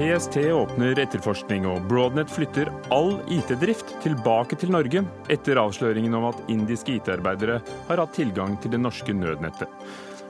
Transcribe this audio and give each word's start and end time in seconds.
PST 0.00 0.38
åpner 0.48 0.96
etterforskning, 0.96 1.66
og 1.68 1.82
Broadnet 1.84 2.30
flytter 2.32 2.70
all 2.94 3.18
IT-drift 3.28 3.90
tilbake 4.00 4.56
til 4.56 4.72
Norge 4.72 5.02
etter 5.28 5.60
avsløringen 5.60 6.16
om 6.16 6.24
at 6.30 6.40
indiske 6.48 6.94
IT-arbeidere 6.94 7.58
har 7.90 8.00
hatt 8.00 8.14
tilgang 8.16 8.54
til 8.62 8.72
det 8.72 8.80
norske 8.80 9.12
nødnettet. 9.12 9.68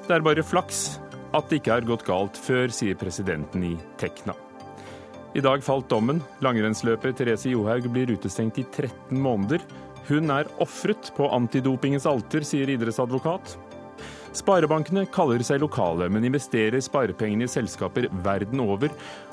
Det 0.09 0.17
er 0.17 0.27
bare 0.27 0.43
flaks 0.43 0.99
at 1.31 1.47
det 1.47 1.61
ikke 1.61 1.77
har 1.77 1.87
gått 1.87 2.03
galt 2.09 2.43
før, 2.49 2.67
sier 2.75 2.99
presidenten 2.99 3.69
i 3.69 3.77
Tekna. 4.03 4.35
I 5.39 5.47
dag 5.47 5.63
falt 5.63 5.87
dommen. 5.93 6.19
Langrennsløper 6.43 7.15
Therese 7.15 7.55
Johaug 7.55 7.87
blir 7.95 8.11
utestengt 8.11 8.59
i 8.59 8.67
13 8.67 9.15
måneder. 9.23 9.63
Hun 10.11 10.35
er 10.35 10.51
ofret 10.59 11.15
på 11.15 11.31
antidopingens 11.31 12.11
alter, 12.11 12.43
sier 12.43 12.75
idrettsadvokat. 12.75 13.55
Sparebankene 14.35 15.09
kaller 15.11 15.43
seg 15.47 15.63
lokale, 15.63 16.07
men 16.11 16.27
investerer 16.27 16.83
sparepengene 16.83 17.47
i 17.47 17.51
selskaper 17.51 18.11
verden 18.27 18.67
over. 18.67 18.91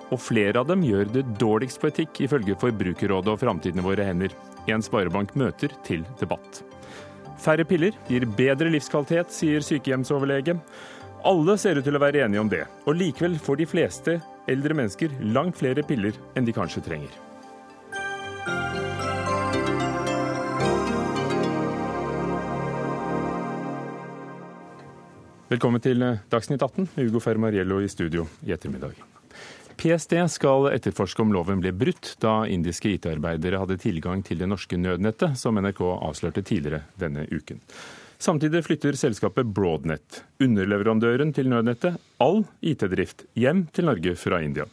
Og 0.08 0.22
flere 0.24 0.62
av 0.62 0.70
dem 0.70 0.86
gjør 0.88 1.10
det 1.12 1.26
dårligst 1.42 1.82
på 1.82 1.90
etikk, 1.92 2.22
ifølge 2.24 2.56
Forbrukerrådet 2.62 3.34
og 3.34 3.42
Framtiden 3.42 3.82
i 3.82 3.86
våre 3.86 4.06
hender. 4.08 4.32
En 4.72 4.84
sparebank 4.84 5.34
møter 5.40 5.74
til 5.88 6.06
debatt. 6.22 6.62
Færre 7.38 7.68
piller 7.68 7.96
gir 8.08 8.26
bedre 8.38 8.72
livskvalitet, 8.72 9.34
sier 9.36 9.64
sykehjemsoverlege. 9.66 10.58
Alle 11.28 11.58
ser 11.60 11.80
ut 11.80 11.86
til 11.86 11.98
å 11.98 12.02
være 12.02 12.24
enige 12.24 12.42
om 12.42 12.50
det, 12.52 12.64
og 12.88 12.98
likevel 12.98 13.36
får 13.42 13.60
de 13.60 13.68
fleste 13.68 14.18
eldre 14.48 14.78
mennesker 14.78 15.12
langt 15.36 15.60
flere 15.60 15.84
piller 15.84 16.16
enn 16.40 16.48
de 16.48 16.56
kanskje 16.56 16.86
trenger. 16.88 17.12
Velkommen 25.48 25.84
til 25.84 26.04
Dagsnytt 26.32 26.64
18 26.64 26.90
med 26.96 27.08
Ugo 27.08 27.24
Fermariello 27.24 27.80
i 27.80 27.92
studio 27.92 28.28
i 28.44 28.52
ettermiddag. 28.56 29.17
PST 29.78 30.14
skal 30.34 30.72
etterforske 30.72 31.22
om 31.22 31.32
loven 31.36 31.62
ble 31.62 31.72
brutt 31.76 32.16
da 32.24 32.42
indiske 32.50 32.96
IT-arbeidere 32.96 33.60
hadde 33.62 33.78
tilgang 33.82 34.24
til 34.26 34.42
det 34.42 34.50
norske 34.50 34.80
nødnettet, 34.80 35.38
som 35.38 35.60
NRK 35.62 35.84
avslørte 35.86 36.42
tidligere 36.42 36.84
denne 36.98 37.28
uken. 37.30 37.62
Samtidig 38.18 38.64
flytter 38.66 38.98
selskapet 38.98 39.46
Broadnet, 39.54 40.24
underleverandøren 40.42 41.36
til 41.38 41.52
nødnettet, 41.52 42.00
all 42.18 42.42
IT-drift 42.66 43.28
hjem 43.38 43.68
til 43.74 43.86
Norge 43.92 44.16
fra 44.18 44.42
India. 44.42 44.66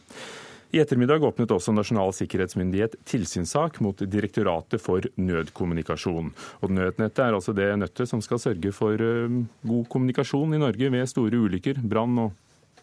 I 0.73 0.81
ettermiddag 0.81 1.23
åpnet 1.23 1.53
også 1.53 1.71
Nasjonal 1.71 2.09
sikkerhetsmyndighet 2.17 2.97
tilsynssak 3.07 3.77
mot 3.85 4.01
Direktoratet 4.01 4.81
for 4.81 5.05
nødkommunikasjon. 5.15 6.33
Og 6.65 6.73
Nødnettet 6.73 7.21
er 7.23 7.37
altså 7.37 7.53
det 7.55 7.69
nøttet 7.79 8.09
som 8.09 8.23
skal 8.25 8.41
sørge 8.41 8.73
for 8.75 8.99
eh, 8.99 9.37
god 9.61 9.85
kommunikasjon 9.93 10.57
i 10.57 10.59
Norge 10.65 10.89
ved 10.91 11.07
store 11.07 11.39
ulykker, 11.45 11.79
brann 11.85 12.17
og 12.25 12.33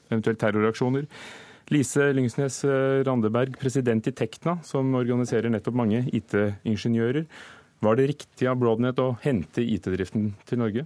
eventuelt 0.09 0.41
terroraksjoner. 0.41 1.11
Lise 1.73 2.11
Lyngsnes 2.13 2.65
eh, 2.69 3.01
Randeberg, 3.07 3.57
president 3.61 4.07
i 4.07 4.13
Tekna, 4.13 4.59
som 4.67 4.93
organiserer 4.99 5.53
nettopp 5.53 5.77
mange 5.79 6.05
IT-ingeniører. 6.13 7.25
Var 7.83 7.99
det 7.99 8.11
riktig 8.13 8.49
av 8.51 8.59
Broadnet 8.61 9.01
å 9.01 9.15
hente 9.23 9.65
IT-driften 9.65 10.35
til 10.49 10.61
Norge? 10.61 10.85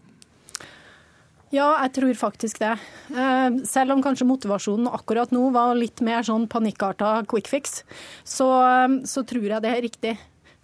Ja, 1.54 1.68
jeg 1.84 1.92
tror 1.94 2.14
faktisk 2.18 2.58
det. 2.62 2.72
Eh, 3.14 3.58
selv 3.68 3.94
om 3.94 4.02
kanskje 4.04 4.28
motivasjonen 4.28 4.90
akkurat 4.90 5.34
nå 5.34 5.48
var 5.54 5.76
litt 5.78 6.02
mer 6.04 6.26
sånn 6.26 6.48
panikkarta 6.50 7.20
quick 7.30 7.50
fix, 7.50 7.82
så, 8.24 8.48
eh, 8.62 8.96
så 9.06 9.26
tror 9.26 9.46
jeg 9.46 9.62
det 9.62 9.74
er 9.74 9.84
riktig. 9.84 10.16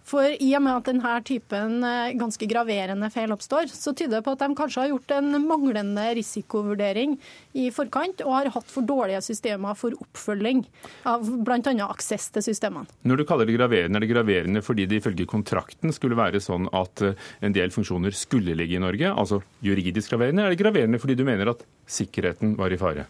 For 0.03 0.27
i 0.27 0.49
og 0.57 0.63
med 0.65 0.75
at 0.75 0.87
denne 0.89 1.11
typen 1.23 1.77
eh, 1.87 2.13
ganske 2.19 2.47
graverende 2.49 3.07
feil 3.13 3.31
oppstår, 3.33 3.69
så 3.71 3.93
tyder 3.95 4.17
det 4.17 4.25
på 4.25 4.33
at 4.35 4.41
de 4.43 4.57
kanskje 4.57 4.83
har 4.83 4.91
gjort 4.91 5.13
en 5.15 5.37
manglende 5.47 6.03
risikovurdering 6.19 7.15
i 7.55 7.69
forkant, 7.73 8.23
og 8.25 8.35
har 8.35 8.51
hatt 8.55 8.71
for 8.71 8.85
dårlige 8.87 9.21
systemer 9.23 9.77
for 9.79 9.95
oppfølging 10.03 10.65
av 11.09 11.23
bl.a. 11.47 11.73
aksess 11.87 12.29
til 12.35 12.45
systemene. 12.45 12.89
Når 13.07 13.21
du 13.21 13.25
kaller 13.29 13.47
det 13.47 13.55
graverende, 13.55 13.99
er 13.99 14.05
det 14.05 14.11
graverende 14.11 14.63
fordi 14.65 14.87
det 14.91 14.99
ifølge 14.99 15.27
kontrakten 15.29 15.95
skulle 15.95 16.19
være 16.19 16.43
sånn 16.43 16.67
at 16.75 17.05
eh, 17.05 17.29
en 17.45 17.55
del 17.55 17.71
funksjoner 17.73 18.15
skulle 18.17 18.57
ligge 18.59 18.75
i 18.75 18.83
Norge, 18.83 19.13
altså 19.13 19.39
juridisk 19.63 20.11
graverende? 20.11 20.49
Er 20.49 20.55
det 20.55 20.59
graverende 20.59 20.99
fordi 20.99 21.15
du 21.19 21.23
mener 21.27 21.53
at 21.53 21.63
sikkerheten 21.87 22.57
var 22.59 22.75
i 22.75 22.81
fare? 22.81 23.07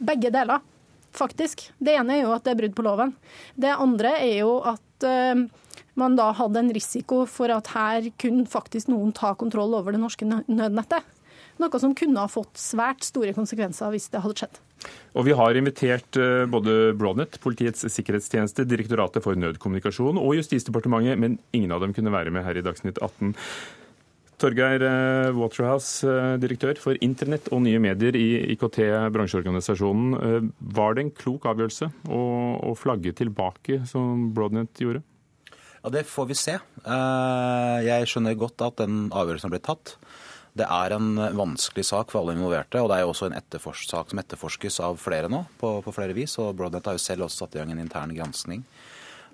Begge 0.00 0.28
deler, 0.32 0.60
faktisk. 1.16 1.70
Det 1.80 1.96
ene 1.96 2.18
er 2.18 2.26
jo 2.26 2.36
at 2.36 2.44
det 2.44 2.54
er 2.54 2.60
brudd 2.60 2.76
på 2.76 2.84
loven. 2.84 3.16
Det 3.56 3.72
andre 3.72 4.14
er 4.20 4.36
jo 4.42 4.54
at 4.68 5.08
uh, 5.08 5.42
man 6.00 6.16
da 6.18 6.30
hadde 6.36 6.64
en 6.64 6.74
risiko 6.74 7.22
for 7.28 7.52
at 7.54 7.72
her 7.76 8.10
kunne 8.20 8.48
faktisk 8.48 8.90
noen 8.90 9.12
ta 9.16 9.34
kontroll 9.38 9.76
over 9.78 9.94
det 9.94 10.02
norske 10.02 10.26
nødnettet. 10.26 11.06
Noe 11.60 11.80
som 11.80 11.94
kunne 11.96 12.22
ha 12.22 12.30
fått 12.30 12.56
svært 12.60 13.04
store 13.04 13.34
konsekvenser 13.36 13.92
hvis 13.92 14.08
det 14.12 14.22
hadde 14.24 14.40
skjedd. 14.40 14.60
Og 15.18 15.26
Vi 15.26 15.34
har 15.36 15.58
invitert 15.58 16.16
eh, 16.16 16.46
både 16.48 16.94
Broadnet, 16.96 17.36
Politiets 17.42 17.84
sikkerhetstjeneste, 17.92 18.64
Direktoratet 18.68 19.24
for 19.24 19.36
nødkommunikasjon 19.36 20.20
og 20.20 20.38
Justisdepartementet, 20.38 21.20
men 21.20 21.36
ingen 21.52 21.74
av 21.74 21.84
dem 21.84 21.92
kunne 21.96 22.14
være 22.14 22.32
med 22.32 22.46
her 22.46 22.56
i 22.56 22.64
Dagsnytt 22.64 23.02
18. 23.02 23.34
Torgeir 24.40 24.86
eh, 24.86 25.36
Waterhouse, 25.36 26.00
eh, 26.08 26.38
direktør 26.40 26.80
for 26.80 27.04
internett 27.04 27.50
og 27.52 27.60
nye 27.66 27.82
medier 27.82 28.16
i 28.16 28.54
IKT, 28.54 28.80
bransjeorganisasjonen. 29.12 30.48
Var 30.80 30.96
det 30.96 31.04
en 31.04 31.14
klok 31.20 31.50
avgjørelse 31.50 31.90
å 32.08 32.72
flagge 32.78 33.12
tilbake, 33.20 33.82
som 33.90 34.30
Broadnet 34.32 34.80
gjorde? 34.80 35.04
Ja, 35.82 35.90
Det 35.90 36.04
får 36.04 36.26
vi 36.26 36.36
se. 36.36 36.58
Eh, 36.84 37.78
jeg 37.86 38.08
skjønner 38.08 38.36
godt 38.36 38.60
at 38.66 38.82
den 38.82 39.08
avgjørelsen 39.16 39.52
ble 39.52 39.62
tatt. 39.64 39.96
Det 40.52 40.66
er 40.66 40.92
en 40.92 41.14
vanskelig 41.38 41.86
sak 41.86 42.10
for 42.10 42.20
alle 42.20 42.34
involverte, 42.34 42.82
og 42.82 42.90
det 42.90 42.98
er 42.98 43.04
jo 43.04 43.12
også 43.12 43.30
en 43.30 43.36
sak 43.38 44.10
som 44.10 44.20
etterforskes 44.20 44.80
av 44.82 44.98
flere 44.98 45.30
nå, 45.30 45.44
på, 45.60 45.78
på 45.84 45.94
flere 45.94 46.12
vis. 46.12 46.36
og 46.42 46.56
Broadnet 46.58 46.84
har 46.84 46.98
jo 46.98 47.02
selv 47.02 47.24
også 47.24 47.44
satt 47.44 47.54
i 47.54 47.60
gang 47.62 47.70
en 47.72 47.84
intern 47.84 48.12
granskning. 48.16 48.64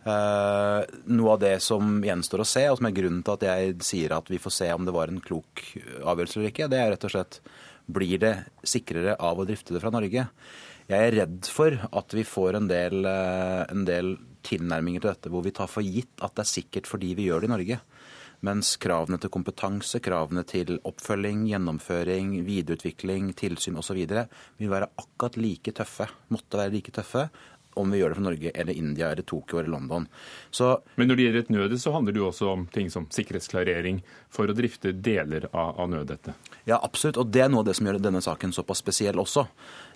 Uh, 0.06 0.86
noe 1.10 1.32
av 1.32 1.40
det 1.42 1.56
som 1.64 1.96
gjenstår 2.04 2.44
å 2.44 2.46
se, 2.46 2.62
og 2.70 2.76
som 2.78 2.86
er 2.86 2.94
grunnen 2.94 3.24
til 3.26 3.34
at 3.34 3.46
jeg 3.48 3.72
sier 3.82 4.12
at 4.14 4.28
vi 4.30 4.38
får 4.38 4.54
se 4.54 4.68
om 4.70 4.84
det 4.86 4.94
var 4.94 5.10
en 5.10 5.18
klok 5.24 5.64
avgjørelse 6.04 6.38
eller 6.38 6.52
ikke, 6.52 6.68
det 6.70 6.78
er 6.78 6.92
rett 6.92 7.06
og 7.08 7.14
slett 7.16 7.40
blir 7.90 8.20
det 8.22 8.34
sikrere 8.62 9.16
av 9.18 9.40
å 9.40 9.48
drifte 9.48 9.74
det 9.74 9.82
fra 9.82 9.90
Norge. 9.94 10.28
Jeg 10.86 11.08
er 11.08 11.16
redd 11.16 11.50
for 11.50 11.74
at 11.74 12.14
vi 12.14 12.22
får 12.28 12.60
en 12.60 12.70
del, 12.70 13.02
uh, 13.02 13.64
en 13.72 13.88
del 13.88 14.14
tilnærminger 14.46 15.02
til 15.02 15.12
dette 15.12 15.32
hvor 15.32 15.44
vi 15.44 15.54
tar 15.56 15.70
for 15.70 15.84
gitt 15.84 16.22
at 16.24 16.36
det 16.36 16.44
er 16.46 16.54
sikkert 16.54 16.90
fordi 16.90 17.14
vi 17.18 17.28
gjør 17.28 17.44
det 17.44 17.50
i 17.50 17.54
Norge. 17.54 17.80
Mens 18.44 18.74
kravene 18.76 19.16
til 19.18 19.32
kompetanse, 19.32 19.98
kravene 20.04 20.42
til 20.46 20.76
oppfølging, 20.86 21.46
gjennomføring, 21.48 22.34
videreutvikling, 22.44 23.30
tilsyn 23.38 23.78
osv. 23.80 24.02
vil 24.60 24.72
være 24.72 24.90
akkurat 25.00 25.38
like 25.40 25.72
tøffe, 25.72 26.06
måtte 26.28 26.60
være 26.60 26.74
like 26.76 26.92
tøffe 26.92 27.28
om 27.76 27.92
vi 27.92 28.00
gjør 28.00 28.12
det 28.12 28.18
fra 28.18 28.24
Norge 28.26 28.52
eller 28.54 28.78
India 28.78 29.10
eller 29.12 29.26
Tokyo 29.26 29.60
eller 29.60 29.72
London. 29.74 30.06
Så, 30.50 30.70
Men 30.96 31.10
når 31.10 31.18
det 31.18 31.26
gjelder 31.26 31.44
et 31.44 31.52
nødet, 31.54 31.80
så 31.82 31.92
handler 31.94 32.16
det 32.16 32.22
jo 32.22 32.28
også 32.30 32.48
om 32.52 32.66
ting 32.72 32.88
som 32.92 33.08
sikkerhetsklarering 33.12 34.00
for 34.32 34.48
å 34.48 34.56
drifte 34.56 34.94
deler 34.94 35.48
av, 35.52 35.76
av 35.80 35.90
nødnettet? 35.92 36.52
Ja, 36.68 36.80
absolutt. 36.80 37.20
Og 37.20 37.32
det 37.34 37.44
er 37.44 37.52
noe 37.52 37.64
av 37.64 37.68
det 37.68 37.76
som 37.78 37.88
gjør 37.88 38.00
denne 38.02 38.24
saken 38.24 38.54
såpass 38.56 38.82
spesiell 38.84 39.20
også. 39.22 39.46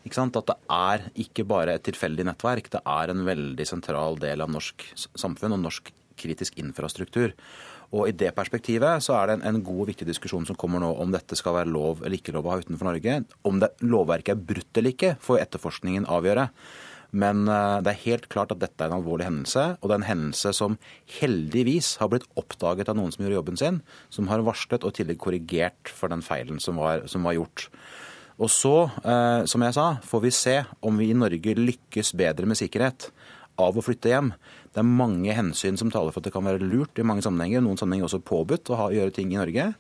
At 0.05 0.37
det 0.49 0.59
er 0.73 1.09
ikke 1.25 1.45
bare 1.49 1.77
et 1.77 1.85
tilfeldig 1.89 2.25
nettverk, 2.29 2.71
det 2.73 2.81
er 2.89 3.13
en 3.13 3.25
veldig 3.27 3.67
sentral 3.69 4.21
del 4.21 4.41
av 4.41 4.53
norsk 4.53 4.87
samfunn 4.97 5.59
og 5.59 5.65
norsk 5.67 5.91
kritisk 6.21 6.57
infrastruktur. 6.61 7.35
Og 7.91 8.07
I 8.07 8.15
det 8.15 8.31
perspektivet 8.37 9.03
så 9.03 9.17
er 9.19 9.27
det 9.27 9.39
en, 9.39 9.47
en, 9.51 9.65
god 9.67 9.83
og 9.83 9.89
viktig 9.91 10.07
diskusjon 10.07 10.47
som 10.47 10.59
kommer 10.59 10.83
nå 10.83 10.93
om 11.03 11.11
dette 11.11 11.37
skal 11.39 11.57
være 11.57 11.73
lov 11.73 12.05
eller 12.05 12.21
ikke 12.21 12.35
lov 12.37 12.47
å 12.47 12.53
ha 12.55 12.61
utenfor 12.63 12.87
Norge. 12.87 13.17
Om 13.47 13.59
det, 13.63 13.73
lovverket 13.83 14.37
er 14.37 14.45
brutt 14.53 14.79
eller 14.79 14.95
ikke, 14.95 15.17
får 15.25 15.43
etterforskningen 15.43 16.07
avgjøre. 16.11 16.47
Men 17.11 17.43
uh, 17.51 17.81
det 17.83 17.93
er 17.93 18.05
helt 18.05 18.29
klart 18.31 18.53
at 18.55 18.61
dette 18.63 18.85
er 18.85 18.91
en 18.91 19.01
alvorlig 19.01 19.27
hendelse. 19.27 19.65
Og 19.81 19.89
det 19.89 19.97
er 19.97 20.03
en 20.03 20.11
hendelse 20.11 20.53
som 20.57 20.77
heldigvis 21.19 21.97
har 22.03 22.13
blitt 22.13 22.29
oppdaget 22.39 22.91
av 22.91 22.99
noen 22.99 23.11
som 23.15 23.25
gjorde 23.25 23.39
jobben 23.41 23.59
sin, 23.61 23.81
som 24.15 24.31
har 24.31 24.45
varslet 24.47 24.87
og 24.87 24.95
i 24.95 25.01
tillegg 25.01 25.21
korrigert 25.23 25.91
for 25.91 26.13
den 26.13 26.23
feilen 26.25 26.63
som 26.63 26.79
var, 26.81 27.07
som 27.11 27.27
var 27.27 27.39
gjort. 27.39 27.67
Og 28.41 28.49
så, 28.49 28.91
eh, 29.05 29.43
som 29.45 29.61
jeg 29.61 29.77
sa, 29.77 29.87
får 30.01 30.21
vi 30.25 30.31
se 30.33 30.55
om 30.81 30.97
vi 30.97 31.11
i 31.13 31.17
Norge 31.17 31.57
lykkes 31.59 32.15
bedre 32.17 32.49
med 32.49 32.57
sikkerhet 32.57 33.11
av 33.61 33.77
å 33.77 33.85
flytte 33.85 34.09
hjem. 34.09 34.31
Det 34.73 34.81
er 34.81 34.89
mange 34.89 35.35
hensyn 35.37 35.77
som 35.77 35.91
taler 35.93 36.15
for 36.15 36.23
at 36.23 36.31
det 36.31 36.33
kan 36.33 36.47
være 36.47 36.65
lurt 36.65 36.97
i 36.97 37.05
mange 37.05 37.25
sammenhenger, 37.27 37.61
noen 37.61 37.77
sammenhenger 37.77 38.09
også 38.09 38.23
påbudt 38.25 38.73
å 38.73 38.79
ha, 38.81 38.89
gjøre 38.95 39.13
ting 39.13 39.35
i 39.35 39.41
Norge. 39.41 39.75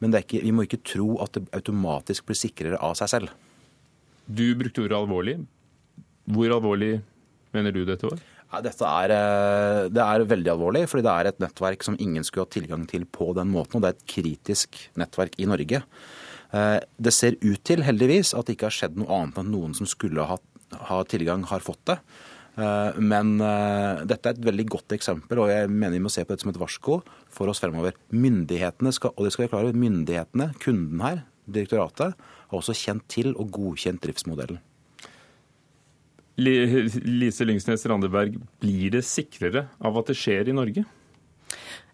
Men 0.00 0.16
ikke, 0.16 0.40
vi 0.42 0.50
må 0.50 0.64
ikke 0.66 0.82
tro 0.82 1.20
at 1.22 1.36
det 1.36 1.44
automatisk 1.54 2.26
blir 2.26 2.40
sikrere 2.40 2.80
av 2.82 2.96
seg 2.98 3.12
selv. 3.12 3.34
Du 4.26 4.56
brukte 4.58 4.82
ordet 4.82 4.98
alvorlig. 4.98 5.36
Hvor 6.30 6.54
alvorlig 6.56 7.00
mener 7.54 7.74
du 7.74 7.82
dette 7.88 8.06
var? 8.06 8.20
Dette 8.64 8.82
er, 8.82 9.12
eh, 9.14 9.88
det 9.94 10.02
er 10.02 10.26
veldig 10.26 10.50
alvorlig, 10.50 10.88
fordi 10.90 11.04
det 11.06 11.12
er 11.12 11.28
et 11.30 11.38
nettverk 11.38 11.84
som 11.86 11.96
ingen 12.02 12.24
skulle 12.26 12.48
hatt 12.48 12.56
tilgang 12.56 12.82
til 12.90 13.04
på 13.06 13.30
den 13.38 13.52
måten. 13.54 13.78
Og 13.78 13.82
det 13.84 13.90
er 13.92 13.98
et 13.98 14.10
kritisk 14.10 14.74
nettverk 14.98 15.38
i 15.38 15.46
Norge. 15.46 15.82
Eh, 16.52 16.80
det 16.98 17.12
ser 17.14 17.38
ut 17.38 17.62
til, 17.62 17.84
heldigvis, 17.86 18.34
at 18.34 18.46
det 18.46 18.56
ikke 18.56 18.66
har 18.66 18.74
skjedd 18.74 18.98
noe 18.98 19.10
annet 19.14 19.38
enn 19.38 19.52
noen 19.54 19.76
som 19.78 19.86
skulle 19.86 20.26
ha, 20.26 20.36
ha 20.90 20.98
tilgang, 21.04 21.46
har 21.46 21.62
fått 21.62 21.84
det. 21.92 22.00
Eh, 22.58 22.98
men 22.98 23.38
dette 23.38 24.26
er 24.26 24.34
et 24.34 24.46
veldig 24.50 24.66
godt 24.66 24.96
eksempel, 24.98 25.38
og 25.38 25.52
jeg 25.52 25.70
mener 25.70 25.94
vi 25.94 26.02
må 26.02 26.10
se 26.10 26.24
på 26.26 26.34
dette 26.34 26.42
som 26.42 26.50
et 26.50 26.58
varsko 26.58 27.04
for 27.30 27.46
oss 27.46 27.62
fremover. 27.62 27.94
Myndighetene 28.10 28.90
skal, 28.90 29.14
og 29.14 29.28
det 29.28 29.32
skal 29.36 29.46
vi 29.46 29.52
klare, 29.54 29.76
myndighetene, 29.78 30.50
kunden 30.58 31.06
her, 31.06 31.22
direktoratet, 31.46 32.18
har 32.50 32.58
også 32.58 32.74
kjent 32.74 33.06
til 33.06 33.30
og 33.36 33.54
godkjent 33.54 34.02
driftsmodellen. 34.02 34.58
Lise 36.40 37.46
Lyngsnes 37.46 37.84
Randeberg, 37.86 38.38
blir 38.62 38.96
det 38.96 39.04
sikrere 39.06 39.66
av 39.78 39.98
at 40.00 40.10
det 40.10 40.16
skjer 40.18 40.48
i 40.48 40.56
Norge? 40.56 40.86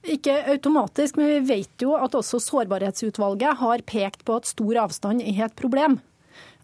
Ikke 0.07 0.37
automatisk, 0.53 1.17
men 1.19 1.33
vi 1.33 1.57
vet 1.57 1.83
jo 1.83 1.97
at 1.99 2.15
også 2.15 2.39
Sårbarhetsutvalget 2.45 3.59
har 3.59 3.83
pekt 3.89 4.23
på 4.27 4.37
at 4.39 4.47
stor 4.47 4.85
avstand 4.85 5.25
er 5.25 5.49
et 5.49 5.57
problem 5.59 5.99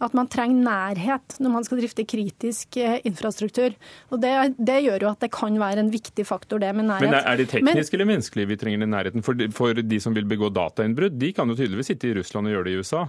at 0.03 0.17
man 0.17 0.29
trenger 0.31 0.65
nærhet 0.67 1.37
når 1.43 1.55
man 1.55 1.67
skal 1.67 1.81
drifte 1.81 2.05
kritisk 2.09 2.79
eh, 2.81 2.99
infrastruktur. 3.09 3.75
Og 4.11 4.23
det, 4.23 4.33
det, 4.59 4.79
gjør 4.87 5.07
jo 5.07 5.11
at 5.13 5.25
det 5.25 5.31
kan 5.35 5.59
være 5.61 5.85
en 5.85 5.93
viktig 5.93 6.27
faktor, 6.29 6.63
det 6.63 6.73
med 6.77 6.89
nærhet. 6.91 7.09
Men 7.09 7.19
Er 7.21 7.41
det 7.41 7.49
teknisk 7.53 7.93
Men, 7.93 7.99
eller 7.99 8.11
menneskelig 8.13 8.49
vi 8.51 8.59
trenger 8.61 8.85
den 8.85 8.95
nærheten? 8.95 9.27
For, 9.27 9.47
for 9.55 9.83
de 9.83 10.01
som 10.03 10.17
vil 10.17 10.29
begå 10.29 10.51
datainnbrudd, 10.55 11.19
de 11.21 11.33
kan 11.37 11.51
jo 11.51 11.59
tydeligvis 11.59 11.93
sitte 11.93 12.11
i 12.11 12.15
Russland 12.19 12.51
og 12.51 12.57
gjøre 12.57 12.69
det 12.69 12.77
i 12.77 12.83
USA? 12.83 13.07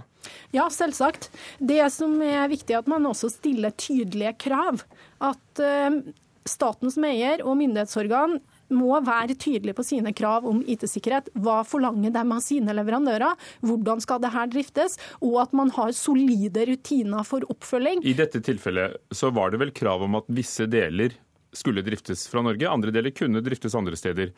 Ja, 0.54 0.68
selvsagt. 0.72 1.30
Det 1.58 1.82
som 1.92 2.16
er 2.24 2.48
viktig, 2.52 2.74
er 2.76 2.84
at 2.84 2.90
man 2.90 3.06
også 3.10 3.32
stiller 3.32 3.74
tydelige 3.76 4.34
krav. 4.46 4.84
At 5.24 5.62
uh, 5.62 6.00
staten 6.48 6.92
som 6.92 7.06
eier 7.08 7.42
og 7.44 7.58
myndighetsorgan 7.60 8.38
må 8.72 9.00
være 9.04 9.36
tydelige 9.36 9.76
på 9.76 9.84
sine 9.86 10.12
krav 10.16 10.46
om 10.48 10.62
IT-sikkerhet. 10.66 11.30
Hva 11.34 11.60
forlanger 11.68 12.14
de 12.14 12.22
av 12.24 12.40
sine 12.44 12.76
leverandører? 12.76 13.36
Hvordan 13.64 14.02
skal 14.04 14.22
det 14.22 14.32
her 14.34 14.48
driftes? 14.52 14.96
Og 15.20 15.40
at 15.42 15.52
man 15.56 15.72
har 15.76 15.92
solide 15.96 16.66
rutiner 16.70 17.26
for 17.28 17.44
oppfølging. 17.52 18.04
I 18.04 18.16
dette 18.16 18.40
tilfellet 18.44 18.98
så 19.14 19.32
var 19.34 19.52
det 19.52 19.62
vel 19.62 19.74
krav 19.74 20.06
om 20.06 20.20
at 20.20 20.30
visse 20.32 20.68
deler 20.70 21.16
skulle 21.54 21.84
driftes 21.86 22.26
fra 22.26 22.42
Norge, 22.42 22.66
andre 22.66 22.90
deler 22.90 23.14
kunne 23.14 23.42
driftes 23.44 23.76
andre 23.78 23.94
steder. 23.98 24.32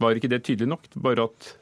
Var 0.00 0.16
ikke 0.16 0.30
det 0.32 0.40
tydelig 0.46 0.70
nok? 0.72 0.86
Bare 1.04 1.26
at 1.28 1.52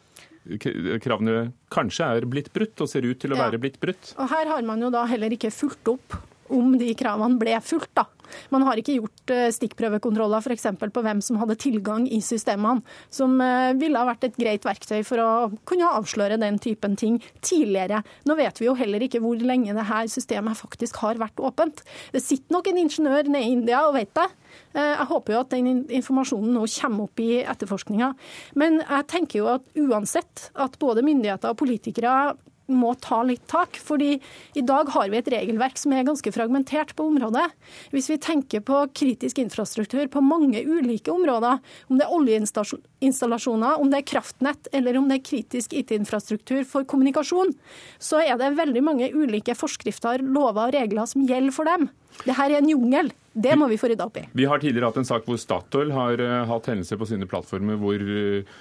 kravene 1.02 1.50
kanskje 1.72 2.06
er 2.17 2.26
blitt 2.31 2.52
brutt, 2.55 2.78
og 2.81 2.88
ser 2.88 3.05
ut 3.05 3.19
til 3.20 3.34
å 3.34 3.38
være 3.40 3.58
blitt 3.61 3.81
brutt? 3.82 4.14
Og 4.17 4.31
Her 4.31 4.55
har 4.55 4.62
man 4.67 4.81
jo 4.81 4.90
da 4.94 5.05
heller 5.11 5.34
ikke 5.34 5.50
fulgt 5.52 5.90
opp 5.93 6.17
om 6.55 6.75
de 6.81 6.94
kravene 6.99 7.41
ble 7.41 7.58
fulgt. 7.64 7.94
da. 7.99 8.06
Man 8.55 8.64
har 8.67 8.81
ikke 8.81 8.97
gjort 8.99 9.32
eh, 9.35 9.49
stikkprøvekontroller 9.55 10.43
f.eks. 10.44 10.67
på 10.81 11.05
hvem 11.05 11.23
som 11.25 11.38
hadde 11.41 11.58
tilgang 11.61 12.06
i 12.08 12.20
systemene, 12.25 12.85
som 13.12 13.37
eh, 13.43 13.73
ville 13.81 13.99
ha 13.99 14.08
vært 14.08 14.29
et 14.29 14.38
greit 14.41 14.67
verktøy 14.67 15.00
for 15.06 15.23
å 15.23 15.31
kunne 15.69 15.91
avsløre 15.99 16.41
den 16.41 16.61
typen 16.62 16.97
ting 17.00 17.20
tidligere. 17.44 18.02
Nå 18.29 18.37
vet 18.38 18.61
vi 18.61 18.69
jo 18.69 18.76
heller 18.79 19.02
ikke 19.06 19.23
hvor 19.23 19.41
lenge 19.41 19.75
dette 19.76 20.02
systemet 20.12 20.58
faktisk 20.58 21.00
har 21.05 21.20
vært 21.20 21.41
åpent. 21.43 21.82
Det 22.14 22.23
sitter 22.25 22.56
nok 22.56 22.70
en 22.70 22.82
ingeniør 22.85 23.31
nede 23.31 23.46
i 23.46 23.56
India 23.56 23.85
og 23.88 23.96
vet 23.99 24.12
det. 24.19 24.29
Eh, 24.75 24.93
jeg 24.94 25.08
håper 25.11 25.35
jo 25.35 25.43
at 25.44 25.56
den 25.56 25.85
informasjonen 26.00 26.55
nå 26.56 26.67
kommer 26.76 27.08
opp 27.08 27.23
i 27.23 27.31
etterforskninga. 27.43 28.12
Men 28.61 28.81
jeg 28.82 29.11
tenker 29.11 29.43
jo 29.43 29.50
at 29.56 29.67
uansett 29.79 30.50
at 30.55 30.79
både 30.82 31.05
myndigheter 31.06 31.53
og 31.53 31.61
politikere 31.61 32.14
må 32.70 32.94
ta 33.02 33.22
litt 33.26 33.46
tak. 33.50 33.76
fordi 33.76 34.20
i 34.55 34.62
dag 34.62 34.88
har 34.94 35.08
vi 35.11 35.19
et 35.19 35.31
regelverk 35.31 35.78
som 35.78 35.93
er 35.93 36.06
ganske 36.06 36.32
fragmentert 36.32 36.94
på 36.96 37.06
området. 37.11 37.46
Hvis 37.94 38.11
vi 38.11 38.19
tenker 38.19 38.64
på 38.64 38.82
kritisk 38.94 39.38
infrastruktur 39.43 40.06
på 40.08 40.22
mange 40.25 40.62
ulike 40.64 41.12
områder, 41.12 41.61
om 41.88 41.99
det 41.99 42.06
er 42.06 42.17
oljeinstallasjoner, 42.17 43.81
om 43.81 43.90
det 43.90 44.02
er 44.02 44.11
kraftnett 44.14 44.70
eller 44.72 44.99
om 44.99 45.08
det 45.11 45.20
er 45.20 45.28
kritisk 45.31 45.75
IT-infrastruktur 45.76 46.64
for 46.69 46.88
kommunikasjon, 46.88 47.55
så 47.99 48.22
er 48.25 48.37
det 48.40 48.55
veldig 48.58 48.84
mange 48.84 49.11
ulike 49.14 49.56
forskrifter, 49.58 50.25
lover 50.25 50.70
og 50.70 50.76
regler 50.76 51.08
som 51.11 51.26
gjelder 51.26 51.55
for 51.55 51.69
dem. 51.69 51.90
Dette 52.25 52.46
er 52.46 52.58
en 52.58 52.70
jungel. 52.70 53.12
Det 53.41 53.57
må 53.57 53.69
vi 53.71 53.79
få 53.81 53.89
rydda 53.91 54.07
opp 54.09 54.19
i. 54.21 54.25
Vi 54.37 54.47
har 54.49 54.61
tidligere 54.61 54.91
hatt 54.91 54.99
en 55.01 55.09
sak 55.09 55.25
hvor 55.29 55.39
Statoil 55.41 55.93
har 55.97 56.21
uh, 56.21 56.43
hatt 56.51 56.69
hendelser 56.71 57.01
på 57.01 57.09
sine 57.09 57.29
plattformer 57.31 57.79
hvor 57.81 58.03
uh, 58.05 58.59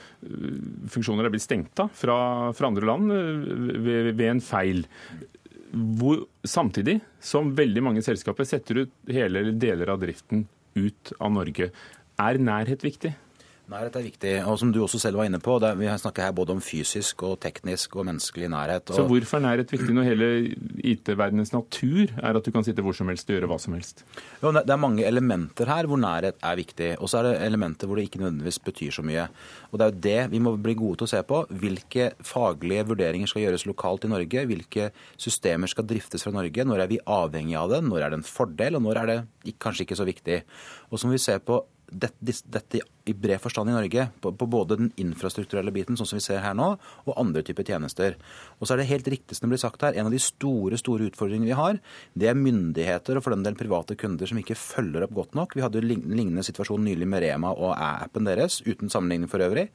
funksjoner 0.94 1.28
er 1.28 1.34
blitt 1.34 1.46
stengt 1.46 1.82
av 1.84 1.92
fra, 1.96 2.20
fra 2.56 2.70
andre 2.72 2.88
land 2.88 3.12
uh, 3.12 3.50
ved, 3.76 4.14
ved, 4.14 4.26
en 4.30 4.44
feil. 4.44 4.86
Hvor, 6.00 6.24
samtidig 6.48 7.00
som 7.24 7.52
veldig 7.58 7.84
mange 7.86 8.06
selskaper 8.06 8.48
setter 8.48 8.86
ut 8.86 8.94
hele 9.12 9.44
eller 9.44 9.60
deler 9.60 9.92
av 9.94 10.00
driften 10.02 10.48
ut 10.80 11.14
av 11.20 11.34
Norge. 11.36 11.72
Er 12.20 12.40
nærhet 12.42 12.86
viktig? 12.86 13.14
Nærhet 13.70 13.98
er 14.00 14.02
viktig. 14.02 14.32
og 14.50 14.56
som 14.58 14.72
du 14.74 14.80
også 14.82 14.98
selv 14.98 15.20
var 15.20 15.28
inne 15.30 15.38
på, 15.40 15.60
det, 15.62 15.78
Vi 15.78 15.86
snakker 15.86 16.24
her 16.24 16.32
både 16.34 16.56
om 16.56 16.62
fysisk 16.62 17.22
og 17.24 17.40
teknisk 17.40 17.96
og 17.96 18.08
menneskelig 18.08 18.50
nærhet. 18.50 18.90
Og... 18.90 18.96
Så 18.96 19.04
hvorfor 19.06 19.38
er 19.38 19.44
nærhet 19.46 19.72
viktig 19.72 19.94
når 19.94 20.08
hele 20.08 20.30
IT-verdenens 20.82 21.54
natur 21.54 22.10
er 22.18 22.34
at 22.40 22.46
du 22.46 22.50
kan 22.52 22.66
sitte 22.66 22.82
hvor 22.82 22.98
som 22.98 23.08
helst 23.14 23.30
og 23.30 23.38
gjøre 23.38 23.50
hva 23.52 23.60
som 23.62 23.78
helst? 23.78 24.04
Jo, 24.42 24.52
det 24.52 24.66
er 24.66 24.82
mange 24.82 25.06
elementer 25.06 25.70
her 25.70 25.86
hvor 25.86 26.02
nærhet 26.02 26.42
er 26.42 26.58
viktig. 26.58 26.90
Og 26.98 27.14
så 27.14 27.22
er 27.22 27.30
det 27.30 27.46
elementer 27.46 27.86
hvor 27.86 28.02
det 28.02 28.10
ikke 28.10 28.24
nødvendigvis 28.24 28.60
betyr 28.66 28.92
så 28.98 29.06
mye. 29.06 29.30
Og 29.70 29.78
Det 29.78 29.86
er 29.86 29.94
jo 29.94 30.04
det 30.10 30.20
vi 30.34 30.42
må 30.42 30.58
bli 30.58 30.74
gode 30.74 31.04
til 31.04 31.06
å 31.06 31.14
se 31.14 31.22
på. 31.22 31.46
Hvilke 31.62 32.12
faglige 32.26 32.90
vurderinger 32.90 33.30
skal 33.30 33.46
gjøres 33.46 33.70
lokalt 33.70 34.10
i 34.10 34.14
Norge? 34.18 34.48
Hvilke 34.50 34.92
systemer 35.14 35.70
skal 35.70 35.86
driftes 35.86 36.26
fra 36.26 36.34
Norge? 36.34 36.66
Når 36.66 36.88
er 36.88 36.90
vi 36.90 37.04
avhengig 37.06 37.60
av 37.62 37.70
det? 37.70 37.86
Når 37.86 38.02
er 38.02 38.10
det 38.10 38.24
en 38.24 38.32
fordel, 38.34 38.82
og 38.82 38.88
når 38.88 39.04
er 39.04 39.12
det 39.14 39.60
kanskje 39.62 39.86
ikke 39.86 40.00
så 40.02 40.10
viktig? 40.10 40.42
Og 40.90 40.98
så 40.98 41.06
må 41.06 41.14
vi 41.14 41.22
se 41.22 41.38
på 41.38 41.62
dette, 41.92 42.36
dette, 42.50 42.82
i 43.10 43.14
bred 43.18 43.42
forstand 43.42 43.72
i 43.72 43.74
Norge, 43.74 44.06
på, 44.22 44.32
på, 44.38 44.48
både 44.50 44.78
den 44.80 44.92
infrastrukturelle 45.02 45.74
biten, 45.74 45.98
sånn 45.98 46.10
som 46.10 46.20
vi 46.20 46.26
ser 46.26 46.44
her 46.44 46.58
nå, 46.58 46.68
og 47.06 47.18
andre 47.20 47.44
typer 47.46 47.66
tjenester. 47.66 48.20
Og 48.60 48.68
så 48.68 48.76
er 48.76 48.84
det 48.84 48.90
helt 48.92 49.10
riktig 49.10 49.38
som 49.38 49.48
det 49.48 49.56
blir 49.56 49.64
sagt 49.64 49.86
her, 49.86 49.98
En 49.98 50.10
av 50.10 50.14
de 50.14 50.22
store 50.22 50.78
store 50.80 51.10
utfordringene 51.10 51.50
vi 51.50 51.58
har, 51.58 51.80
det 52.14 52.30
er 52.30 52.38
myndigheter 52.38 53.18
og 53.18 53.26
for 53.26 53.36
den 53.36 53.48
del 53.48 53.58
private 53.60 53.98
kunder 54.00 54.30
som 54.30 54.40
ikke 54.42 54.58
følger 54.60 55.08
opp 55.08 55.18
godt 55.18 55.36
nok. 55.40 55.58
Vi 55.58 55.66
hadde 55.66 55.82
en 55.82 55.90
lignende 55.90 56.46
situasjon 56.46 56.86
nylig 56.86 57.10
med 57.10 57.26
Rema 57.26 57.56
og 57.56 57.74
appen 57.76 58.30
deres, 58.30 58.62
uten 58.68 58.92
sammenligning 58.92 59.32
for 59.32 59.44
øvrig. 59.44 59.70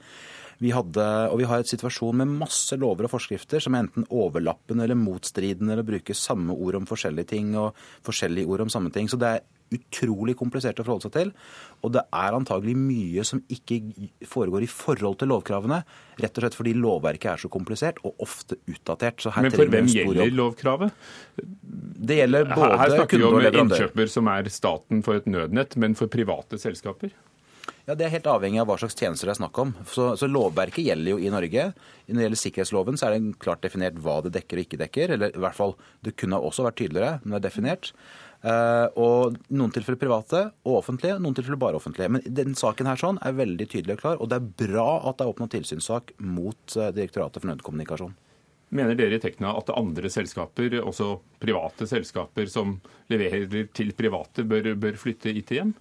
Vi 0.62 0.70
hadde, 0.74 1.04
og 1.32 1.40
vi 1.40 1.48
har 1.48 1.62
et 1.62 1.70
situasjon 1.70 2.20
med 2.20 2.30
masse 2.44 2.76
lover 2.78 3.08
og 3.08 3.14
forskrifter 3.14 3.62
som 3.62 3.74
er 3.74 3.84
enten 3.84 4.06
overlappende 4.14 4.86
eller 4.86 4.98
motstridende, 4.98 5.74
eller 5.74 5.86
bruker 5.86 6.16
samme 6.16 6.54
ord 6.54 6.78
om 6.78 6.86
forskjellige 6.88 7.32
ting 7.34 7.54
og 7.58 7.74
forskjellige 8.06 8.46
ord 8.46 8.66
om 8.66 8.72
samme 8.72 8.92
ting. 8.94 9.10
Så 9.10 9.18
det 9.20 9.30
er 9.30 9.44
utrolig 9.74 10.36
komplisert 10.38 10.80
å 10.80 10.86
forholde 10.86 11.08
seg 11.08 11.14
til. 11.16 11.32
Og 11.84 11.94
det 11.96 12.04
er 12.14 12.36
antagelig 12.36 12.76
mye 12.78 13.24
som 13.26 13.42
ikke 13.52 13.80
foregår 14.28 14.66
i 14.66 14.70
forhold 14.70 15.18
til 15.20 15.32
lovkravene. 15.32 15.80
Rett 16.22 16.38
og 16.38 16.44
slett 16.44 16.58
fordi 16.58 16.76
lovverket 16.78 17.32
er 17.32 17.44
så 17.44 17.50
komplisert 17.52 18.00
og 18.04 18.24
ofte 18.24 18.58
utdatert. 18.70 19.24
Men 19.40 19.54
for 19.54 19.74
hvem 19.74 19.90
gjelder 19.90 20.32
lovkravet? 20.34 21.04
Det 21.34 22.20
gjelder 22.20 22.48
både 22.52 22.56
kunder 22.56 22.72
og 22.72 22.74
leverandører. 22.74 22.80
Her 22.84 22.96
snakker 22.98 23.22
vi 23.22 23.30
om 23.30 23.68
innkjøper 23.68 24.16
som 24.18 24.32
er 24.34 24.50
staten 24.52 25.04
for 25.06 25.20
et 25.20 25.30
nødnett, 25.30 25.78
men 25.80 25.96
for 25.98 26.12
private 26.12 26.60
selskaper? 26.60 27.14
Ja, 27.84 27.94
Det 27.94 28.06
er 28.06 28.14
helt 28.14 28.28
avhengig 28.28 28.60
av 28.62 28.68
hva 28.70 28.78
slags 28.80 28.96
tjenester 28.96 29.28
det 29.28 29.34
er 29.34 29.40
snakk 29.42 29.58
om. 29.60 29.74
Så, 29.92 30.14
så, 30.16 30.28
Lovverket 30.28 30.86
gjelder 30.86 31.14
jo 31.14 31.18
i 31.20 31.32
Norge. 31.32 31.66
Når 32.08 32.16
det 32.16 32.24
gjelder 32.26 32.40
sikkerhetsloven, 32.40 32.96
så 32.96 33.08
er 33.08 33.16
det 33.16 33.34
klart 33.44 33.64
definert 33.64 33.98
hva 34.00 34.22
det 34.24 34.32
dekker 34.38 34.60
og 34.60 34.64
ikke 34.64 34.80
dekker. 34.80 35.12
Eller 35.16 35.34
i 35.36 35.42
hvert 35.44 35.56
fall, 35.58 35.74
Det 36.04 36.14
kunne 36.16 36.40
også 36.40 36.64
vært 36.64 36.78
tydeligere, 36.80 37.18
men 37.22 37.36
det 37.36 37.42
er 37.42 37.48
definert. 37.50 37.92
Uh, 38.44 38.90
og 39.00 39.38
Noen 39.56 39.72
tilfeller 39.72 39.96
private 39.96 40.40
og 40.68 40.82
offentlige, 40.82 41.16
noen 41.22 41.36
tilfeller 41.36 41.60
bare 41.62 41.78
offentlige. 41.78 42.10
Men 42.12 42.24
den 42.28 42.52
saken 42.58 42.90
her 42.90 43.00
sånn 43.00 43.20
er 43.24 43.38
veldig 43.38 43.66
tydelig 43.72 43.96
og 43.96 44.02
klar, 44.02 44.18
og 44.20 44.28
det 44.28 44.36
er 44.36 44.50
bra 44.66 44.88
at 45.08 45.16
det 45.16 45.24
er 45.24 45.32
åpna 45.32 45.48
tilsynssak 45.54 46.12
mot 46.20 46.76
uh, 46.76 46.90
Direktoratet 46.92 47.40
for 47.40 47.52
nødkommunikasjon. 47.52 48.12
Mener 48.74 48.98
dere 48.98 49.16
i 49.16 49.22
Tekna 49.22 49.54
at 49.56 49.70
andre 49.72 50.10
selskaper, 50.10 50.80
også 50.82 51.14
private 51.40 51.86
selskaper 51.88 52.48
som 52.50 52.76
leverer 53.12 53.46
til 53.76 53.92
private, 53.96 54.44
bør, 54.50 54.72
bør 54.80 54.98
flytte 54.98 55.32
IT 55.32 55.54
hjem? 55.54 55.72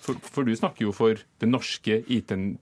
For, 0.00 0.16
for, 0.24 0.48
du 0.48 0.56
snakker 0.56 0.86
jo 0.88 0.92
for 0.96 1.20
det 1.40 1.48
norske 1.48 2.00
IT-en 2.08 2.54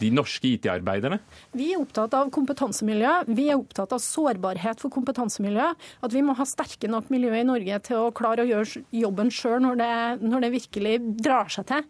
de 0.00 0.10
norske 0.14 0.48
IT-arbeiderne? 0.54 1.18
Vi 1.54 1.70
er 1.72 1.80
opptatt 1.80 2.14
av 2.16 2.30
kompetansemiljø. 2.34 3.12
Vi 3.30 3.48
er 3.50 3.58
opptatt 3.58 3.94
av 3.94 4.02
sårbarhet 4.02 4.82
for 4.82 4.92
kompetansemiljø. 4.94 5.70
At 6.04 6.14
vi 6.14 6.22
må 6.26 6.36
ha 6.38 6.46
sterke 6.48 6.90
nok 6.90 7.10
miljø 7.14 7.32
i 7.38 7.46
Norge 7.46 7.80
til 7.88 8.00
å 8.02 8.12
klare 8.16 8.44
å 8.44 8.48
gjøre 8.48 8.84
jobben 8.94 9.32
sjøl 9.34 9.60
når, 9.64 9.82
når, 10.22 10.44
det 10.44 10.52
virkelig 10.56 10.94
drar 11.22 11.52
seg 11.52 11.68
til. 11.70 11.86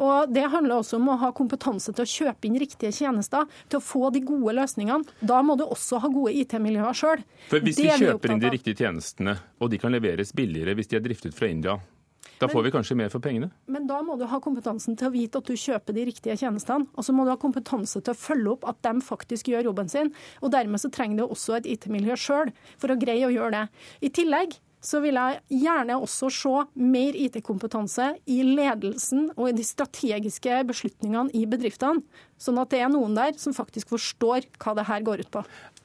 Og 0.00 0.32
Det 0.32 0.46
handler 0.52 0.80
også 0.80 1.00
om 1.00 1.12
å 1.12 1.18
ha 1.24 1.32
kompetanse 1.36 1.94
til 1.94 2.06
å 2.06 2.12
kjøpe 2.14 2.48
inn 2.48 2.58
riktige 2.60 2.94
tjenester, 2.94 3.48
til 3.68 3.80
å 3.80 3.84
få 3.84 4.12
de 4.14 4.22
gode 4.24 4.54
løsningene. 4.58 5.18
Da 5.20 5.42
må 5.44 5.56
du 5.58 5.66
også 5.66 6.00
ha 6.02 6.10
gode 6.12 6.34
IT-miljøer 6.42 6.96
sjøl. 6.96 7.24
Hvis 7.50 7.80
vi 7.82 7.90
kjøper 7.90 8.34
inn 8.34 8.42
de 8.42 8.54
riktige 8.54 8.84
tjenestene, 8.84 9.36
og 9.60 9.72
de 9.72 9.80
kan 9.80 9.92
leveres 9.92 10.34
billigere 10.36 10.76
hvis 10.78 10.92
de 10.92 11.00
er 11.00 11.04
driftet 11.04 11.36
fra 11.36 11.50
India, 11.50 11.80
da 12.40 12.48
får 12.48 12.64
vi 12.64 12.72
kanskje 12.72 12.96
mer 12.96 13.10
for 13.12 13.22
pengene? 13.22 13.50
Men 13.68 13.86
da 13.88 13.98
må 14.04 14.16
du 14.16 14.24
ha 14.30 14.40
kompetansen 14.42 14.96
til 14.98 15.10
å 15.10 15.12
vite 15.14 15.42
at 15.42 15.50
du 15.50 15.58
kjøper 15.58 15.96
de 15.96 16.06
riktige 16.08 16.38
tjenestene. 16.40 16.88
Og 16.96 17.04
så 17.04 17.12
må 17.12 17.26
du 17.26 17.34
ha 17.34 17.38
kompetanse 17.40 18.00
til 18.00 18.14
å 18.14 18.18
følge 18.18 18.54
opp 18.54 18.66
at 18.70 18.80
de 18.86 18.94
faktisk 19.04 19.52
gjør 19.52 19.70
jobben 19.70 19.92
sin. 19.92 20.12
Og 20.40 20.54
dermed 20.54 20.80
så 20.80 20.90
trenger 20.92 21.20
du 21.20 21.26
også 21.26 21.58
et 21.58 21.68
IT-miljø 21.76 22.16
sjøl 22.16 22.54
for 22.80 22.92
å 22.92 22.98
greie 23.00 23.28
å 23.28 23.34
gjøre 23.34 23.52
det. 23.58 23.86
I 24.08 24.12
tillegg 24.20 24.56
så 24.80 25.02
vil 25.04 25.18
jeg 25.20 25.60
gjerne 25.60 25.98
også 26.00 26.30
se 26.32 26.54
mer 26.80 27.16
IT-kompetanse 27.18 28.06
i 28.32 28.38
ledelsen 28.46 29.28
og 29.34 29.50
i 29.50 29.56
de 29.58 29.66
strategiske 29.66 30.62
beslutningene 30.70 31.34
i 31.36 31.44
bedriftene. 31.48 32.00
Sånn 32.40 32.60
at 32.62 32.72
det 32.72 32.80
er 32.80 32.88
noen 32.92 33.12
der 33.18 33.36
som 33.40 33.52
faktisk 33.56 33.92
forstår 33.92 34.48
hva 34.56 34.74
det 34.78 34.88
her 34.88 35.04
går 35.04 35.26
ut 35.26 35.32
på. 35.36 35.44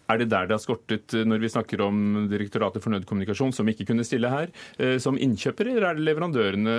Er 0.10 0.22
det 0.22 0.30
der 0.30 0.46
det 0.46 0.58
har 0.58 0.62
skortet 0.62 1.16
når 1.26 1.42
vi 1.42 1.50
snakker 1.50 1.82
om 1.86 2.28
Direktoratet 2.30 2.84
for 2.84 2.94
nødkommunikasjon, 2.94 3.56
som 3.56 3.70
ikke 3.72 3.88
kunne 3.90 4.06
stille 4.06 4.30
her, 4.30 4.54
eh, 4.78 4.98
som 5.02 5.18
innkjøper, 5.18 5.72
eller 5.72 5.90
er 5.90 5.98
det 5.98 6.06
leverandørene, 6.06 6.78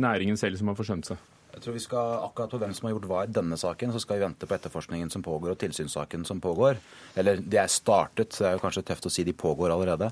næringen 0.00 0.40
selv, 0.40 0.56
som 0.56 0.72
har 0.72 0.78
forsømt 0.78 1.12
seg? 1.12 1.20
Jeg 1.52 1.60
tror 1.66 1.74
vi 1.76 1.82
skal, 1.84 2.12
Akkurat 2.24 2.54
på 2.54 2.58
hvem 2.62 2.72
som 2.72 2.86
har 2.88 2.94
gjort 2.94 3.06
hva 3.10 3.20
i 3.26 3.32
denne 3.36 3.58
saken, 3.60 3.92
så 3.92 4.00
skal 4.00 4.18
vi 4.18 4.24
vente 4.24 4.48
på 4.48 4.56
etterforskningen 4.56 5.10
som 5.12 5.24
pågår 5.24 5.52
og 5.52 5.60
tilsynssaken 5.60 6.24
som 6.24 6.40
pågår. 6.40 6.80
Eller 7.20 7.42
de 7.44 7.60
er 7.60 7.68
startet, 7.68 8.32
så 8.32 8.44
det 8.44 8.48
er 8.48 8.56
jo 8.56 8.62
kanskje 8.62 8.84
tøft 8.88 9.08
å 9.08 9.12
si 9.12 9.24
de 9.28 9.34
pågår 9.36 9.74
allerede. 9.74 10.08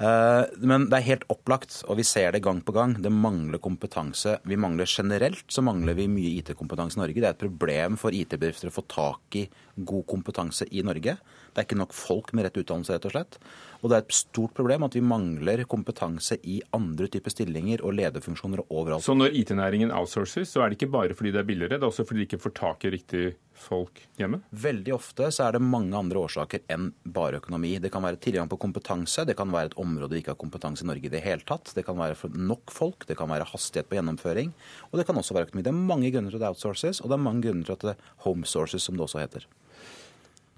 Eh, 0.00 0.54
men 0.64 0.88
det 0.88 0.96
er 0.96 1.08
helt 1.10 1.26
opplagt, 1.32 1.82
og 1.84 2.00
vi 2.00 2.06
ser 2.08 2.32
det 2.32 2.42
gang 2.46 2.62
på 2.64 2.72
gang. 2.72 2.96
Det 2.96 3.12
mangler 3.12 3.60
kompetanse. 3.60 4.38
Vi 4.48 4.56
mangler 4.56 4.88
Generelt 4.88 5.44
så 5.52 5.64
mangler 5.64 5.98
vi 5.98 6.08
mye 6.08 6.40
IT-kompetanse 6.40 6.96
i 6.96 7.02
Norge. 7.02 7.20
Det 7.20 7.28
er 7.28 7.36
et 7.36 7.44
problem 7.44 8.00
for 8.00 8.16
IT-bedrifter 8.16 8.72
å 8.72 8.78
få 8.80 8.86
tak 8.88 9.36
i 9.36 9.44
god 9.76 10.08
kompetanse 10.08 10.64
i 10.72 10.84
Norge. 10.86 11.18
Det 11.50 11.62
er 11.62 11.66
ikke 11.68 11.80
nok 11.80 11.94
folk 11.96 12.32
med 12.36 12.46
rett 12.46 12.60
utdannelse, 12.62 12.94
rett 12.94 13.08
og 13.10 13.14
slett. 13.14 13.38
Og 13.80 13.90
det 13.90 13.96
er 13.96 14.04
et 14.04 14.14
stort 14.14 14.52
problem 14.56 14.84
at 14.86 14.94
vi 14.96 15.02
mangler 15.02 15.62
kompetanse 15.68 16.36
i 16.44 16.58
andre 16.76 17.08
typer 17.10 17.32
stillinger 17.32 17.82
og 17.86 17.96
lederfunksjoner 17.96 18.62
overalt. 18.68 19.04
Så 19.04 19.16
når 19.16 19.34
IT-næringen 19.40 19.92
outsources, 19.96 20.52
så 20.52 20.62
er 20.62 20.70
det 20.70 20.78
ikke 20.78 20.92
bare 20.92 21.16
fordi 21.16 21.32
det 21.34 21.42
er 21.42 21.48
billigere, 21.48 21.78
det 21.78 21.86
er 21.86 21.92
også 21.92 22.06
fordi 22.08 22.22
de 22.22 22.28
ikke 22.28 22.42
får 22.44 22.56
tak 22.60 22.84
i 22.84 22.92
riktig 22.94 23.24
folk 23.60 24.02
hjemme? 24.20 24.40
Veldig 24.56 24.94
ofte 24.96 25.28
så 25.34 25.46
er 25.46 25.56
det 25.56 25.62
mange 25.64 25.96
andre 25.96 26.20
årsaker 26.22 26.64
enn 26.72 26.90
bare 27.04 27.40
økonomi. 27.40 27.74
Det 27.82 27.92
kan 27.92 28.04
være 28.04 28.20
tilgang 28.22 28.50
på 28.50 28.60
kompetanse, 28.60 29.24
det 29.28 29.36
kan 29.38 29.52
være 29.52 29.72
et 29.72 29.78
område 29.80 30.14
vi 30.14 30.22
ikke 30.22 30.34
har 30.34 30.40
kompetanse 30.40 30.84
i 30.84 30.90
Norge 30.90 31.08
i 31.08 31.12
det 31.12 31.24
hele 31.24 31.44
tatt. 31.48 31.72
Det 31.76 31.84
kan 31.86 31.98
være 32.00 32.30
nok 32.36 32.72
folk, 32.74 33.08
det 33.08 33.18
kan 33.20 33.32
være 33.32 33.48
hastighet 33.52 33.88
på 33.90 33.98
gjennomføring, 33.98 34.52
og 34.90 35.00
det 35.00 35.08
kan 35.08 35.20
også 35.20 35.36
være 35.36 35.50
økonomi. 35.50 35.66
Det 35.66 35.74
er 35.74 35.88
mange 35.92 36.12
grunner 36.12 36.32
til 36.32 36.40
at 36.40 36.46
det 36.46 36.52
outsources, 36.52 37.00
og 37.00 37.10
det 37.10 37.18
er 37.18 37.26
mange 37.28 37.44
grunner 37.48 37.68
til 37.68 37.78
at 37.78 37.88
det 37.90 38.12
homesources, 38.26 38.84
som 38.84 38.96
det 38.96 39.08
også 39.08 39.24
heter. 39.24 39.48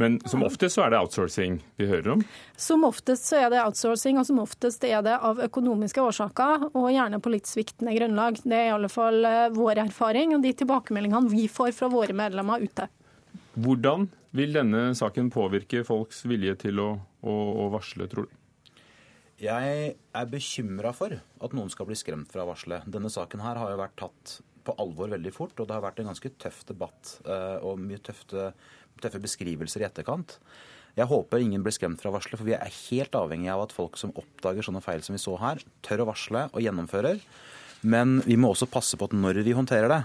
Men 0.02 0.18
som 0.26 0.42
oftest 0.42 0.74
så 0.74 0.82
er 0.82 0.90
det 0.90 0.98
outsourcing 0.98 1.60
vi 1.78 1.86
hører 1.86 2.16
om? 2.16 2.22
Som 2.58 2.82
oftest 2.88 3.28
så 3.28 3.38
er 3.44 3.52
det 3.52 3.60
outsourcing, 3.62 4.18
og 4.18 4.26
som 4.26 4.40
oftest 4.42 4.82
er 4.88 4.98
det 5.06 5.14
av 5.14 5.38
økonomiske 5.44 6.02
årsaker, 6.02 6.66
og 6.72 6.88
gjerne 6.90 7.20
på 7.22 7.30
litt 7.30 7.46
sviktende 7.46 7.94
grunnlag. 7.94 8.40
Det 8.42 8.58
er 8.58 8.72
i 8.72 8.74
alle 8.74 8.90
fall 8.90 9.22
eh, 9.28 9.46
vår 9.54 9.84
erfaring 9.84 10.34
og 10.34 10.42
de 10.42 10.50
tilbakemeldingene 10.58 11.30
vi 11.30 11.46
får 11.46 11.70
fra 11.76 11.90
våre 11.92 12.16
medlemmer 12.18 12.64
ute. 12.66 12.88
Hvordan 13.54 14.08
vil 14.34 14.56
denne 14.56 14.88
saken 14.98 15.30
påvirke 15.30 15.84
folks 15.86 16.24
vilje 16.26 16.56
til 16.64 16.82
å, 16.82 16.90
å, 17.22 17.34
å 17.62 17.68
varsle, 17.70 18.08
tror 18.10 18.26
du? 18.26 18.38
Jeg 19.42 19.92
er 19.94 20.30
bekymra 20.30 20.92
for 20.94 21.14
at 21.14 21.54
noen 21.56 21.70
skal 21.70 21.86
bli 21.88 21.98
skremt 21.98 22.30
fra 22.32 22.42
å 22.42 22.50
varsle. 22.50 22.82
Denne 22.90 23.10
saken 23.10 23.42
her 23.42 23.58
har 23.58 23.70
jo 23.70 23.78
vært 23.80 23.98
tatt 24.02 24.40
på 24.66 24.74
alvor 24.82 25.10
veldig 25.12 25.32
fort, 25.34 25.56
og 25.58 25.68
det 25.68 25.76
har 25.76 25.84
vært 25.84 26.02
en 26.02 26.10
ganske 26.12 26.32
tøff 26.42 26.62
debatt 26.68 27.16
eh, 27.26 27.58
og 27.64 27.80
mye 27.82 28.00
tøfte 28.02 28.52
tøffe 29.02 29.20
beskrivelser 29.22 29.82
i 29.82 29.88
etterkant. 29.88 30.36
Jeg 30.98 31.08
håper 31.08 31.40
ingen 31.40 31.62
blir 31.64 31.72
skremt 31.72 32.02
fra 32.02 32.10
å 32.10 32.14
for 32.20 32.44
vi 32.44 32.54
er 32.54 32.78
helt 32.90 33.14
avhengig 33.16 33.48
av 33.50 33.64
at 33.64 33.72
folk 33.72 33.96
som 34.00 34.12
oppdager 34.20 34.66
sånne 34.66 34.82
feil 34.84 35.02
som 35.04 35.16
vi 35.16 35.22
så 35.22 35.38
her, 35.40 35.62
tør 35.84 36.04
å 36.04 36.08
varsle 36.10 36.44
og 36.52 36.60
gjennomfører. 36.60 37.22
Men 37.82 38.20
vi 38.26 38.36
må 38.38 38.52
også 38.52 38.68
passe 38.70 38.98
på 38.98 39.08
at 39.08 39.16
når 39.16 39.40
vi 39.46 39.56
håndterer 39.56 39.88
det, 39.90 40.02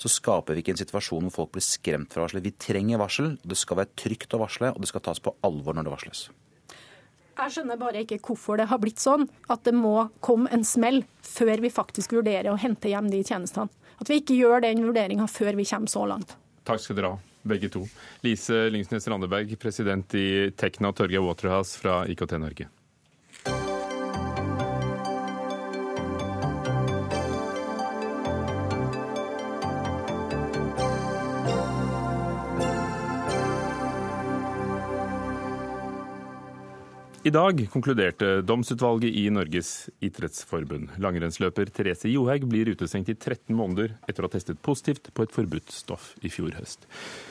så 0.00 0.10
skaper 0.10 0.56
vi 0.56 0.64
ikke 0.64 0.72
en 0.74 0.80
situasjon 0.80 1.28
hvor 1.28 1.44
folk 1.44 1.52
blir 1.54 1.66
skremt 1.66 2.14
fra 2.14 2.24
å. 2.24 2.40
Vi 2.42 2.54
trenger 2.58 2.98
varsel. 2.98 3.36
Det 3.44 3.58
skal 3.60 3.82
være 3.82 3.92
trygt 3.94 4.34
å 4.34 4.40
varsle, 4.42 4.72
og 4.72 4.82
det 4.82 4.90
skal 4.90 5.04
tas 5.04 5.20
på 5.22 5.34
alvor 5.46 5.76
når 5.76 5.86
det 5.86 5.92
varsles. 5.92 6.24
Jeg 7.32 7.54
skjønner 7.54 7.78
bare 7.80 8.02
ikke 8.02 8.18
hvorfor 8.26 8.58
det 8.60 8.66
har 8.68 8.80
blitt 8.82 9.00
sånn 9.00 9.28
at 9.52 9.62
det 9.64 9.72
må 9.76 10.08
komme 10.24 10.50
en 10.52 10.64
smell 10.66 11.00
før 11.24 11.62
vi 11.64 11.70
faktisk 11.72 12.16
vurderer 12.16 12.50
å 12.52 12.58
hente 12.60 12.90
hjem 12.92 13.08
de 13.12 13.22
tjenestene. 13.24 13.70
At 14.02 14.10
vi 14.10 14.18
ikke 14.18 14.34
gjør 14.34 14.64
den 14.64 14.82
vurderinga 14.82 15.28
før 15.30 15.54
vi 15.54 15.66
kommer 15.68 15.90
så 15.90 16.02
langt. 16.10 16.34
Takk 16.66 16.82
skal 16.82 16.98
dere 16.98 17.14
ha 17.14 17.46
begge 17.46 17.70
to. 17.70 17.84
Lise 18.26 18.66
Lyngsnes 18.74 19.06
Randeberg, 19.10 19.54
president 19.62 20.14
i 20.18 20.50
Tekna, 20.58 20.90
Torgeir 20.94 21.22
Waterhouse 21.22 21.78
fra 21.78 22.02
IKT 22.10 22.34
Norge. 22.42 22.66
I 37.32 37.34
dag 37.34 37.60
konkluderte 37.72 38.42
domsutvalget 38.44 39.14
i 39.16 39.22
Norges 39.32 39.86
idrettsforbund. 40.04 40.90
Langrennsløper 41.00 41.70
Therese 41.72 42.10
Johaug 42.12 42.42
blir 42.44 42.68
utestengt 42.68 43.08
i 43.08 43.14
13 43.14 43.56
måneder 43.56 43.94
etter 44.04 44.20
å 44.20 44.28
ha 44.28 44.32
testet 44.34 44.60
positivt 44.60 45.08
på 45.16 45.24
et 45.24 45.32
forbudt 45.32 45.72
stoff 45.72 46.10
i 46.20 46.28
fjor 46.28 46.52
høst. 46.58 46.84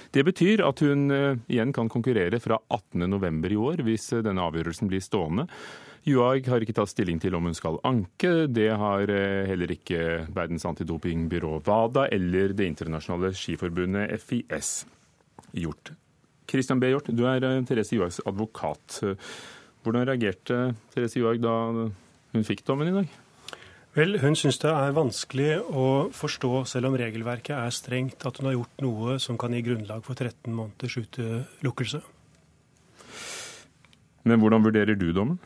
Det 0.10 0.24
betyr 0.26 0.66
at 0.66 0.82
hun 0.82 1.14
eh, 1.14 1.38
igjen 1.54 1.70
kan 1.78 1.92
konkurrere 1.94 2.42
fra 2.42 2.58
18.11. 2.74 3.46
i 3.54 3.62
år, 3.68 3.86
hvis 3.86 4.10
eh, 4.18 4.24
denne 4.26 4.48
avgjørelsen 4.50 4.90
blir 4.90 5.06
stående. 5.06 5.46
Johaug 6.10 6.50
har 6.50 6.66
ikke 6.66 6.80
tatt 6.82 6.96
stilling 6.96 7.22
til 7.22 7.38
om 7.38 7.52
hun 7.52 7.62
skal 7.62 7.78
anke. 7.86 8.34
Det 8.50 8.72
har 8.74 9.06
eh, 9.06 9.46
heller 9.54 9.78
ikke 9.78 10.02
verdens 10.34 10.66
antidopingbyrå 10.66 11.60
WADA 11.62 12.10
eller 12.18 12.58
Det 12.58 12.74
internasjonale 12.74 13.36
skiforbundet 13.38 14.18
FIS 14.26 14.76
gjort. 15.54 15.94
Christian 16.50 16.82
B. 16.82 16.90
Hjort, 16.90 17.14
du 17.14 17.28
er 17.30 17.52
Therese 17.70 18.02
Johaugs 18.02 18.24
advokat. 18.26 19.04
Hvordan 19.82 20.06
reagerte 20.06 20.62
Therese 20.94 21.18
Johaug 21.18 21.42
da 21.42 21.56
hun 22.32 22.48
fikk 22.48 22.64
dommen 22.68 22.92
i 22.92 22.96
dag? 22.96 23.20
Vel, 23.92 24.16
Hun 24.22 24.38
syns 24.40 24.62
det 24.62 24.70
er 24.72 24.94
vanskelig 24.96 25.58
å 25.68 25.86
forstå, 26.16 26.64
selv 26.70 26.88
om 26.88 26.96
regelverket 26.96 27.58
er 27.58 27.74
strengt, 27.76 28.24
at 28.24 28.38
hun 28.40 28.48
har 28.48 28.56
gjort 28.56 28.84
noe 28.86 29.18
som 29.20 29.40
kan 29.42 29.52
gi 29.52 29.64
grunnlag 29.66 30.06
for 30.06 30.16
13 30.16 30.54
måneders 30.56 30.96
utelukkelse. 31.02 32.00
Men 34.24 34.40
hvordan 34.40 34.64
vurderer 34.64 34.96
du 34.96 35.10
dommen? 35.12 35.42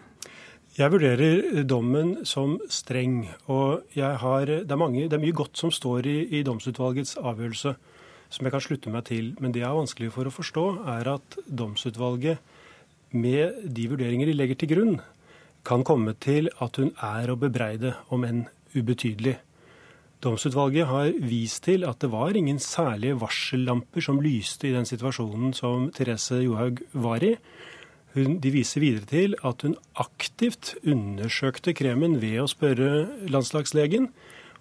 Jeg 0.75 0.91
vurderer 0.91 1.63
dommen 1.63 2.25
som 2.27 2.57
streng. 2.69 3.29
Og 3.47 3.87
har, 3.95 4.45
det, 4.45 4.69
er 4.69 4.77
mange, 4.77 5.07
det, 5.07 5.15
er 5.15 5.23
mye 5.23 5.37
godt 5.39 5.57
som 5.57 5.71
står 5.71 6.05
i, 6.11 6.17
i 6.37 6.43
domsutvalgets 6.43 7.15
avgjørelse 7.17 7.73
som 8.35 8.45
jeg 8.45 8.53
kan 8.53 8.63
slutte 8.65 8.91
meg 8.91 9.07
til. 9.07 9.31
Men 9.39 9.55
det 9.55 9.63
jeg 9.63 9.71
har 9.71 9.79
vanskelig 9.79 10.11
for 10.13 10.27
å 10.27 10.35
forstå, 10.35 10.65
er 10.97 11.09
at 11.15 11.39
domsutvalget 11.47 12.43
med 13.15 13.65
de 13.75 13.87
vurderinger 13.91 14.29
de 14.29 14.37
legger 14.37 14.59
til 14.61 14.71
grunn, 14.73 14.95
kan 15.65 15.83
komme 15.87 16.13
til 16.21 16.51
at 16.61 16.77
hun 16.77 16.91
er 17.01 17.31
å 17.31 17.39
bebreide, 17.39 17.95
om 18.13 18.25
enn 18.27 18.45
ubetydelig. 18.75 19.39
Domsutvalget 20.23 20.87
har 20.89 21.11
vist 21.21 21.65
til 21.67 21.85
at 21.85 21.99
det 22.01 22.09
var 22.13 22.37
ingen 22.37 22.59
særlige 22.61 23.17
varsellamper 23.21 24.01
som 24.01 24.21
lyste 24.23 24.69
i 24.69 24.73
den 24.73 24.87
situasjonen 24.87 25.53
som 25.53 25.89
Therese 25.93 26.39
Johaug 26.41 26.81
var 26.93 27.25
i. 27.25 27.35
Hun, 28.15 28.39
de 28.39 28.51
viser 28.53 28.81
videre 28.81 29.09
til 29.09 29.35
at 29.45 29.65
hun 29.67 29.75
aktivt 29.99 30.73
undersøkte 30.87 31.75
kremen 31.75 32.21
ved 32.21 32.39
å 32.41 32.49
spørre 32.49 33.27
landslagslegen. 33.29 34.07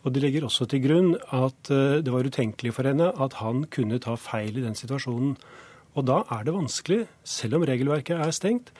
Og 0.04 0.12
de 0.12 0.20
legger 0.20 0.44
også 0.44 0.66
til 0.68 0.82
grunn 0.84 1.14
at 1.32 1.70
eh, 1.72 2.00
det 2.04 2.12
var 2.12 2.26
utenkelig 2.28 2.74
for 2.76 2.90
henne 2.90 3.08
at 3.14 3.38
han 3.40 3.64
kunne 3.72 4.02
ta 4.04 4.18
feil 4.20 4.58
i 4.58 4.64
den 4.66 4.76
situasjonen. 4.76 5.38
Og 5.94 6.06
da 6.08 6.22
er 6.34 6.46
det 6.46 6.54
vanskelig, 6.56 7.04
selv 7.22 7.60
om 7.60 7.66
regelverket 7.68 8.18
er 8.18 8.34
stengt, 8.34 8.72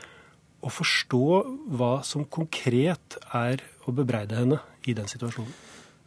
å 0.64 0.72
forstå 0.72 1.26
hva 1.76 1.98
som 2.06 2.24
konkret 2.24 3.18
er 3.36 3.62
å 3.84 3.94
bebreide 3.94 4.38
henne 4.38 4.60
i 4.88 4.94
den 4.96 5.08
situasjonen. 5.10 5.52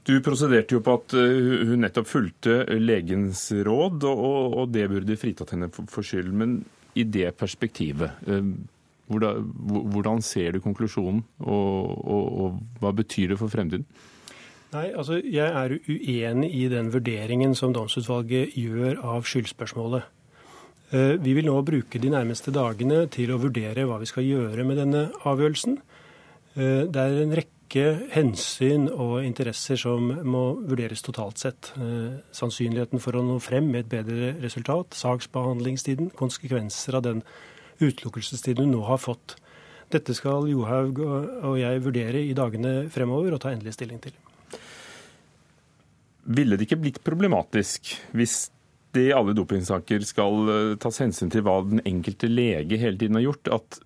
Du 0.07 0.15
prosederte 0.23 0.77
jo 0.77 0.81
på 0.83 0.95
at 0.95 1.13
eh, 1.19 1.67
hun 1.67 1.83
nettopp 1.83 2.07
fulgte 2.07 2.61
legens 2.79 3.49
råd, 3.51 4.05
og, 4.07 4.61
det 4.71 4.87
burde 4.91 5.19
fritatt 5.19 5.51
henne 5.51 5.67
for 5.75 6.05
skyld. 6.05 6.31
Men 6.31 6.61
i 6.97 7.03
det 7.03 7.33
perspektivet, 7.37 8.23
eh, 8.27 8.51
hvordan, 9.07 10.23
ser 10.23 10.55
du 10.55 10.61
konklusjonen, 10.63 11.23
og, 11.43 11.91
og, 12.07 12.29
og 12.45 12.79
hva 12.81 12.93
betyr 12.95 13.33
det 13.33 13.41
for 13.41 13.51
fremtiden? 13.51 13.83
Nei, 14.73 14.89
altså 14.91 15.21
Jeg 15.23 15.47
er 15.47 15.77
uenig 15.87 16.49
i 16.55 16.65
den 16.71 16.89
vurderingen 16.91 17.53
som 17.55 17.75
domsutvalget 17.75 18.55
gjør 18.59 18.99
av 19.03 19.27
skyldspørsmålet. 19.27 20.07
Eh, 20.87 21.17
vi 21.19 21.33
vil 21.35 21.49
nå 21.49 21.57
bruke 21.67 21.99
de 21.99 22.09
nærmeste 22.13 22.53
dagene 22.55 23.01
til 23.11 23.33
å 23.33 23.41
vurdere 23.41 23.83
hva 23.89 23.97
vi 23.99 24.07
skal 24.07 24.23
gjøre 24.23 24.63
med 24.63 24.79
denne 24.79 25.07
avgjørelsen. 25.27 25.81
Eh, 26.55 26.85
det 26.87 27.01
er 27.01 27.17
en 27.25 27.35
rekke 27.35 27.87
hensyn 28.13 28.87
og 28.93 29.25
interesser 29.27 29.75
som 29.81 30.07
må 30.23 30.45
vurderes 30.63 31.03
totalt 31.03 31.43
sett. 31.43 31.73
Eh, 31.75 32.23
sannsynligheten 32.31 33.03
for 33.03 33.19
å 33.19 33.25
nå 33.25 33.35
frem 33.43 33.67
med 33.67 33.83
et 33.83 33.91
bedre 33.97 34.31
resultat, 34.39 34.95
saksbehandlingstiden, 34.95 36.13
konsekvenser 36.15 37.01
av 37.01 37.03
den 37.03 37.21
utelukkelsestiden 37.83 38.63
hun 38.63 38.77
nå 38.77 38.87
har 38.87 39.03
fått. 39.03 39.35
Dette 39.91 40.15
skal 40.15 40.47
Johaug 40.47 40.99
og 41.03 41.59
jeg 41.59 41.83
vurdere 41.83 42.23
i 42.23 42.35
dagene 42.35 42.89
fremover 42.91 43.35
og 43.35 43.43
ta 43.43 43.51
endelig 43.51 43.75
stilling 43.75 43.99
til. 44.03 44.15
Ville 46.27 46.55
det 46.55 46.67
ikke 46.67 46.79
blitt 46.79 47.03
problematisk 47.03 47.93
hvis 48.15 48.49
det 48.97 49.07
i 49.09 49.15
alle 49.15 49.35
dopingsaker 49.37 50.03
skal 50.07 50.51
eh, 50.51 50.75
tas 50.81 51.01
hensyn 51.03 51.31
til 51.33 51.45
hva 51.45 51.59
den 51.65 51.83
enkelte 51.85 52.29
lege 52.31 52.79
hele 52.81 52.99
tiden 52.99 53.19
har 53.19 53.27
gjort. 53.29 53.53
At 53.59 53.81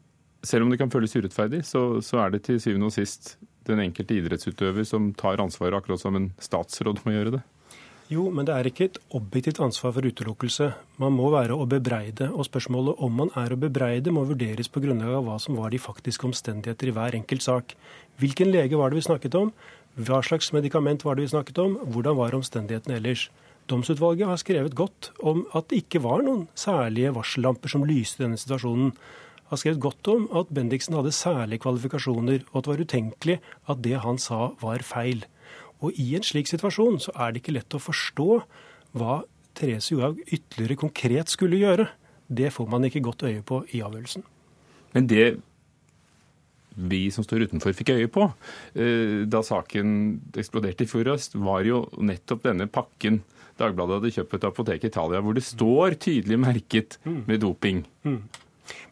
selv 0.47 0.65
om 0.65 0.73
det 0.73 0.79
kan 0.81 0.91
føles 0.93 1.15
urettferdig, 1.15 1.63
så, 1.67 2.01
så 2.03 2.23
er 2.23 2.33
det 2.33 2.45
til 2.47 2.61
syvende 2.63 2.89
og 2.89 2.95
sist 2.95 3.35
den 3.69 3.81
enkelte 3.83 4.17
idrettsutøver 4.17 4.85
som 4.87 5.11
tar 5.17 5.41
ansvaret, 5.43 5.77
akkurat 5.77 6.01
som 6.01 6.17
en 6.17 6.31
statsråd 6.41 7.03
må 7.05 7.13
gjøre 7.13 7.35
det. 7.37 7.41
Jo, 8.11 8.25
men 8.27 8.43
det 8.43 8.51
er 8.51 8.67
ikke 8.67 8.85
et 8.89 8.97
objektivt 9.15 9.61
ansvar 9.63 9.93
for 9.95 10.03
utelukkelse. 10.03 10.65
Man 10.99 11.13
må 11.15 11.29
være 11.31 11.55
å 11.55 11.67
bebreide. 11.69 12.27
Og 12.35 12.43
spørsmålet 12.43 12.99
om 12.99 13.13
man 13.21 13.29
er 13.39 13.53
å 13.53 13.59
bebreide, 13.59 14.11
må 14.11 14.25
vurderes 14.27 14.67
på 14.67 14.81
grunnlag 14.83 15.13
av 15.15 15.29
hva 15.29 15.37
som 15.39 15.55
var 15.55 15.71
de 15.71 15.79
faktiske 15.79 16.27
omstendigheter 16.27 16.91
i 16.91 16.95
hver 16.97 17.15
enkelt 17.21 17.45
sak. 17.45 17.77
Hvilken 18.19 18.51
lege 18.51 18.79
var 18.79 18.91
det 18.91 18.99
vi 18.99 19.05
snakket 19.07 19.37
om? 19.39 19.53
Hva 19.95 20.19
slags 20.27 20.51
medikament 20.51 21.05
var 21.07 21.15
det 21.15 21.29
vi 21.29 21.31
snakket 21.31 21.63
om? 21.63 21.77
Hvordan 21.93 22.19
var 22.19 22.35
omstendighetene 22.35 22.99
ellers? 22.99 23.29
Domsutvalget 23.71 24.27
har 24.27 24.39
skrevet 24.41 24.75
godt 24.75 25.13
om 25.23 25.45
at 25.55 25.69
det 25.71 25.85
ikke 25.85 26.01
var 26.03 26.23
noen 26.25 26.47
særlige 26.59 27.13
varsellamper 27.15 27.71
som 27.71 27.85
lyste 27.87 28.19
denne 28.19 28.39
situasjonen. 28.39 28.91
Har 29.47 29.59
skrevet 29.59 29.83
godt 29.83 30.09
om 30.11 30.25
at 30.35 30.51
Bendiksen 30.51 30.97
hadde 30.97 31.13
særlige 31.15 31.63
kvalifikasjoner, 31.63 32.43
og 32.51 32.57
at 32.57 32.65
det 32.65 32.71
var 32.71 32.83
utenkelig 32.83 33.37
at 33.71 33.83
det 33.85 34.01
han 34.03 34.19
sa 34.19 34.49
var 34.59 34.83
feil. 34.83 35.23
Og 35.79 35.95
i 35.99 36.11
en 36.17 36.25
slik 36.25 36.51
situasjon 36.51 36.99
så 37.03 37.15
er 37.15 37.31
det 37.31 37.41
ikke 37.41 37.55
lett 37.55 37.77
å 37.77 37.81
forstå 37.81 38.27
hva 38.99 39.21
Therese 39.55 39.93
Johaug 39.93 40.19
ytterligere 40.27 40.79
konkret 40.83 41.31
skulle 41.31 41.59
gjøre. 41.61 41.87
Det 42.27 42.51
får 42.51 42.67
man 42.71 42.87
ikke 42.87 43.03
godt 43.03 43.23
øye 43.27 43.43
på 43.43 43.63
i 43.71 43.83
avgjørelsen. 43.83 44.23
Men 44.91 45.07
det 45.07 45.25
vi 46.75 47.05
som 47.11 47.23
står 47.23 47.47
utenfor 47.47 47.75
fikk 47.75 47.91
øye 47.97 48.07
på 48.11 48.29
eh, 48.79 49.23
da 49.27 49.41
saken 49.43 49.95
eksploderte 50.39 50.85
i 50.85 50.91
fjor 50.91 51.11
høst, 51.11 51.35
var 51.35 51.65
jo 51.67 51.85
nettopp 51.99 52.45
denne 52.47 52.67
pakken 52.71 53.21
Dagbladet 53.59 53.99
hadde 53.99 54.13
kjøpt 54.15 54.37
et 54.37 54.47
apotek 54.47 54.85
i 54.85 54.91
Italia, 54.91 55.21
hvor 55.21 55.37
det 55.37 55.43
står 55.43 55.97
tydelig 55.99 56.39
merket 56.39 56.97
med 57.03 57.41
doping. 57.43 57.85
Mm. 58.03 58.23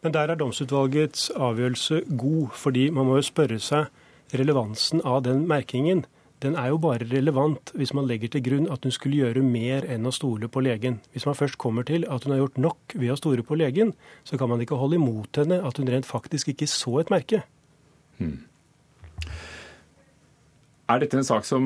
Men 0.04 0.14
der 0.16 0.32
er 0.32 0.40
domsutvalgets 0.40 1.30
avgjørelse 1.36 2.04
god, 2.20 2.54
fordi 2.54 2.90
man 2.90 3.08
må 3.08 3.20
jo 3.20 3.28
spørre 3.30 3.60
seg 3.64 3.88
relevansen 4.36 5.02
av 5.08 5.24
den 5.26 5.46
merkingen 5.50 6.06
den 6.40 6.56
er 6.56 6.72
jo 6.72 6.80
bare 6.80 7.08
relevant 7.10 7.74
hvis 7.76 7.92
man 7.96 8.08
legger 8.08 8.32
til 8.32 8.44
grunn 8.46 8.68
at 8.72 8.86
hun 8.86 8.94
skulle 8.96 9.20
gjøre 9.20 9.44
mer 9.44 9.84
enn 9.92 10.08
å 10.08 10.14
stole 10.16 10.48
på 10.48 10.64
legen. 10.64 11.02
Hvis 11.12 11.28
man 11.28 11.36
først 11.36 11.60
kommer 11.60 11.84
til 11.88 12.06
at 12.08 12.24
hun 12.24 12.32
har 12.32 12.44
gjort 12.46 12.62
nok 12.64 12.96
ved 12.96 13.12
å 13.12 13.18
stole 13.20 13.44
på 13.44 13.58
legen, 13.60 13.92
så 14.24 14.40
kan 14.40 14.52
man 14.52 14.64
ikke 14.64 14.80
holde 14.80 14.96
imot 15.00 15.42
henne 15.42 15.60
at 15.68 15.82
hun 15.82 15.92
rent 15.92 16.08
faktisk 16.08 16.54
ikke 16.54 16.70
så 16.72 17.02
et 17.02 17.12
merke. 17.12 17.44
Hmm. 18.20 18.38
Er 20.90 21.02
dette 21.04 21.20
en 21.20 21.28
sak 21.28 21.46
som 21.46 21.66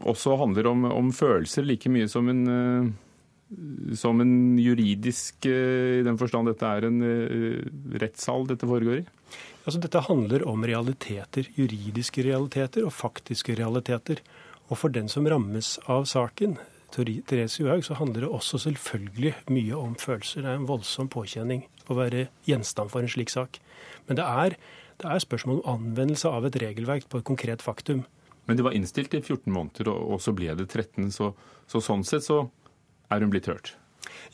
også 0.00 0.38
handler 0.40 0.70
om, 0.70 0.86
om 0.88 1.10
følelser 1.12 1.66
like 1.68 1.90
mye 1.92 2.08
som 2.08 2.30
en, 2.32 2.42
uh, 2.48 3.96
som 3.98 4.22
en 4.24 4.34
juridisk, 4.56 5.44
uh, 5.44 6.00
i 6.00 6.06
den 6.06 6.16
forstand 6.20 6.48
dette 6.48 6.64
er 6.64 6.88
en 6.88 7.02
uh, 7.04 7.98
rettssal 8.00 8.48
dette 8.48 8.68
foregår 8.68 9.02
i? 9.02 9.04
Altså, 9.62 9.78
dette 9.78 10.00
handler 10.08 10.46
om 10.48 10.64
realiteter. 10.66 11.46
Juridiske 11.58 12.24
realiteter 12.26 12.88
og 12.88 12.94
faktiske 12.96 13.54
realiteter. 13.60 14.24
Og 14.72 14.80
for 14.80 14.92
den 14.94 15.12
som 15.12 15.28
rammes 15.28 15.76
av 15.92 16.08
saken, 16.08 16.56
Therese 16.92 17.60
Johaug, 17.60 17.84
så 17.84 17.96
handler 17.96 18.24
det 18.24 18.32
også 18.32 18.58
selvfølgelig 18.64 19.34
mye 19.52 19.76
om 19.76 19.94
følelser. 20.00 20.42
Det 20.42 20.50
er 20.50 20.58
en 20.60 20.68
voldsom 20.68 21.08
påkjenning 21.12 21.64
å 21.88 21.96
være 21.96 22.26
gjenstand 22.48 22.92
for 22.92 23.04
en 23.04 23.12
slik 23.12 23.32
sak. 23.32 23.60
Men 24.08 24.18
det 24.18 24.24
er, 24.24 24.56
det 25.00 25.08
er 25.08 25.24
spørsmål 25.24 25.62
om 25.62 25.76
anvendelse 25.76 26.28
av 26.28 26.48
et 26.48 26.58
regelverk 26.64 27.08
på 27.08 27.20
et 27.20 27.28
konkret 27.28 27.64
faktum. 27.64 28.04
Men 28.46 28.58
det 28.58 28.64
var 28.66 28.74
innstilt 28.74 29.14
i 29.14 29.22
14 29.22 29.52
måneder, 29.52 29.92
og 29.92 30.18
så 30.22 30.34
ble 30.34 30.54
det 30.58 30.68
13. 30.68 31.12
Så, 31.14 31.32
så 31.70 31.82
sånn 31.84 32.02
sett 32.06 32.26
så 32.26 32.44
er 33.12 33.22
hun 33.22 33.32
blitt 33.32 33.50
hørt? 33.50 33.76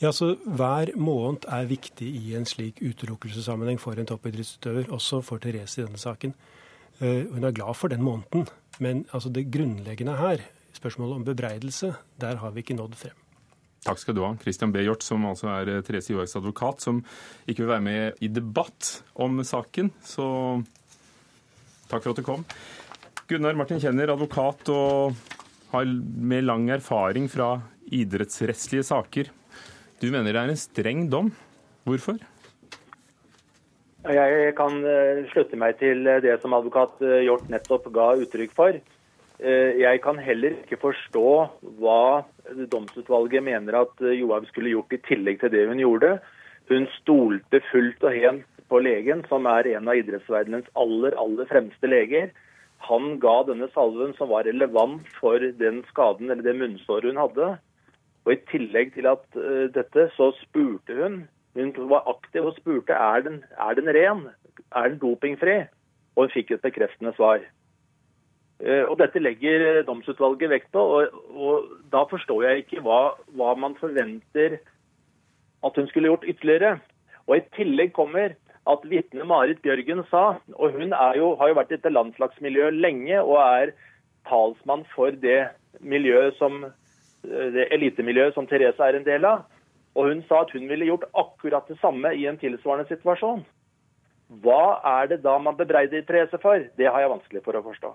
Ja, 0.00 0.12
så 0.14 0.34
Hver 0.44 0.94
måned 0.96 1.44
er 1.50 1.68
viktig 1.68 2.06
i 2.06 2.34
en 2.38 2.46
slik 2.48 2.80
utelukkelsessammenheng 2.80 3.80
for 3.82 3.98
en 3.98 4.08
toppidrettsutøver, 4.08 4.92
også 4.94 5.20
for 5.26 5.42
Therese 5.42 5.82
i 5.82 5.86
denne 5.86 6.00
saken. 6.00 6.34
Eh, 7.00 7.26
hun 7.30 7.44
er 7.44 7.54
glad 7.54 7.76
for 7.76 7.92
den 7.92 8.02
måneden, 8.02 8.48
men 8.78 9.04
altså 9.12 9.30
det 9.30 9.50
grunnleggende 9.54 10.16
her, 10.18 10.44
spørsmålet 10.74 11.18
om 11.18 11.24
bebreidelse, 11.26 11.94
der 12.20 12.38
har 12.42 12.54
vi 12.54 12.62
ikke 12.64 12.78
nådd 12.78 12.96
frem. 12.98 13.24
Takk 13.86 14.00
skal 14.02 14.16
du 14.16 14.24
ha, 14.24 14.32
Christian 14.42 14.72
B. 14.74 14.82
Hjort, 14.82 15.04
som 15.06 15.26
altså 15.28 15.50
er 15.54 15.70
eh, 15.70 15.84
Therese 15.86 16.12
Johags 16.14 16.36
advokat, 16.38 16.82
som 16.82 17.02
ikke 17.46 17.64
vil 17.64 17.72
være 17.74 17.86
med 17.86 18.24
i 18.24 18.30
debatt 18.30 19.02
om 19.14 19.38
saken. 19.46 19.92
Så 20.02 20.26
takk 21.88 22.02
for 22.02 22.12
at 22.12 22.18
du 22.18 22.26
kom. 22.26 22.44
Gunnar 23.28 23.52
Martin 23.52 23.76
Kjenner, 23.76 24.08
advokat 24.08 24.70
og 24.72 25.18
har 25.68 25.84
med 25.84 26.46
lang 26.48 26.62
erfaring 26.72 27.26
fra 27.28 27.58
idrettsrettslige 27.92 28.86
saker. 28.88 29.28
Du 30.00 30.06
mener 30.08 30.32
det 30.32 30.40
er 30.40 30.52
en 30.54 30.56
streng 30.56 31.02
dom. 31.12 31.28
Hvorfor? 31.84 32.16
Jeg 34.08 34.54
kan 34.56 34.80
eh, 34.80 35.20
slutte 35.34 35.60
meg 35.60 35.76
til 35.76 36.08
eh, 36.08 36.22
det 36.24 36.38
som 36.40 36.56
advokat 36.56 37.04
eh, 37.04 37.26
Hjort 37.26 37.52
nettopp 37.52 37.90
ga 37.92 38.08
uttrykk 38.16 38.56
for. 38.56 38.80
Jeg 39.38 40.00
kan 40.02 40.16
heller 40.18 40.56
ikke 40.64 40.80
forstå 40.82 41.28
hva 41.78 42.24
domsutvalget 42.72 43.44
mener 43.46 43.76
at 43.84 44.00
Johaug 44.02 44.48
skulle 44.48 44.72
gjort 44.72 44.96
i 44.96 45.02
tillegg 45.04 45.38
til 45.44 45.52
det 45.52 45.68
hun 45.68 45.78
gjorde. 45.78 46.16
Hun 46.72 46.88
stolte 46.96 47.60
fullt 47.68 48.02
og 48.02 48.16
helt 48.16 48.64
på 48.72 48.80
legen, 48.82 49.22
som 49.30 49.46
er 49.46 49.68
en 49.76 49.86
av 49.86 50.00
idrettsverdenens 50.00 50.66
aller, 50.74 51.14
aller 51.14 51.46
fremste 51.52 51.92
leger. 51.92 52.32
Han 52.86 53.18
ga 53.22 53.40
denne 53.48 53.66
salven 53.74 54.14
som 54.18 54.30
var 54.30 54.46
relevant 54.46 55.08
for 55.18 55.42
den 55.60 55.82
skaden 55.90 56.30
eller 56.30 56.44
det 56.46 56.54
munnsåret 56.56 57.10
hun 57.10 57.20
hadde. 57.20 57.48
Og 58.24 58.34
I 58.34 58.40
tillegg 58.50 58.94
til 58.94 59.08
at 59.10 59.24
uh, 59.36 59.66
dette, 59.74 60.08
så 60.16 60.30
spurte 60.42 60.94
hun. 60.94 61.22
Hun 61.58 61.72
var 61.90 62.06
aktiv 62.10 62.46
og 62.46 62.58
spurte 62.58 62.94
er 62.94 63.24
den, 63.24 63.42
er 63.58 63.74
den 63.74 63.88
ren, 63.96 64.26
er 64.76 64.90
den 64.90 64.98
dopingfri? 65.02 65.62
Og 66.16 66.26
hun 66.26 66.34
fikk 66.34 66.52
et 66.54 66.64
bekreftende 66.64 67.14
svar. 67.16 67.42
Uh, 68.60 68.84
og 68.90 68.98
Dette 69.00 69.22
legger 69.22 69.82
domsutvalget 69.86 70.50
vekt 70.50 70.70
på, 70.74 70.82
og, 70.82 71.18
og 71.30 71.70
da 71.92 72.04
forstår 72.10 72.44
jeg 72.46 72.64
ikke 72.64 72.82
hva, 72.86 73.14
hva, 73.38 73.54
man 73.54 73.78
forventer 73.80 74.58
at 75.64 75.78
hun 75.78 75.88
skulle 75.88 76.10
gjort 76.12 76.26
ytterligere. 76.28 76.76
Og 77.26 77.38
I 77.38 77.46
tillegg 77.56 77.92
kommer 77.96 78.36
at 78.68 78.84
vitne 78.88 79.24
Marit 79.28 79.62
Bjørgen 79.64 80.02
sa, 80.10 80.38
og 80.54 80.74
hun 80.76 80.92
jo, 81.16 81.30
har 81.40 81.50
jo 81.50 81.56
vært 81.56 81.72
i 81.72 81.76
dette 81.76 81.92
landslagsmiljøet 81.94 82.76
lenge 82.76 83.20
og 83.22 83.38
er 83.40 83.72
talsmann 84.28 84.84
for 84.94 85.14
det 85.22 85.48
miljøet 85.80 86.36
som 86.38 86.66
det 87.22 87.68
elitemiljøet 87.74 88.36
som 88.36 88.46
Therese 88.46 88.82
er 88.84 88.98
en 88.98 89.06
del 89.06 89.24
av. 89.26 89.46
Og 89.98 90.12
hun 90.12 90.20
sa 90.28 90.44
at 90.44 90.52
hun 90.54 90.68
ville 90.70 90.86
gjort 90.86 91.08
akkurat 91.18 91.66
det 91.70 91.78
samme 91.80 92.12
i 92.14 92.26
en 92.30 92.38
tilsvarende 92.38 92.86
situasjon. 92.90 93.42
Hva 94.44 94.78
er 95.00 95.08
det 95.10 95.22
da 95.24 95.38
man 95.40 95.56
bebreider 95.56 96.04
Therese 96.06 96.38
for? 96.42 96.62
Det 96.76 96.86
har 96.86 97.02
jeg 97.02 97.14
vanskelig 97.14 97.42
for 97.46 97.58
å 97.58 97.64
forstå. 97.64 97.94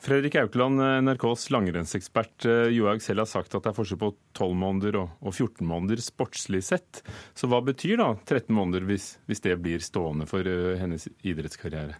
Fredrik 0.00 0.34
Aukland, 0.40 0.80
NRKs 0.80 1.50
langrennsekspert. 1.50 2.44
Eh, 2.44 2.68
Johaug 2.72 3.02
selv 3.04 3.20
har 3.20 3.28
sagt 3.28 3.52
at 3.52 3.66
det 3.66 3.68
er 3.68 3.76
forskjell 3.76 4.00
på 4.00 4.14
12 4.38 4.54
måneder 4.56 4.96
og 5.02 5.28
14 5.34 5.60
måneder 5.68 6.00
sportslig 6.00 6.62
sett. 6.64 7.02
Så 7.36 7.50
hva 7.50 7.60
betyr 7.64 8.00
da 8.00 8.14
13 8.24 8.48
måneder 8.56 8.86
hvis, 8.88 9.12
hvis 9.28 9.44
det 9.44 9.58
blir 9.60 9.84
stående 9.84 10.24
for 10.30 10.48
eh, 10.48 10.78
hennes 10.80 11.04
idrettskarriere? 11.20 11.98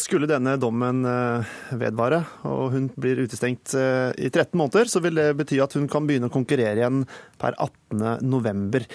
Skulle 0.00 0.28
denne 0.30 0.56
dommen 0.60 1.04
eh, 1.06 1.52
vedvare 1.76 2.22
og 2.48 2.72
hun 2.72 2.88
blir 2.96 3.20
utestengt 3.26 3.76
i 3.76 4.30
13 4.32 4.56
måneder, 4.56 4.88
så 4.88 5.04
vil 5.04 5.20
det 5.20 5.28
bety 5.36 5.60
at 5.60 5.76
hun 5.76 5.86
kan 5.92 6.08
begynne 6.08 6.32
å 6.32 6.34
konkurrere 6.34 6.80
igjen 6.80 7.04
per 7.36 7.52
18.11. 7.60 8.88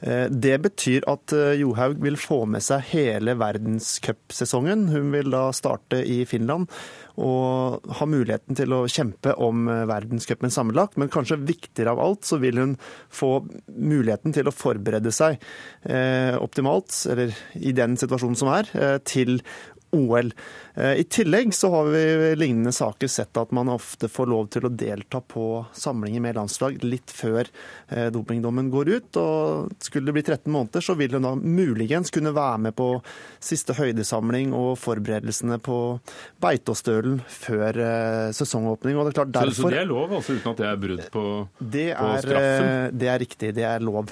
Eh, 0.00 0.26
det 0.30 0.56
betyr 0.64 1.06
at 1.10 1.34
Johaug 1.60 2.00
vil 2.04 2.18
få 2.20 2.42
med 2.50 2.64
seg 2.64 2.84
hele 2.92 3.36
verdenscupsesongen. 3.40 4.88
Hun 4.92 5.12
vil 5.14 5.32
da 5.34 5.48
starte 5.56 6.02
i 6.04 6.24
Finland 6.28 6.70
og 7.16 7.86
ha 7.96 8.04
muligheten 8.04 8.58
til 8.58 8.74
å 8.76 8.82
kjempe 8.92 9.32
om 9.40 9.64
verdenscupen 9.88 10.52
sammenlagt. 10.52 10.98
Men 11.00 11.12
kanskje 11.12 11.40
viktigere 11.40 11.94
av 11.94 12.02
alt 12.04 12.28
så 12.28 12.36
vil 12.42 12.60
hun 12.60 12.74
få 13.08 13.38
muligheten 13.72 14.36
til 14.36 14.50
å 14.50 14.52
forberede 14.52 15.08
seg 15.16 15.40
optimalt, 16.36 16.92
eller 17.08 17.32
i 17.56 17.72
den 17.72 17.96
situasjonen 17.96 18.36
som 18.36 18.52
er, 18.52 18.68
til 19.08 19.38
OL. 19.90 20.32
Eh, 20.74 20.94
I 21.00 21.04
tillegg 21.04 21.54
så 21.54 21.70
har 21.70 21.84
vi 21.84 22.02
i 22.02 22.36
lignende 22.36 22.72
saker 22.72 23.08
sett 23.08 23.36
at 23.36 23.52
man 23.56 23.68
ofte 23.72 24.08
får 24.08 24.26
lov 24.30 24.48
til 24.52 24.66
å 24.66 24.72
delta 24.72 25.20
på 25.20 25.64
samlinger 25.76 26.20
med 26.24 26.36
landslag 26.38 26.82
litt 26.84 27.12
før 27.14 27.48
eh, 27.88 28.08
dopingdommen 28.14 28.70
går 28.72 28.90
ut. 28.92 29.20
og 29.20 29.76
Skulle 29.82 30.10
det 30.10 30.16
bli 30.18 30.24
13 30.26 30.52
måneder, 30.52 30.84
så 30.84 30.96
vil 30.98 31.16
hun 31.16 31.28
da 31.28 31.34
muligens 31.36 32.12
kunne 32.14 32.34
være 32.36 32.62
med 32.68 32.76
på 32.78 32.90
siste 33.42 33.76
høydesamling 33.78 34.54
og 34.56 34.74
forberedelsene 34.82 35.60
på 35.64 35.78
Beitostølen 36.42 37.22
før 37.30 37.80
eh, 37.80 38.32
sesongåpning. 38.36 38.98
og 38.98 39.06
det 39.06 39.14
er 39.14 39.20
klart 39.22 39.34
derfor... 39.38 39.56
Så, 39.56 39.68
så 39.68 39.74
det 39.76 39.82
er 39.84 39.90
lov, 39.90 40.16
altså, 40.18 40.36
uten 40.36 40.52
at 40.52 40.62
det 40.62 40.68
er 40.70 40.82
brudd 40.82 41.04
på, 41.14 41.24
det 41.60 41.88
er, 41.92 42.00
på 42.00 42.26
straffen? 42.26 42.98
Det 43.00 43.12
er 43.12 43.22
riktig, 43.22 43.54
det 43.56 43.66
er 43.68 43.84
lov. 43.84 44.10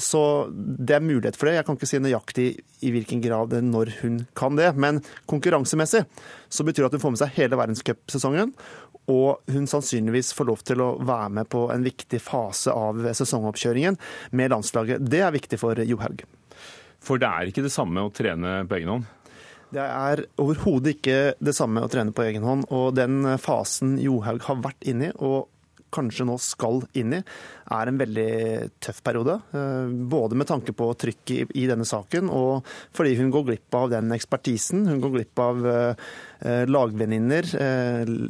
Så 0.00 0.22
det 0.50 0.96
er 0.96 1.04
mulighet 1.04 1.38
for 1.38 1.48
det. 1.48 1.56
Jeg 1.60 1.66
kan 1.68 1.78
ikke 1.78 1.88
si 1.88 2.00
nøyaktig 2.02 2.48
i 2.80 2.92
hvilken 2.94 3.20
grad 3.22 3.54
når 3.64 3.92
hun 4.00 4.20
kan 4.36 4.56
det. 4.58 4.72
Men 4.80 4.89
konkurransemessig 5.30 6.02
så 6.50 6.66
betyr 6.66 6.84
det 6.84 6.90
at 6.90 6.96
hun 6.98 7.04
får 7.04 7.14
med 7.14 7.22
seg 7.22 7.36
hele 7.38 7.58
verdenscupsesongen. 7.60 8.54
Og 9.10 9.50
hun 9.50 9.70
sannsynligvis 9.70 10.34
får 10.36 10.48
lov 10.50 10.66
til 10.66 10.82
å 10.84 10.90
være 11.02 11.30
med 11.40 11.48
på 11.50 11.64
en 11.72 11.86
viktig 11.86 12.20
fase 12.22 12.74
av 12.74 13.00
sesongoppkjøringen 13.16 13.98
med 14.38 14.52
landslaget. 14.52 15.06
Det 15.06 15.22
er 15.26 15.34
viktig 15.34 15.58
for 15.60 15.78
Johaug. 15.86 16.26
For 17.00 17.20
det 17.20 17.30
er 17.30 17.50
ikke 17.50 17.64
det 17.64 17.72
samme 17.74 18.04
å 18.04 18.12
trene 18.14 18.60
på 18.68 18.78
egen 18.78 18.92
hånd? 18.94 19.08
Det 19.70 19.82
er 19.86 20.24
overhodet 20.42 20.96
ikke 20.96 21.18
det 21.38 21.54
samme 21.54 21.82
å 21.84 21.90
trene 21.90 22.14
på 22.14 22.24
egen 22.26 22.44
hånd. 22.46 22.66
Og 22.74 22.92
den 22.98 23.22
fasen 23.42 23.96
Johaug 24.02 24.42
har 24.48 24.62
vært 24.64 24.86
inni, 24.90 25.12
og 25.16 25.48
kanskje 25.94 26.26
nå 26.28 26.36
skal 26.42 26.82
inn 26.98 27.14
i, 27.18 27.20
er 27.70 27.90
en 27.90 28.00
veldig 28.00 28.30
tøff 28.82 29.00
periode. 29.06 29.36
Eh, 29.54 29.92
både 30.10 30.38
med 30.38 30.48
tanke 30.50 30.74
på 30.76 30.88
trykket 30.98 31.54
i 31.58 31.66
denne 31.70 31.86
saken, 31.88 32.30
og 32.32 32.66
fordi 32.96 33.16
hun 33.20 33.32
går 33.34 33.46
glipp 33.50 33.78
av 33.78 33.90
den 33.94 34.10
ekspertisen. 34.16 34.86
Hun 34.90 35.00
går 35.04 35.14
glipp 35.16 35.42
av 35.42 35.70
eh, 35.70 36.64
lagvenninner, 36.70 37.48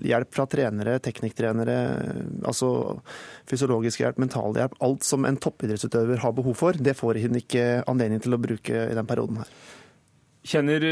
hjelp 0.03 0.33
fra 0.35 0.47
trenere, 0.51 0.99
teknikktrenere, 1.03 1.77
altså 2.43 2.71
fysiologisk 3.51 4.03
hjelp, 4.03 4.19
mental 4.23 4.57
hjelp. 4.59 4.79
Alt 4.83 5.07
som 5.07 5.27
en 5.29 5.39
toppidrettsutøver 5.41 6.23
har 6.25 6.35
behov 6.37 6.57
for, 6.59 6.79
det 6.79 6.97
får 6.99 7.23
hun 7.25 7.39
ikke 7.41 7.67
anledning 7.91 8.23
til 8.25 8.35
å 8.35 8.41
bruke 8.43 8.89
i 8.89 8.97
den 8.97 9.07
perioden 9.09 9.43
her. 9.43 9.53
Kjenner 10.51 10.85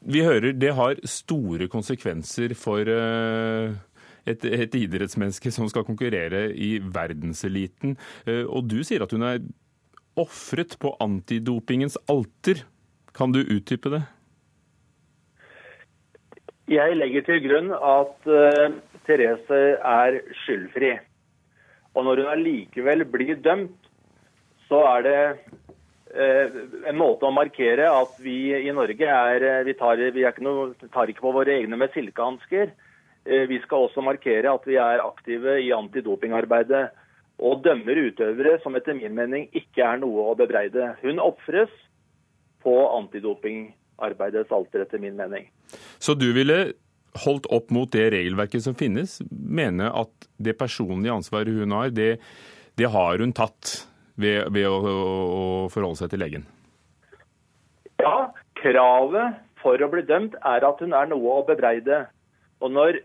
Vi 0.00 0.22
hører 0.24 0.54
det 0.56 0.72
har 0.72 1.00
store 1.04 1.68
konsekvenser 1.68 2.54
for 2.56 2.88
et, 4.30 4.46
et 4.46 4.76
idrettsmenneske 4.82 5.52
som 5.54 5.68
skal 5.70 5.86
konkurrere 5.88 6.48
i 6.54 6.76
verdenseliten. 6.82 7.96
Eh, 8.26 8.44
og 8.46 8.68
du 8.70 8.80
sier 8.86 9.04
at 9.04 9.12
hun 9.14 9.26
er 9.26 9.42
ofret 10.20 10.76
på 10.80 10.94
antidopingens 11.02 11.98
alter. 12.10 12.64
Kan 13.16 13.34
du 13.34 13.42
utdype 13.42 13.92
det? 13.92 14.02
Jeg 16.70 16.94
legger 16.94 17.24
til 17.26 17.40
grunn 17.42 17.72
at 17.74 18.28
uh, 18.30 18.74
Therese 19.06 19.62
er 19.76 20.20
skyldfri. 20.44 20.92
Og 21.98 22.06
når 22.06 22.22
hun 22.22 22.30
allikevel 22.30 23.02
blir 23.10 23.40
dømt, 23.42 23.88
så 24.68 24.84
er 24.92 25.02
det 25.06 25.16
uh, 26.14 26.60
en 26.86 27.00
måte 27.00 27.26
å 27.26 27.34
markere 27.34 27.88
at 27.90 28.14
vi 28.22 28.52
i 28.54 28.70
Norge 28.76 29.08
er 29.10 29.64
Vi 29.66 29.74
tar, 29.80 30.04
vi 30.14 30.22
er 30.22 30.30
ikke 30.30 30.46
noe, 30.46 30.70
tar 30.94 31.10
ikke 31.10 31.26
på 31.26 31.34
våre 31.34 31.58
egne 31.58 31.80
med 31.80 31.90
silkehansker. 31.96 32.70
Eh, 33.24 33.46
vi 33.50 33.60
skal 33.64 33.86
også 33.86 34.04
markere 34.04 34.52
at 34.52 34.66
vi 34.68 34.78
er 34.80 35.02
aktive 35.04 35.58
i 35.60 35.70
antidopingarbeidet 35.76 36.88
og 37.40 37.62
dømmer 37.64 37.98
utøvere 38.08 38.58
som 38.62 38.76
etter 38.76 38.96
min 38.96 39.16
mening 39.16 39.48
ikke 39.56 39.84
er 39.84 40.00
noe 40.00 40.30
å 40.30 40.36
bebreide. 40.36 40.94
Hun 41.04 41.20
ofres 41.22 41.72
på 42.64 42.74
antidopingarbeidets 42.98 44.52
alter, 44.52 44.84
etter 44.84 45.00
min 45.00 45.16
mening. 45.16 45.48
Så 46.00 46.16
du 46.16 46.30
ville 46.36 46.72
holdt 47.24 47.48
opp 47.52 47.72
mot 47.74 47.90
det 47.92 48.10
regelverket 48.14 48.64
som 48.64 48.76
finnes, 48.78 49.18
mene 49.30 49.88
at 49.88 50.28
det 50.38 50.58
personlige 50.60 51.16
ansvaret 51.16 51.56
hun 51.56 51.72
har, 51.74 51.90
det, 51.90 52.18
det 52.76 52.92
har 52.92 53.24
hun 53.24 53.32
tatt 53.36 53.72
ved, 54.20 54.52
ved 54.52 54.68
å, 54.68 54.76
å 54.80 55.44
forholde 55.72 56.02
seg 56.02 56.12
til 56.12 56.22
legen? 56.22 56.46
Ja, 58.00 58.30
kravet 58.60 59.40
for 59.60 59.80
å 59.80 59.90
bli 59.92 60.04
dømt 60.08 60.36
er 60.46 60.64
at 60.64 60.80
hun 60.84 60.94
er 60.96 61.08
noe 61.10 61.40
å 61.40 61.46
bebreide. 61.48 62.04
Og 62.60 62.72
når 62.72 63.00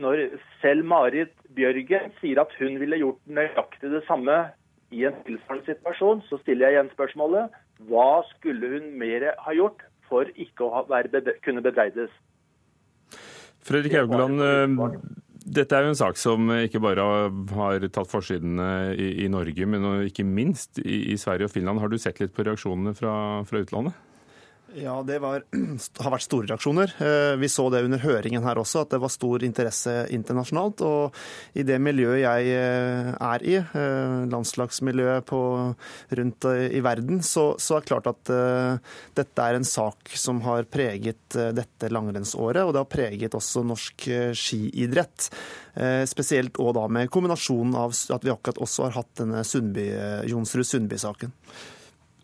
når 0.00 0.24
selv 0.62 0.86
Marit 0.88 1.32
Bjørgen 1.56 2.14
sier 2.20 2.40
at 2.42 2.52
hun 2.60 2.78
ville 2.80 2.98
gjort 3.00 3.20
nøyaktig 3.28 3.92
det 3.92 4.02
samme 4.08 4.36
i 4.90 5.04
en 5.06 5.16
tilsvarende 5.26 5.68
situasjon, 5.68 6.24
så 6.28 6.40
stiller 6.42 6.68
jeg 6.68 6.78
igjen 6.78 6.92
spørsmålet 6.94 7.60
hva 7.88 8.22
skulle 8.34 8.74
hun 8.74 8.90
mer 9.00 9.30
ha 9.44 9.54
gjort 9.56 9.84
for 10.10 10.28
ikke 10.34 10.66
å 10.66 10.84
være, 10.90 11.22
kunne 11.44 11.62
bebreides? 11.64 12.12
Fredrik 13.64 13.94
Haugeland, 13.94 14.40
eh, 14.42 14.98
dette 15.50 15.76
er 15.76 15.86
jo 15.86 15.92
en 15.94 15.98
sak 15.98 16.18
som 16.20 16.50
ikke 16.52 16.82
bare 16.82 17.04
har 17.54 17.86
tatt 17.92 18.10
forsidene 18.10 18.94
i, 18.96 19.24
i 19.24 19.30
Norge, 19.32 19.66
men 19.68 20.06
ikke 20.08 20.26
minst 20.26 20.80
i, 20.82 21.12
i, 21.12 21.16
Sverige 21.20 21.48
og 21.48 21.54
Finland. 21.54 21.80
Har 21.82 21.92
du 21.92 21.98
sett 22.00 22.20
litt 22.22 22.34
på 22.36 22.44
reaksjonene 22.46 22.94
fra, 22.98 23.14
fra 23.48 23.62
utlandet? 23.62 24.09
Ja, 24.74 25.02
det 25.02 25.18
var, 25.18 25.42
har 26.04 26.12
vært 26.14 26.24
store 26.24 26.46
reaksjoner. 26.50 26.92
Eh, 27.02 27.34
vi 27.40 27.48
så 27.50 27.66
det 27.72 27.82
under 27.86 28.02
høringen 28.02 28.44
her 28.46 28.58
også, 28.60 28.84
at 28.84 28.92
det 28.92 29.00
var 29.02 29.10
stor 29.10 29.42
interesse 29.46 29.94
internasjonalt. 30.14 30.82
Og 30.86 31.58
i 31.58 31.64
det 31.66 31.80
miljøet 31.82 32.22
jeg 32.22 32.52
eh, 32.54 33.10
er 33.14 33.46
i, 33.46 33.56
eh, 33.58 34.14
landslagsmiljøet 34.30 35.26
på, 35.26 35.40
rundt 36.20 36.48
i 36.50 36.82
verden, 36.84 37.18
så, 37.26 37.54
så, 37.58 37.76
er 37.76 37.82
det 37.82 37.90
klart 37.90 38.08
at 38.10 38.30
dette 39.16 39.46
er 39.46 39.56
en 39.56 39.66
sak 39.66 40.12
som 40.18 40.40
har 40.44 40.68
preget 40.70 41.36
dette 41.56 41.90
langrennsåret. 41.90 42.62
Og 42.62 42.74
det 42.74 42.82
har 42.82 42.90
preget 42.90 43.36
også 43.36 43.64
norsk 43.66 44.06
skiidrett. 44.38 45.28
Spesielt 46.10 46.58
òg 46.62 46.74
da 46.76 46.86
med 46.92 47.10
kombinasjonen 47.12 47.76
av 47.78 47.94
at 47.94 48.26
vi 48.26 48.32
akkurat 48.32 48.60
også 48.62 48.88
har 48.88 48.96
hatt 49.00 49.12
denne 49.22 49.44
Sundby, 49.46 49.86
Jonsrud 50.30 50.66
Sundby-saken. 50.66 51.34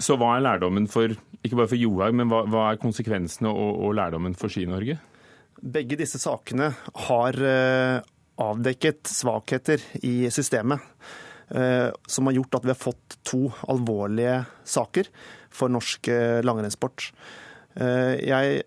Så 0.03 0.19
hva 0.21 0.35
er 0.37 0.45
lærdommen 0.45 0.89
for 0.93 1.15
ikke 1.49 1.61
bare 1.61 1.71
for 1.71 1.81
Johaug, 1.81 2.17
men 2.19 2.31
hva, 2.31 2.43
hva 2.51 2.65
er 2.71 2.81
konsekvensene 2.83 3.51
og, 3.51 3.81
og 3.87 3.95
lærdommen 3.99 4.37
for 4.39 4.53
Ski-Norge? 4.53 4.99
Begge 5.57 5.99
disse 5.99 6.21
sakene 6.21 6.71
har 7.09 7.39
uh, 7.41 8.05
avdekket 8.43 9.09
svakheter 9.09 9.83
i 10.05 10.29
systemet. 10.35 10.83
Uh, 11.47 11.95
som 12.11 12.27
har 12.27 12.35
gjort 12.41 12.59
at 12.59 12.65
vi 12.67 12.73
har 12.73 12.81
fått 12.81 13.19
to 13.27 13.45
alvorlige 13.71 14.41
saker 14.67 15.09
for 15.55 15.73
norsk 15.73 16.11
uh, 16.13 16.41
langrennssport. 16.47 17.11
Jeg 17.77 18.63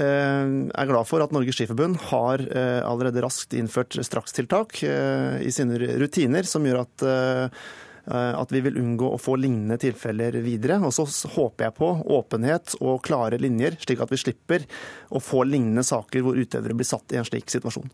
er 0.00 0.88
glad 0.90 1.06
for 1.08 1.24
at 1.24 1.32
Norges 1.32 1.56
Skiforbund 1.56 1.96
har 2.10 2.42
allerede 2.84 3.22
raskt 3.24 3.54
innført 3.56 3.96
strakstiltak 4.04 4.82
i 4.84 5.48
sine 5.48 5.78
rutiner, 5.80 6.44
som 6.44 6.66
gjør 6.68 6.82
at 6.82 7.06
Eh, 7.08 7.60
at 8.10 8.52
vi 8.52 8.62
vil 8.64 8.78
unngå 8.80 9.06
å 9.14 9.18
få 9.20 9.36
lignende 9.38 9.78
tilfeller 9.80 10.40
videre. 10.44 10.80
Og 10.82 10.94
så 10.94 11.06
håper 11.36 11.68
jeg 11.68 11.76
på 11.78 11.90
åpenhet 12.18 12.76
og 12.80 13.02
klare 13.06 13.38
linjer, 13.38 13.78
slik 13.82 14.02
at 14.02 14.10
vi 14.12 14.20
slipper 14.20 14.66
å 15.14 15.22
få 15.22 15.44
lignende 15.46 15.86
saker 15.86 16.24
hvor 16.26 16.38
utøvere 16.38 16.76
blir 16.76 16.88
satt 16.88 17.14
i 17.14 17.20
en 17.20 17.28
slik 17.28 17.50
situasjon. 17.52 17.90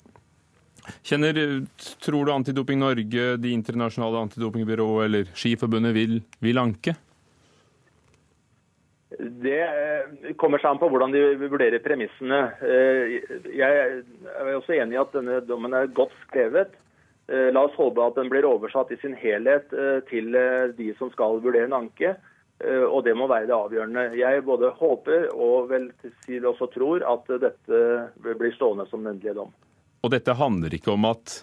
Kjenner, 1.07 1.67
Tror 2.03 2.27
du 2.27 2.33
Antidoping 2.33 2.79
Norge, 2.79 3.37
de 3.37 3.53
internasjonale 3.55 4.21
antidopingbyrået 4.27 5.05
eller 5.09 5.35
Skiforbundet 5.35 5.95
vil, 5.97 6.21
vil 6.43 6.63
anke? 6.63 6.95
Det 9.17 9.61
eh, 9.63 10.33
kommer 10.41 10.61
seg 10.61 10.75
an 10.75 10.81
på 10.81 10.89
hvordan 10.93 11.15
de 11.15 11.23
vurderer 11.47 11.83
premissene. 11.83 12.41
Eh, 12.61 13.15
jeg 13.55 14.03
er 14.35 14.51
også 14.57 14.77
enig 14.77 14.97
i 14.97 15.01
at 15.01 15.15
denne 15.15 15.41
dommen 15.47 15.77
er 15.79 15.93
godt 15.95 16.15
skrevet. 16.27 16.75
Eh, 17.29 17.53
la 17.53 17.65
oss 17.67 17.75
håpe 17.75 18.05
at 18.05 18.15
den 18.15 18.31
blir 18.31 18.47
oversatt 18.47 18.93
i 18.95 18.99
sin 19.03 19.17
helhet 19.19 19.73
eh, 19.75 19.99
til 20.07 20.35
eh, 20.39 20.71
de 20.79 20.93
som 20.99 21.11
skal 21.11 21.41
vurdere 21.43 21.67
en 21.67 21.81
anke. 21.83 22.17
Og 22.57 23.03
det 23.05 23.13
må 23.13 23.27
være 23.29 23.51
det 23.51 23.53
avgjørende. 23.53 24.03
Jeg 24.17 24.41
både 24.47 24.71
håper 24.79 25.27
og 25.29 25.67
vel 25.69 25.91
til 26.25 26.47
også 26.49 26.71
tror 26.73 27.03
at 27.05 27.27
dette 27.43 27.81
blir 28.25 28.55
stående 28.55 28.87
som 28.89 29.03
den 29.05 29.13
endelige 29.13 29.35
dom. 29.37 29.51
Og 30.01 30.09
dette 30.15 30.33
handler 30.39 30.73
ikke 30.73 30.95
om 30.95 31.05
at 31.05 31.35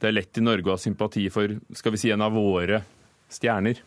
det 0.00 0.08
er 0.08 0.16
lett 0.16 0.40
i 0.40 0.44
Norge 0.46 0.72
å 0.72 0.78
ha 0.78 0.80
sympati 0.80 1.26
for 1.34 1.52
skal 1.76 1.92
vi 1.92 2.00
si, 2.00 2.14
en 2.16 2.24
av 2.24 2.32
våre 2.32 2.80
stjerner? 3.28 3.82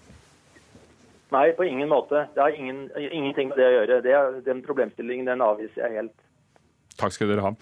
Nei, 1.34 1.48
på 1.58 1.66
ingen 1.66 1.90
måte. 1.90 2.28
Det 2.36 2.46
har 2.46 2.54
ingen, 2.54 2.86
ingenting 2.94 3.50
med 3.50 3.58
det 3.58 3.72
å 3.72 3.76
gjøre. 3.80 4.00
Det, 4.06 4.16
den 4.46 4.62
problemstillingen 4.70 5.34
den 5.34 5.42
avviser 5.42 5.88
jeg 5.88 5.98
helt. 5.98 6.16
Takk 7.02 7.18
skal 7.18 7.34
dere 7.34 7.50
ha. 7.50 7.56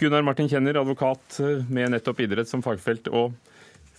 Gunnar 0.00 0.24
Martin 0.26 0.48
Kjenner, 0.50 0.80
advokat 0.80 1.40
med 1.68 1.92
nettopp 1.92 2.20
idrett 2.24 2.50
som 2.50 2.62
fagfelt, 2.64 3.08
og 3.12 3.34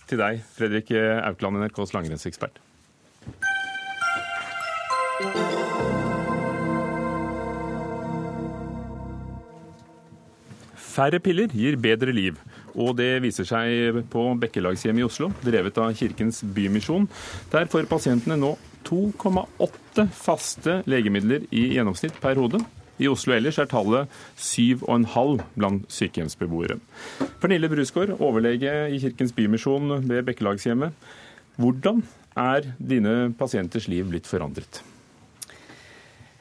til 0.08 0.20
deg, 0.20 0.42
Fredrik 0.56 0.90
Aukland, 0.94 1.62
NRKs 1.62 1.94
langrennsekspert. 1.96 2.60
Færre 10.94 11.18
piller 11.18 11.50
gir 11.50 11.74
bedre 11.80 12.12
liv, 12.14 12.36
og 12.74 12.94
det 13.00 13.18
viser 13.24 13.46
seg 13.48 14.04
på 14.12 14.28
Bekkelagshjemmet 14.38 15.02
i 15.02 15.06
Oslo, 15.08 15.32
drevet 15.42 15.78
av 15.82 15.94
Kirkens 15.98 16.44
Bymisjon. 16.54 17.08
Der 17.50 17.66
får 17.70 17.88
pasientene 17.90 18.38
nå 18.38 18.52
2,8 18.86 20.06
faste 20.14 20.80
legemidler 20.90 21.48
i 21.50 21.70
gjennomsnitt 21.74 22.20
per 22.22 22.38
hode. 22.38 22.60
I 23.02 23.08
Oslo 23.10 23.34
ellers 23.34 23.58
er 23.58 23.66
tallet 23.70 24.10
7,5 24.38 25.40
blant 25.56 25.86
sykehjemsbeboere. 25.90 26.78
Pernille 27.42 27.70
Brusgaard, 27.72 28.14
overlege 28.22 28.72
i 28.94 29.00
Kirkens 29.02 29.34
Bymisjon 29.34 29.96
ved 30.06 30.22
Bekkelagshjemmet. 30.28 30.94
Hvordan 31.58 32.02
er 32.38 32.72
dine 32.78 33.32
pasienters 33.38 33.88
liv 33.90 34.10
blitt 34.10 34.30
forandret? 34.30 34.82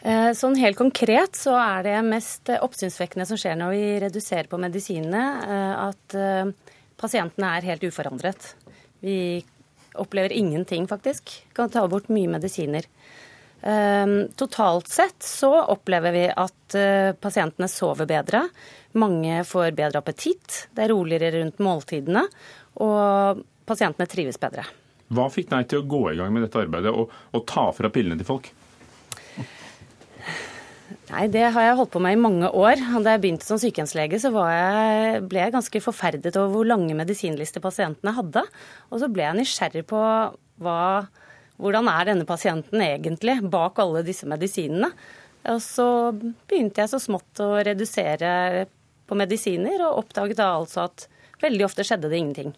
Eh, 0.04 0.34
sånn 0.36 0.58
helt 0.60 0.76
konkret 0.76 1.38
så 1.40 1.56
er 1.56 1.86
det 1.88 1.96
mest 2.06 2.50
oppsynsvekkende 2.58 3.28
som 3.30 3.40
skjer 3.40 3.56
når 3.56 3.72
vi 3.72 3.84
reduserer 4.04 4.50
på 4.52 4.60
medisinene, 4.60 5.24
eh, 5.48 5.76
at 5.88 6.18
eh, 6.20 6.74
pasientene 7.00 7.54
er 7.58 7.70
helt 7.72 7.86
uforandret. 7.88 8.50
Vi 9.04 9.42
opplever 10.00 10.34
ingenting, 10.36 10.90
faktisk. 10.92 11.32
Kan 11.56 11.72
ta 11.72 11.86
bort 11.88 12.10
mye 12.12 12.30
medisiner. 12.36 12.86
Ehm, 13.64 14.28
totalt 14.36 14.88
sett 14.92 15.24
så 15.24 15.52
opplever 15.72 16.12
vi 16.12 16.24
at 16.28 16.76
eh, 16.76 17.14
pasientene 17.16 17.70
sover 17.72 18.10
bedre. 18.10 18.44
Mange 19.00 19.44
får 19.48 19.72
bedre 19.78 20.02
appetitt. 20.04 20.66
Det 20.76 20.84
er 20.84 20.92
roligere 20.92 21.38
rundt 21.38 21.62
måltidene. 21.64 22.26
Og 22.84 23.44
pasientene 23.68 24.10
trives 24.12 24.40
bedre. 24.42 24.66
Hva 25.14 25.30
fikk 25.32 25.50
deg 25.54 25.70
til 25.70 25.84
å 25.84 25.88
gå 25.88 26.04
i 26.12 26.18
gang 26.20 26.34
med 26.34 26.44
dette 26.46 26.60
arbeidet 26.60 26.92
og, 26.92 27.12
og 27.32 27.48
ta 27.48 27.70
fra 27.76 27.92
pillene 27.94 28.20
til 28.20 28.28
folk? 28.28 28.52
Nei, 31.14 31.28
Det 31.30 31.44
har 31.54 31.68
jeg 31.68 31.78
holdt 31.78 31.94
på 31.94 32.02
med 32.04 32.18
i 32.18 32.20
mange 32.20 32.50
år. 32.50 32.80
Da 33.06 33.16
jeg 33.16 33.24
begynte 33.24 33.48
som 33.48 33.60
sykehjemslege, 33.62 34.20
så 34.20 34.32
jeg, 34.34 35.24
ble 35.30 35.44
jeg 35.44 35.56
ganske 35.56 35.84
forferdet 35.84 36.36
over 36.36 36.52
hvor 36.58 36.68
lange 36.68 36.96
medisinlister 36.98 37.64
pasientene 37.64 38.16
hadde. 38.18 38.44
Og 38.92 39.00
så 39.00 39.10
ble 39.14 39.28
jeg 39.28 39.40
nysgjerrig 39.40 39.86
på 39.88 40.02
hva, 40.64 40.80
hvordan 41.62 41.90
er 41.92 42.10
denne 42.10 42.28
pasienten 42.28 42.82
egentlig 42.84 43.38
bak 43.54 43.80
alle 43.82 44.04
disse 44.06 44.28
medisinene. 44.30 44.90
Og 45.52 45.60
så 45.62 45.88
begynte 46.16 46.84
jeg 46.84 46.92
så 46.94 47.02
smått 47.04 47.42
å 47.44 47.52
redusere 47.66 48.66
på 49.10 49.18
medisiner, 49.20 49.82
og 49.84 50.06
oppdaget 50.06 50.40
da 50.40 50.54
altså 50.56 50.86
at 50.88 51.08
veldig 51.44 51.66
ofte 51.68 51.86
skjedde 51.86 52.12
det 52.12 52.20
ingenting. 52.22 52.54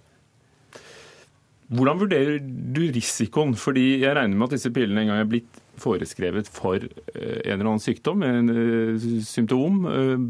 Hvordan 1.73 2.01
vurderer 2.03 2.41
du 2.45 2.83
risikoen? 2.93 3.55
Fordi 3.57 4.03
jeg 4.03 4.13
regner 4.13 4.37
med 4.37 4.51
at 4.51 4.57
disse 4.59 4.73
pillene 4.73 5.01
en 5.01 5.11
gang 5.11 5.23
er 5.23 5.31
blitt 5.31 5.61
foreskrevet 5.81 6.49
for 6.51 6.77
eh, 6.77 7.39
en 7.41 7.55
eller 7.57 7.71
annen 7.71 7.83
sykdom, 7.83 8.21
en 8.23 8.51
eh, 8.53 9.07
symptom, 9.25 9.81
eh, 9.89 10.27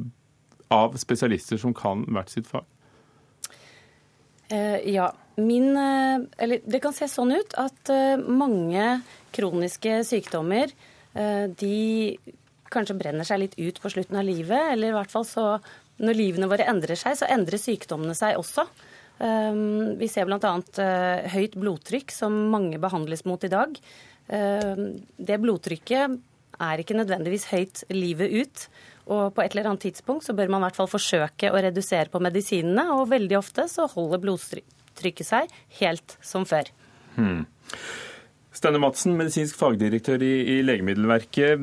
av 0.74 0.96
spesialister 0.98 1.60
som 1.62 1.76
kan 1.76 2.06
hvert 2.08 2.32
sitt 2.32 2.48
fag? 2.50 2.66
Ja. 4.50 5.12
Min, 5.36 5.76
eller 5.76 6.62
det 6.64 6.80
kan 6.80 6.94
se 6.96 7.10
sånn 7.12 7.34
ut 7.36 7.56
at 7.60 7.90
mange 8.24 9.02
kroniske 9.36 9.98
sykdommer 10.08 10.72
de 11.60 11.80
kanskje 12.72 12.96
brenner 12.96 13.28
seg 13.28 13.42
litt 13.42 13.58
ut 13.60 13.82
på 13.84 13.92
slutten 13.92 14.20
av 14.22 14.28
livet. 14.28 14.72
Eller 14.72 14.94
i 14.94 14.96
hvert 14.96 15.12
fall 15.12 15.26
så 15.28 15.46
når 16.00 16.18
livene 16.20 16.50
våre 16.52 16.68
endrer 16.72 17.00
seg, 17.00 17.18
så 17.20 17.28
endrer 17.32 17.60
sykdommene 17.60 18.16
seg 18.16 18.40
også. 18.40 18.64
Vi 19.16 20.08
ser 20.12 20.28
bl.a. 20.28 20.54
høyt 21.32 21.56
blodtrykk, 21.60 22.12
som 22.12 22.36
mange 22.52 22.80
behandles 22.84 23.24
mot 23.28 23.44
i 23.48 23.52
dag. 23.52 23.76
Det 24.28 25.38
blodtrykket 25.44 26.18
er 26.66 26.82
ikke 26.82 26.98
nødvendigvis 26.98 27.48
høyt 27.52 27.84
livet 27.96 28.32
ut. 28.32 28.68
Og 29.06 29.36
på 29.36 29.44
et 29.44 29.54
eller 29.54 29.70
annet 29.70 29.86
tidspunkt 29.86 30.26
så 30.26 30.34
bør 30.38 30.50
man 30.50 30.64
i 30.64 30.68
hvert 30.68 30.80
fall 30.80 30.90
forsøke 30.90 31.52
å 31.54 31.62
redusere 31.62 32.10
på 32.10 32.22
medisinene, 32.24 32.88
og 32.96 33.12
veldig 33.12 33.38
ofte 33.38 33.68
så 33.70 33.86
holder 33.92 34.24
blodtrykket 34.24 35.28
seg 35.28 35.54
helt 35.82 36.18
som 36.26 36.48
før. 36.50 36.72
Hmm. 37.16 37.46
Steinar 38.56 38.82
Madsen, 38.82 39.14
medisinsk 39.20 39.60
fagdirektør 39.60 40.24
i, 40.26 40.34
i 40.56 40.62
Legemiddelverket. 40.66 41.62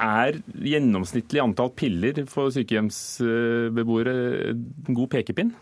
Er 0.00 0.38
gjennomsnittlig 0.64 1.42
antall 1.42 1.72
piller 1.76 2.22
for 2.30 2.52
sykehjemsbeboere 2.54 4.14
en 4.52 4.96
god 4.96 5.10
pekepinn? 5.12 5.52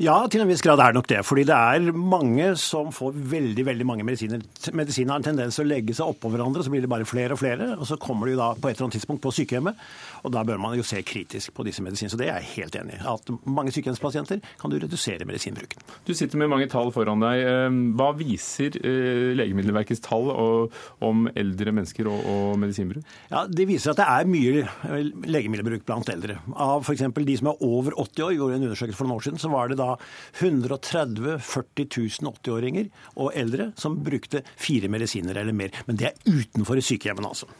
Ja, 0.00 0.14
til 0.30 0.40
en 0.40 0.48
viss 0.48 0.62
grad 0.64 0.80
er 0.80 0.92
det 0.92 0.96
nok 0.96 1.08
det. 1.10 1.20
Fordi 1.26 1.44
det 1.46 1.56
er 1.56 1.92
mange 1.92 2.46
som 2.60 2.88
får 2.94 3.12
veldig 3.32 3.64
veldig 3.68 3.86
mange 3.86 4.06
medisiner. 4.06 4.40
Medisiner 4.72 5.12
har 5.12 5.20
en 5.20 5.26
tendens 5.26 5.58
til 5.58 5.66
å 5.66 5.68
legge 5.68 5.94
seg 5.94 6.08
oppå 6.14 6.30
hverandre, 6.32 6.64
så 6.64 6.72
blir 6.72 6.82
det 6.84 6.90
bare 6.90 7.06
flere 7.08 7.36
og 7.36 7.40
flere. 7.42 7.68
Og 7.76 7.84
så 7.88 7.98
kommer 8.00 8.30
de 8.30 8.38
da 8.38 8.52
på 8.56 8.70
et 8.70 8.76
eller 8.76 8.88
annet 8.88 8.96
tidspunkt 8.96 9.22
på 9.22 9.34
sykehjemmet, 9.36 9.82
og 10.24 10.32
da 10.32 10.44
bør 10.48 10.62
man 10.62 10.76
jo 10.78 10.86
se 10.86 11.02
kritisk 11.06 11.52
på 11.54 11.66
disse 11.68 11.84
medisinene. 11.84 12.14
Så 12.14 12.20
det 12.20 12.30
er 12.30 12.40
jeg 12.40 12.50
helt 12.56 12.78
enig 12.80 12.96
i. 12.96 13.02
At 13.12 13.30
mange 13.44 13.74
sykehjemspasienter 13.74 14.40
kan 14.62 14.72
du 14.72 14.78
redusere 14.80 15.28
medisinbruken. 15.28 15.84
Du 16.08 16.14
sitter 16.16 16.40
med 16.40 16.50
mange 16.54 16.70
tall 16.72 16.92
foran 16.94 17.22
deg. 17.22 17.44
Ehm, 17.52 17.82
hva 17.98 18.10
viser 18.16 18.80
eh, 18.80 19.32
Legemiddelverkets 19.36 20.02
tall 20.08 20.32
om 20.32 21.26
eldre 21.36 21.76
mennesker 21.76 22.08
og 22.08 22.56
medisinbruk? 22.62 23.04
Ja, 23.30 23.44
Det 23.46 23.68
viser 23.68 23.92
at 23.92 24.00
det 24.00 24.08
er 24.08 24.30
mye 24.30 24.64
eh, 24.64 25.12
legemiddelbruk 25.28 25.84
blant 25.86 26.10
eldre. 26.12 26.40
Av 26.56 26.82
f.eks. 26.82 27.06
de 27.12 27.38
som 27.38 27.52
er 27.52 27.64
over 27.66 27.94
80 28.00 28.26
år, 28.26 28.36
gjorde 28.38 28.58
en 28.58 28.68
undersøkelse 28.70 28.98
for 28.98 29.06
noen 29.06 29.20
år 29.20 29.28
siden, 29.28 29.42
så 29.42 29.52
var 29.52 29.70
det 29.70 29.81
da 29.82 29.96
130 30.40 31.36
40 31.42 31.88
000 32.22 32.32
80-åringer 32.32 32.88
og 33.16 33.34
eldre 33.38 33.70
som 33.78 33.98
brukte 34.04 34.44
fire 34.56 34.90
medisiner 34.92 35.42
eller 35.42 35.56
mer. 35.56 35.74
Men 35.88 35.98
det 36.00 36.10
er 36.10 36.38
utenfor 36.38 36.80
sykehjemmene, 36.82 37.32
altså. 37.32 37.50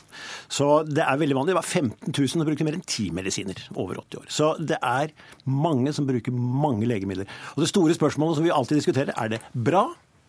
Så 0.53 0.69
det 0.89 1.05
er 1.05 1.21
veldig 1.21 1.39
vanlig. 1.39 1.53
Det 1.53 1.61
var 1.61 1.69
15 1.69 2.15
000 2.15 2.33
som 2.33 2.47
brukte 2.47 2.67
mer 2.69 2.79
enn 2.79 2.87
ti 2.87 3.09
medisiner 3.15 3.59
over 3.75 4.01
80 4.05 4.23
år. 4.23 4.31
Så 4.33 4.53
det 4.61 4.79
er 4.79 5.13
mange 5.45 5.93
som 5.97 6.09
bruker 6.09 6.35
mange 6.35 6.89
legemidler. 6.89 7.29
Og 7.57 7.65
det 7.65 7.71
store 7.73 7.97
spørsmålet 7.99 8.39
som 8.39 8.47
vi 8.47 8.55
alltid 8.55 8.81
diskuterer, 8.81 9.15
er 9.17 9.35
det 9.35 9.43
bra 9.53 9.89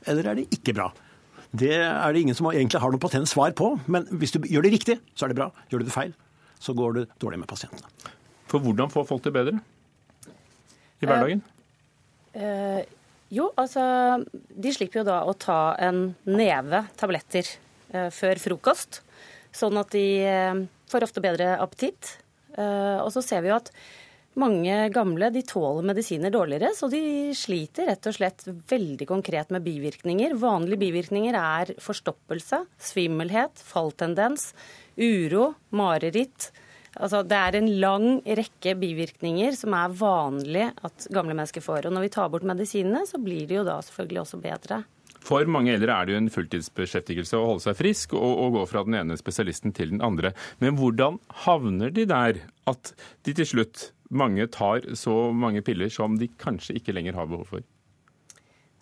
eller 0.10 0.30
er 0.30 0.40
det 0.40 0.50
ikke 0.56 0.76
bra? 0.76 0.90
Det 1.54 1.76
er 1.78 2.14
det 2.14 2.24
ingen 2.24 2.38
som 2.38 2.50
egentlig 2.50 2.82
har 2.82 2.94
noe 2.94 3.02
patent 3.02 3.30
svar 3.30 3.54
på. 3.58 3.76
Men 3.86 4.08
hvis 4.10 4.34
du 4.34 4.42
gjør 4.42 4.66
det 4.66 4.74
riktig, 4.74 4.98
så 5.14 5.28
er 5.28 5.34
det 5.34 5.40
bra. 5.40 5.52
Gjør 5.70 5.84
du 5.84 5.88
det 5.88 5.96
feil, 5.96 6.14
så 6.60 6.74
går 6.78 6.98
det 6.98 7.08
dårlig 7.22 7.44
med 7.44 7.50
pasientene. 7.52 8.14
For 8.50 8.64
hvordan 8.64 8.92
få 8.94 9.06
folk 9.08 9.24
det 9.26 9.34
bedre 9.36 9.60
i 11.02 11.08
hverdagen? 11.08 11.44
Eh, 12.34 12.84
jo, 13.34 13.50
altså 13.58 13.84
De 14.30 14.74
slipper 14.74 15.02
jo 15.02 15.08
da 15.08 15.24
å 15.26 15.34
ta 15.38 15.74
en 15.82 16.06
neve 16.30 16.84
tabletter 17.00 17.48
eh, 17.94 18.10
før 18.14 18.42
frokost. 18.42 19.02
Sånn 19.54 19.78
at 19.82 19.94
de 19.94 20.06
eh, 20.28 20.64
får 20.92 21.08
ofte 21.08 21.24
bedre 21.24 21.56
appetitt. 21.62 22.18
Eh, 22.58 23.00
og 23.02 23.10
så 23.14 23.24
ser 23.26 23.46
vi 23.46 23.54
jo 23.54 23.60
at 23.60 23.74
mange 24.40 24.88
gamle 24.90 25.30
de 25.30 25.44
tåler 25.46 25.86
medisiner 25.86 26.34
dårligere, 26.34 26.72
så 26.74 26.88
de 26.90 27.34
sliter 27.38 27.92
rett 27.92 28.08
og 28.10 28.16
slett 28.18 28.46
veldig 28.70 29.06
konkret 29.10 29.54
med 29.54 29.62
bivirkninger. 29.66 30.34
Vanlige 30.42 30.82
bivirkninger 30.82 31.38
er 31.38 31.74
forstoppelse, 31.82 32.64
svimmelhet, 32.82 33.62
falltendens, 33.62 34.52
uro, 34.98 35.52
mareritt 35.78 36.50
Altså, 36.94 37.24
det 37.26 37.38
er 37.38 37.58
en 37.58 37.70
lang 37.82 38.08
rekke 38.22 38.76
bivirkninger 38.78 39.56
som 39.58 39.74
er 39.78 39.96
vanlig 39.98 40.68
at 40.86 41.08
gamle 41.14 41.34
mennesker 41.34 41.64
får. 41.66 41.88
Og 41.88 41.96
når 41.96 42.06
vi 42.06 42.12
tar 42.14 42.30
bort 42.34 42.46
medisinene, 42.46 43.02
så 43.10 43.22
blir 43.22 43.48
det 43.50 43.58
jo 43.58 43.66
da 43.68 43.80
selvfølgelig 43.82 44.22
også 44.22 44.42
bedre. 44.44 44.84
For 45.24 45.48
mange 45.48 45.72
eldre 45.72 45.96
er 45.96 46.06
det 46.06 46.14
jo 46.14 46.20
en 46.20 46.32
fulltidsbeskjeftigelse 46.34 47.40
å 47.40 47.46
holde 47.48 47.64
seg 47.64 47.78
frisk 47.80 48.16
og, 48.18 48.28
og, 48.44 48.58
gå 48.58 48.64
fra 48.74 48.84
den 48.88 48.98
ene 49.00 49.18
spesialisten 49.20 49.74
til 49.76 49.94
den 49.96 50.04
andre. 50.04 50.34
Men 50.60 50.76
hvordan 50.80 51.20
havner 51.46 51.94
de 51.96 52.06
der 52.10 52.42
at 52.70 52.92
de 53.24 53.36
til 53.40 53.48
slutt 53.54 53.92
mange 54.14 54.46
tar 54.52 54.84
så 55.00 55.32
mange 55.34 55.64
piller 55.66 55.90
som 55.90 56.20
de 56.20 56.28
kanskje 56.42 56.76
ikke 56.78 56.94
lenger 56.96 57.16
har 57.18 57.32
behov 57.32 57.48
for? 57.56 57.64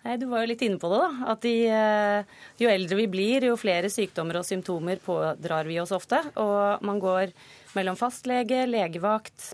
Nei, 0.02 0.18
Du 0.18 0.26
var 0.26 0.42
jo 0.42 0.50
litt 0.50 0.62
inne 0.66 0.82
på 0.82 0.90
det. 0.90 0.98
da, 0.98 1.30
at 1.30 1.40
de, 1.46 1.54
eh, 1.70 2.24
Jo 2.58 2.68
eldre 2.68 2.96
vi 2.96 3.06
blir, 3.06 3.46
jo 3.46 3.56
flere 3.56 3.86
sykdommer 3.86 4.40
og 4.40 4.44
symptomer 4.44 4.98
pådrar 4.98 5.64
vi 5.64 5.78
oss 5.78 5.92
ofte. 5.92 6.18
Og 6.36 6.82
man 6.82 6.98
går 6.98 7.30
mellom 7.76 7.98
fastlege, 7.98 8.64
legevakt, 8.68 9.52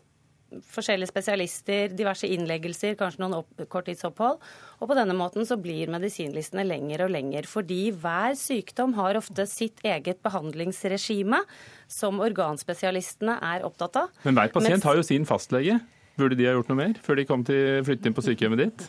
forskjellige 0.72 1.10
spesialister, 1.10 1.92
diverse 1.92 2.28
innleggelser, 2.32 2.94
kanskje 2.98 3.20
noen 3.20 3.66
korttidsopphold. 3.70 4.38
Og 4.80 4.88
på 4.90 4.96
denne 4.96 5.16
måten 5.16 5.44
så 5.48 5.58
blir 5.60 5.90
medisinlistene 5.92 6.64
lengre 6.66 7.08
og 7.08 7.12
lengre. 7.12 7.44
Fordi 7.48 7.90
hver 7.92 8.36
sykdom 8.38 8.94
har 8.96 9.18
ofte 9.20 9.44
sitt 9.50 9.82
eget 9.86 10.22
behandlingsregime, 10.24 11.42
som 11.90 12.22
organspesialistene 12.24 13.36
er 13.52 13.66
opptatt 13.68 14.00
av. 14.04 14.16
Men 14.24 14.40
hver 14.40 14.54
pasient 14.56 14.78
Mens... 14.78 14.88
har 14.88 14.98
jo 15.00 15.06
sin 15.06 15.28
fastlege. 15.28 15.78
Burde 16.18 16.38
de 16.38 16.48
ha 16.48 16.56
gjort 16.56 16.72
noe 16.72 16.80
mer 16.80 16.96
før 17.04 17.20
de 17.20 17.28
kom 17.28 17.44
til 17.46 17.84
flytte 17.86 18.10
inn 18.10 18.16
på 18.16 18.24
sykehjemmet 18.26 18.64
ditt? 18.64 18.88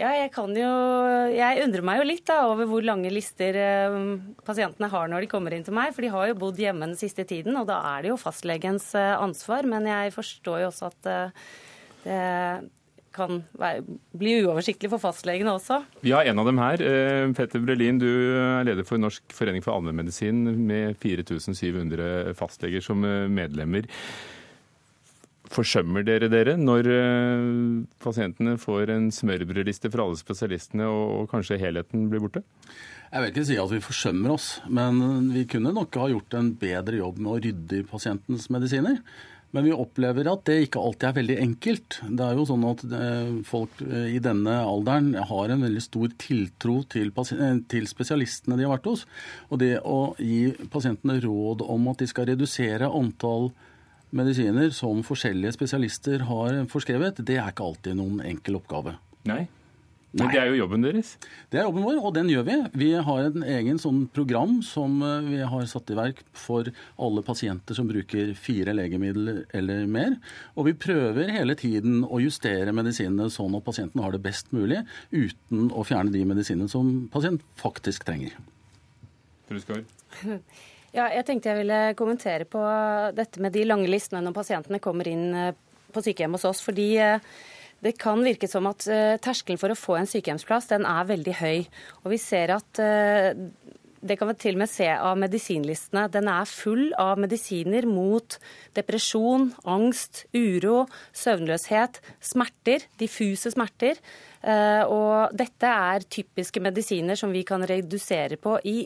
Ja, 0.00 0.14
jeg 0.16 0.30
kan 0.32 0.54
jo 0.56 0.70
Jeg 1.34 1.60
undrer 1.66 1.84
meg 1.84 2.00
jo 2.00 2.08
litt 2.08 2.24
da, 2.28 2.40
over 2.48 2.68
hvor 2.68 2.84
lange 2.84 3.12
lister 3.12 3.56
eh, 3.60 4.00
pasientene 4.46 4.88
har 4.92 5.10
når 5.12 5.26
de 5.26 5.30
kommer 5.30 5.52
inn 5.52 5.66
til 5.66 5.76
meg. 5.76 5.92
For 5.92 6.06
de 6.06 6.12
har 6.14 6.30
jo 6.30 6.38
bodd 6.40 6.60
hjemme 6.60 6.88
den 6.88 6.98
siste 6.98 7.26
tiden, 7.28 7.58
og 7.60 7.68
da 7.68 7.82
er 7.92 8.04
det 8.04 8.14
jo 8.14 8.20
fastlegens 8.20 8.94
eh, 8.96 9.12
ansvar. 9.20 9.68
Men 9.68 9.88
jeg 9.90 10.14
forstår 10.16 10.62
jo 10.64 10.70
også 10.70 10.88
at 10.88 11.10
eh, 11.12 11.48
det 12.06 12.22
kan 13.12 13.42
bli 14.16 14.36
uoversiktlig 14.40 14.88
for 14.92 15.02
fastlegene 15.02 15.52
også. 15.58 15.80
Vi 16.06 16.14
har 16.14 16.28
en 16.30 16.40
av 16.40 16.46
dem 16.46 16.60
her. 16.62 16.84
Petter 17.36 17.60
Brelin, 17.60 17.98
du 17.98 18.06
er 18.06 18.68
leder 18.68 18.86
for 18.86 19.02
Norsk 19.02 19.34
forening 19.34 19.64
for 19.66 19.74
allmennmedisin 19.74 20.44
med 20.62 20.94
4700 21.02 22.38
fastleger 22.38 22.86
som 22.86 23.02
medlemmer. 23.02 23.90
Forsømmer 25.50 26.04
dere 26.06 26.28
dere 26.30 26.54
når 26.58 26.88
eh, 26.94 27.48
pasientene 28.02 28.54
får 28.60 28.92
en 28.94 29.08
smørbrødliste 29.14 29.90
fra 29.90 30.06
alle 30.06 30.20
spesialistene 30.20 30.86
og 30.86 31.26
kanskje 31.32 31.58
helheten 31.58 32.06
blir 32.12 32.22
borte? 32.22 32.44
Jeg 33.10 33.24
vil 33.24 33.32
ikke 33.32 33.46
si 33.48 33.56
at 33.58 33.72
vi 33.72 33.82
forsømmer 33.82 34.36
oss, 34.36 34.52
men 34.70 35.32
vi 35.34 35.42
kunne 35.50 35.74
nok 35.74 35.98
ha 35.98 36.06
gjort 36.12 36.36
en 36.38 36.52
bedre 36.60 37.00
jobb 37.00 37.18
med 37.18 37.32
å 37.32 37.40
rydde 37.42 37.80
i 37.80 37.88
pasientens 37.88 38.46
medisiner. 38.54 39.00
Men 39.50 39.66
vi 39.66 39.72
opplever 39.74 40.28
at 40.30 40.44
det 40.46 40.60
ikke 40.68 40.78
alltid 40.78 41.08
er 41.08 41.16
veldig 41.16 41.36
enkelt. 41.42 41.96
Det 42.06 42.22
er 42.22 42.36
jo 42.38 42.44
sånn 42.46 42.66
at 42.68 42.84
eh, 42.86 43.32
folk 43.48 43.80
eh, 43.82 44.12
i 44.14 44.20
denne 44.22 44.60
alderen 44.62 45.16
har 45.26 45.50
en 45.50 45.64
veldig 45.66 45.82
stor 45.82 46.12
tiltro 46.22 46.76
til, 46.92 47.10
til 47.72 47.88
spesialistene 47.90 48.60
de 48.60 48.68
har 48.68 48.76
vært 48.76 48.86
hos. 48.92 49.02
Og 49.50 49.58
det 49.64 49.72
å 49.82 50.14
gi 50.22 50.52
pasientene 50.70 51.18
råd 51.24 51.66
om 51.66 51.90
at 51.90 52.04
de 52.04 52.08
skal 52.12 52.30
redusere 52.30 52.92
antall 52.94 53.50
medisiner 54.16 54.72
som 54.74 55.04
forskjellige 55.06 55.54
spesialister 55.56 56.26
har 56.30 56.64
forskrevet, 56.70 57.22
det 57.26 57.38
er 57.38 57.52
ikke 57.52 57.70
alltid 57.70 57.98
noen 57.98 58.20
enkel 58.26 58.58
oppgave. 58.60 58.96
Nei. 59.28 59.44
Men 60.10 60.32
det 60.32 60.40
er 60.40 60.48
jo 60.50 60.56
jobben 60.58 60.82
deres? 60.82 61.12
Det 61.52 61.60
er 61.60 61.68
jobben 61.68 61.84
vår, 61.86 61.98
og 62.02 62.14
den 62.16 62.30
gjør 62.32 62.42
vi. 62.48 62.56
Vi 62.82 62.88
har 63.06 63.28
en 63.28 63.44
egen 63.46 63.78
sånn 63.78 64.00
program 64.10 64.56
som 64.66 64.96
eh, 65.06 65.28
vi 65.28 65.38
har 65.52 65.68
satt 65.70 65.92
i 65.94 65.98
verk 65.98 66.24
for 66.34 66.66
alle 66.98 67.22
pasienter 67.26 67.78
som 67.78 67.86
bruker 67.86 68.32
fire 68.34 68.74
legemidler 68.74 69.44
eller 69.54 69.86
mer. 69.86 70.16
Og 70.58 70.66
vi 70.66 70.74
prøver 70.86 71.30
hele 71.30 71.54
tiden 71.58 72.02
å 72.02 72.18
justere 72.22 72.74
medisinene 72.74 73.30
sånn 73.30 73.54
at 73.54 73.66
pasienten 73.66 74.02
har 74.02 74.16
det 74.16 74.22
best 74.24 74.50
mulig, 74.56 74.82
uten 75.14 75.70
å 75.70 75.86
fjerne 75.86 76.10
de 76.14 76.24
medisinene 76.26 76.70
som 76.72 76.90
pasienten 77.14 77.46
faktisk 77.62 78.08
trenger. 78.10 78.34
Truskår? 79.46 79.86
Ja, 80.90 81.06
jeg 81.14 81.22
tenkte 81.26 81.52
jeg 81.52 81.60
ville 81.60 81.80
kommentere 81.98 82.46
på 82.50 82.60
dette 83.14 83.42
med 83.42 83.54
de 83.54 83.62
lange 83.68 83.86
listene 83.90 84.24
når 84.24 84.34
pasientene 84.34 84.80
kommer 84.82 85.06
inn 85.06 85.28
eh, 85.38 85.52
på 85.94 86.02
sykehjem 86.02 86.34
hos 86.34 86.46
oss. 86.48 86.62
fordi 86.66 86.92
eh, 86.98 87.22
det 87.80 87.94
kan 87.96 88.20
virke 88.20 88.48
som 88.50 88.66
at 88.68 88.84
uh, 88.92 89.16
terskelen 89.24 89.56
for 89.56 89.72
å 89.72 89.78
få 89.78 89.94
en 89.96 90.08
sykehjemsplass 90.10 90.66
den 90.68 90.82
er 90.84 91.06
veldig 91.08 91.32
høy. 91.38 91.62
Og 92.02 92.10
vi 92.12 92.18
ser 92.20 92.52
at 92.52 92.76
det 92.76 94.16
kan 94.20 94.28
vi 94.28 94.34
til 94.36 94.58
og 94.58 94.60
med 94.60 94.68
se 94.68 94.90
av 94.92 95.16
medisinlistene. 95.16 96.02
Den 96.12 96.28
er 96.28 96.44
full 96.44 96.90
av 97.00 97.16
medisiner 97.24 97.88
mot 97.88 98.36
depresjon, 98.76 99.48
angst, 99.64 100.26
uro, 100.36 100.82
søvnløshet, 101.16 102.02
smerter, 102.20 102.84
diffuse 103.00 103.54
smerter. 103.56 103.96
Og 104.92 105.32
dette 105.40 105.72
er 105.88 106.04
typiske 106.04 106.60
medisiner 106.60 107.16
som 107.16 107.32
vi 107.32 107.46
kan 107.48 107.64
redusere 107.64 108.36
på 108.44 108.58
i 108.68 108.82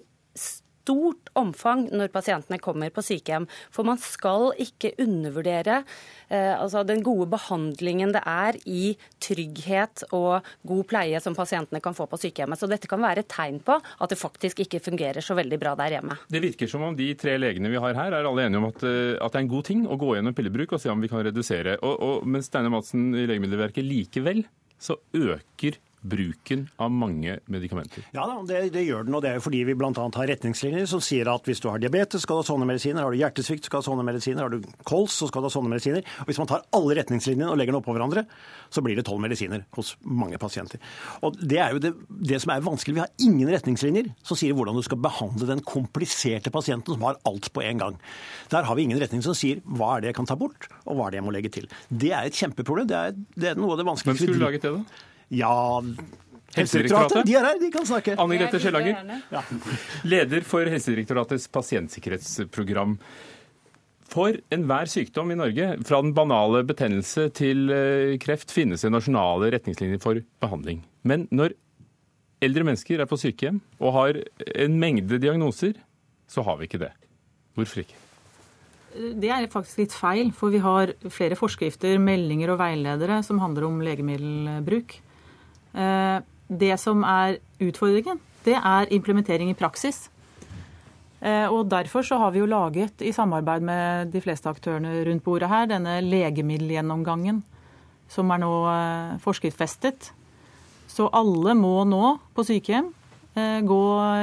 stort 0.84 1.32
omfang 1.38 1.86
når 1.92 2.12
pasientene 2.12 2.60
kommer 2.62 2.92
på 2.92 3.02
sykehjem. 3.04 3.48
For 3.72 3.86
man 3.88 4.00
skal 4.00 4.52
ikke 4.60 4.92
undervurdere 5.02 5.80
eh, 6.28 6.52
altså 6.52 6.84
den 6.86 7.02
gode 7.04 7.30
behandlingen 7.32 8.12
det 8.14 8.22
er 8.28 8.58
i 8.68 8.94
trygghet 9.24 10.04
og 10.12 10.44
god 10.66 10.84
pleie 10.90 11.20
som 11.24 11.36
pasientene 11.36 11.80
kan 11.84 11.96
få 11.96 12.06
på 12.10 12.20
sykehjemmet. 12.26 12.60
Så 12.60 12.68
dette 12.70 12.90
kan 12.90 13.02
være 13.02 13.24
et 13.24 13.32
tegn 13.32 13.60
på 13.64 13.78
at 13.80 14.12
det 14.12 14.20
faktisk 14.20 14.60
ikke 14.64 14.82
fungerer 14.84 15.24
så 15.24 15.36
veldig 15.38 15.60
bra 15.62 15.74
der 15.80 15.96
hjemme. 15.96 16.18
Det 16.28 16.42
virker 16.44 16.70
som 16.70 16.84
om 16.84 16.98
de 16.98 17.10
tre 17.18 17.38
legene 17.40 17.72
vi 17.72 17.80
har 17.80 17.96
her, 17.96 18.12
er 18.12 18.28
alle 18.28 18.44
enige 18.44 18.60
om 18.60 18.68
at, 18.68 18.84
eh, 18.84 19.16
at 19.16 19.32
det 19.32 19.40
er 19.40 19.46
en 19.46 19.54
god 19.54 19.70
ting 19.70 19.86
å 19.88 19.98
gå 20.00 20.12
gjennom 20.18 20.36
pillebruk 20.36 20.76
og 20.76 20.84
se 20.84 20.92
om 20.92 21.00
vi 21.00 21.10
kan 21.12 21.24
redusere. 21.24 21.78
Og, 21.80 21.96
og 22.04 22.28
mens 22.28 22.50
Steine 22.52 22.72
Madsen 22.72 23.12
i 23.16 23.26
Legemiddelverket 23.30 23.86
likevel 23.86 24.44
så 24.84 24.98
øker 25.16 25.80
bruken 26.04 26.66
av 26.76 26.90
mange 26.92 27.38
medikamenter? 27.50 28.04
Ja, 28.12 28.26
det, 28.46 28.60
det, 28.74 28.82
gjør 28.84 29.06
den. 29.06 29.16
og 29.16 29.22
Det 29.24 29.30
er 29.30 29.38
jo 29.38 29.44
fordi 29.46 29.62
vi 29.64 29.76
bl.a. 29.78 29.90
har 29.92 30.28
retningslinjer 30.30 30.86
som 30.90 31.00
sier 31.04 31.30
at 31.32 31.48
hvis 31.48 31.62
du 31.64 31.70
har 31.70 31.80
diabetes, 31.80 32.24
skal 32.24 32.38
du 32.38 32.42
ha 32.42 32.48
sånne 32.50 32.68
medisiner. 32.68 33.02
Har 33.02 33.14
du 33.14 33.20
hjertesvikt, 33.20 33.68
skal 33.68 33.80
du 33.80 33.86
ha 33.86 33.88
sånne 33.88 34.04
medisiner. 34.06 34.44
Har 34.44 34.52
du 34.52 34.84
kols, 34.84 35.16
så 35.16 35.30
skal 35.30 35.44
du 35.44 35.48
ha 35.48 35.54
sånne 35.54 35.72
medisiner. 35.72 36.04
Og 36.22 36.28
Hvis 36.28 36.40
man 36.42 36.50
tar 36.50 36.66
alle 36.76 36.98
retningslinjene 37.00 37.48
og 37.48 37.56
legger 37.60 37.72
dem 37.72 37.80
oppå 37.80 37.96
hverandre, 37.96 38.26
så 38.68 38.84
blir 38.84 38.98
det 39.00 39.06
tolv 39.08 39.22
medisiner 39.24 39.64
hos 39.78 39.94
mange 40.04 40.40
pasienter. 40.42 40.82
Og 41.24 41.40
Det 41.40 41.60
er 41.62 41.72
jo 41.72 41.82
det, 41.86 41.94
det, 42.08 42.42
som 42.44 42.52
er 42.52 42.66
vanskelig. 42.66 42.98
Vi 42.98 43.04
har 43.04 43.24
ingen 43.24 43.54
retningslinjer 43.54 44.12
som 44.26 44.38
sier 44.38 44.56
hvordan 44.56 44.76
du 44.76 44.84
skal 44.84 45.00
behandle 45.00 45.48
den 45.48 45.64
kompliserte 45.64 46.52
pasienten 46.54 46.98
som 46.98 47.08
har 47.08 47.20
alt 47.24 47.48
på 47.54 47.64
en 47.64 47.80
gang. 47.80 47.98
Der 48.52 48.68
har 48.68 48.76
vi 48.76 48.84
ingen 48.84 49.00
retning 49.00 49.24
som 49.24 49.36
sier 49.38 49.64
hva 49.64 49.96
er 49.96 50.04
det 50.04 50.12
jeg 50.12 50.20
kan 50.20 50.28
ta 50.28 50.36
bort, 50.38 50.68
og 50.84 50.98
hva 50.98 51.08
er 51.08 51.16
det 51.16 51.22
jeg 51.22 51.28
må 51.30 51.34
legge 51.34 51.54
til. 51.56 51.70
Det 51.88 52.12
er 52.12 52.28
et 52.28 52.36
kjempeproblem. 52.36 52.92
Det 52.92 53.00
er, 53.00 53.18
det 53.34 53.52
er 53.52 53.58
noe 53.58 53.74
av 53.74 53.80
det 53.80 53.88
vanskeligste. 53.88 54.28
Hvem 54.28 54.34
skulle 54.36 54.44
laget 54.44 54.68
det, 54.68 54.76
da? 54.76 55.10
Ja, 55.34 55.82
Helsedirektoratet, 56.54 57.26
de 57.26 57.34
er 57.34 57.46
her, 57.48 57.58
de 57.58 57.70
kan 57.74 57.86
snakke. 57.88 58.14
Anne 58.20 58.38
Grete 58.38 58.60
Skjellanger, 58.62 59.14
ja. 59.34 59.42
leder 60.06 60.44
for 60.46 60.68
Helsedirektoratets 60.70 61.48
pasientsikkerhetsprogram. 61.54 62.98
For 64.14 64.36
enhver 64.54 64.90
sykdom 64.90 65.32
i 65.34 65.38
Norge, 65.38 65.70
fra 65.88 65.98
den 66.04 66.12
banale 66.14 66.62
betennelse 66.68 67.26
til 67.34 67.72
eh, 67.74 68.14
kreft, 68.22 68.52
finnes 68.54 68.84
det 68.84 68.92
nasjonale 68.94 69.50
retningslinjer 69.56 70.02
for 70.02 70.20
behandling. 70.44 70.84
Men 71.02 71.26
når 71.34 71.56
eldre 72.44 72.66
mennesker 72.68 73.02
er 73.02 73.10
på 73.10 73.18
sykehjem 73.18 73.58
og 73.80 73.96
har 73.96 74.20
en 74.54 74.78
mengde 74.78 75.18
diagnoser, 75.18 75.74
så 76.30 76.44
har 76.46 76.60
vi 76.60 76.68
ikke 76.68 76.84
det. 76.84 76.92
Hvorfor 77.58 77.82
ikke? 77.82 77.98
Det 78.94 79.30
er 79.32 79.48
faktisk 79.50 79.80
litt 79.82 79.94
feil, 79.96 80.30
for 80.36 80.54
vi 80.54 80.60
har 80.62 80.92
flere 81.10 81.38
forskrifter, 81.38 81.98
meldinger 81.98 82.52
og 82.54 82.60
veiledere 82.60 83.18
som 83.26 83.40
handler 83.42 83.66
om 83.66 83.80
legemiddelbruk. 83.82 85.00
Eh, 85.74 86.18
det 86.48 86.76
som 86.78 87.02
er 87.04 87.38
utfordringen, 87.62 88.20
det 88.44 88.56
er 88.58 88.90
implementering 88.94 89.50
i 89.50 89.58
praksis. 89.58 90.08
Eh, 91.20 91.46
og 91.48 91.70
Derfor 91.70 92.04
så 92.04 92.18
har 92.20 92.34
vi 92.34 92.42
jo 92.42 92.46
laget, 92.50 93.00
i 93.02 93.12
samarbeid 93.12 93.62
med 93.62 94.12
de 94.12 94.20
fleste 94.20 94.48
aktørene 94.48 95.04
rundt 95.08 95.24
bordet 95.24 95.48
her, 95.48 95.66
denne 95.66 96.00
legemiddelgjennomgangen, 96.04 97.42
som 98.08 98.30
er 98.30 98.42
nå 98.44 98.52
eh, 98.70 99.16
forskriftsfestet. 99.24 100.12
Så 100.86 101.08
alle 101.12 101.56
må 101.58 101.82
nå 101.88 102.18
på 102.34 102.44
sykehjem 102.46 102.92
gå 103.34 103.78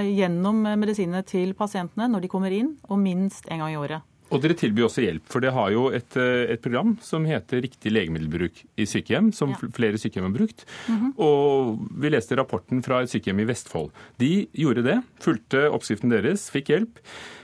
gjennom 0.08 0.62
medisinene 0.80 1.20
til 1.28 1.50
pasientene 1.52 2.06
når 2.08 2.24
de 2.24 2.30
kommer 2.32 2.54
inn, 2.56 2.78
og 2.88 3.02
minst 3.02 3.50
en 3.52 3.60
gang 3.60 3.74
i 3.74 3.76
året. 3.76 4.06
Og 4.32 4.40
dere 4.40 4.56
tilbyr 4.58 4.88
også 4.88 5.04
hjelp, 5.04 5.26
for 5.32 5.44
det 5.44 5.52
har 5.56 5.72
jo 5.74 5.88
et, 5.92 6.16
eh, 6.20 6.54
et 6.54 6.62
program 6.64 6.96
som 7.04 7.26
heter 7.28 7.62
Riktig 7.66 7.92
legemiddelbruk 7.92 8.64
i 8.80 8.88
sykehjem, 8.88 9.32
som 9.36 9.52
ja. 9.52 9.70
flere 9.76 10.00
sykehjem 10.00 10.30
har 10.30 10.38
brukt. 10.38 10.66
Mm 10.88 11.00
-hmm. 11.00 11.12
Og 11.20 11.90
vi 12.00 12.10
leste 12.10 12.38
rapporten 12.38 12.82
fra 12.82 13.02
et 13.02 13.10
sykehjem 13.10 13.42
i 13.42 13.48
Vestfold. 13.48 13.92
De 14.18 14.48
gjorde 14.54 14.84
det, 14.84 15.04
fulgte 15.20 15.70
oppskriften 15.70 16.10
deres, 16.10 16.50
fikk 16.50 16.68
hjelp. 16.70 17.00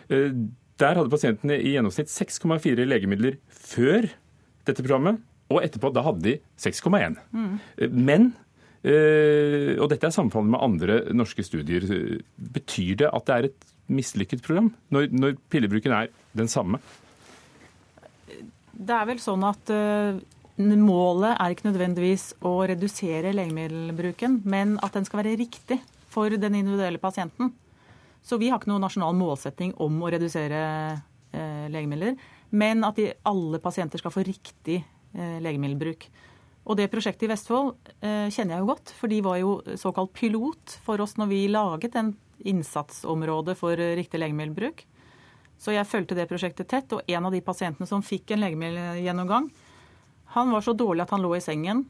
Eh, 0.10 0.32
der 0.80 0.96
hadde 0.96 1.10
pasientene 1.10 1.60
i 1.60 1.76
gjennomsnitt 1.76 2.08
6,4 2.08 2.86
legemidler 2.86 3.38
før 3.50 4.10
dette 4.66 4.84
programmet, 4.84 5.20
og 5.50 5.64
etterpå 5.64 5.94
da 5.94 6.02
hadde 6.02 6.22
de 6.22 6.40
6,1. 6.58 7.18
Mm. 7.34 7.60
Eh, 7.78 7.90
men 7.90 8.34
og 8.88 9.90
dette 9.90 10.06
er 10.06 10.12
sammenfallende 10.12 10.52
med 10.52 10.62
andre 10.64 11.14
norske 11.14 11.44
studier. 11.44 11.82
Betyr 12.38 12.96
det 12.96 13.10
at 13.12 13.26
det 13.26 13.36
er 13.36 13.44
et 13.44 13.66
mislykket 13.88 14.44
program, 14.46 14.72
når, 14.94 15.12
når 15.16 15.38
pillebruken 15.52 15.94
er 15.96 16.10
den 16.38 16.50
samme? 16.52 16.80
Det 18.78 18.94
er 18.94 19.08
vel 19.10 19.22
sånn 19.22 19.46
at 19.48 19.72
uh, 19.74 20.20
målet 20.58 21.34
er 21.34 21.54
ikke 21.54 21.70
nødvendigvis 21.70 22.30
å 22.46 22.60
redusere 22.70 23.34
legemiddelbruken, 23.36 24.42
men 24.46 24.76
at 24.86 24.98
den 24.98 25.08
skal 25.08 25.24
være 25.24 25.38
riktig 25.40 25.80
for 26.14 26.30
den 26.30 26.60
individuelle 26.60 27.02
pasienten. 27.02 27.54
Så 28.22 28.38
vi 28.42 28.52
har 28.52 28.60
ikke 28.60 28.70
noen 28.70 28.84
nasjonal 28.84 29.16
målsetting 29.18 29.74
om 29.82 30.02
å 30.04 30.12
redusere 30.14 30.62
uh, 30.98 31.66
legemidler, 31.74 32.18
men 32.54 32.86
at 32.88 33.00
de, 33.00 33.10
alle 33.28 33.62
pasienter 33.64 34.02
skal 34.02 34.14
få 34.14 34.26
riktig 34.28 34.82
uh, 34.84 35.38
legemiddelbruk. 35.44 36.10
Og 36.68 36.76
det 36.76 36.90
prosjektet 36.92 37.24
i 37.24 37.32
Vestfold 37.32 37.78
kjenner 38.04 38.58
jeg 38.58 38.60
jo 38.60 38.68
godt, 38.68 38.92
for 38.92 39.08
de 39.08 39.22
var 39.24 39.38
jo 39.40 39.52
såkalt 39.80 40.12
pilot 40.12 40.74
for 40.84 41.00
oss 41.00 41.14
når 41.16 41.30
vi 41.30 41.38
laget 41.48 41.94
den 41.96 42.10
innsatsområde 42.40 43.56
for 43.58 43.78
riktig 43.78 44.22
legemiddelbruk. 44.22 44.86
Så 45.58 45.74
jeg 45.74 45.90
fulgte 45.90 46.18
det 46.18 46.28
prosjektet 46.30 46.70
tett, 46.70 46.92
og 46.94 47.02
en 47.10 47.28
av 47.28 47.34
de 47.34 47.42
pasientene 47.42 47.90
som 47.90 48.04
fikk 48.06 48.34
en 48.34 48.44
legemiddelgjennomgang, 48.46 49.50
han 50.36 50.52
var 50.54 50.62
så 50.62 50.76
dårlig 50.78 51.06
at 51.06 51.14
han 51.16 51.24
lå 51.24 51.32
i 51.38 51.42
sengen, 51.42 51.86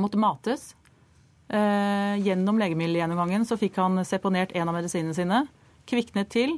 måtte 0.00 0.20
mates. 0.20 0.72
Eh, 1.48 2.14
gjennom 2.24 2.58
legemiddelgjennomgangen 2.62 3.44
så 3.44 3.58
fikk 3.60 3.76
han 3.82 4.00
seponert 4.08 4.54
en 4.56 4.70
av 4.70 4.78
medisinene 4.78 5.16
sine, 5.16 5.42
kviknet 5.90 6.30
til, 6.32 6.56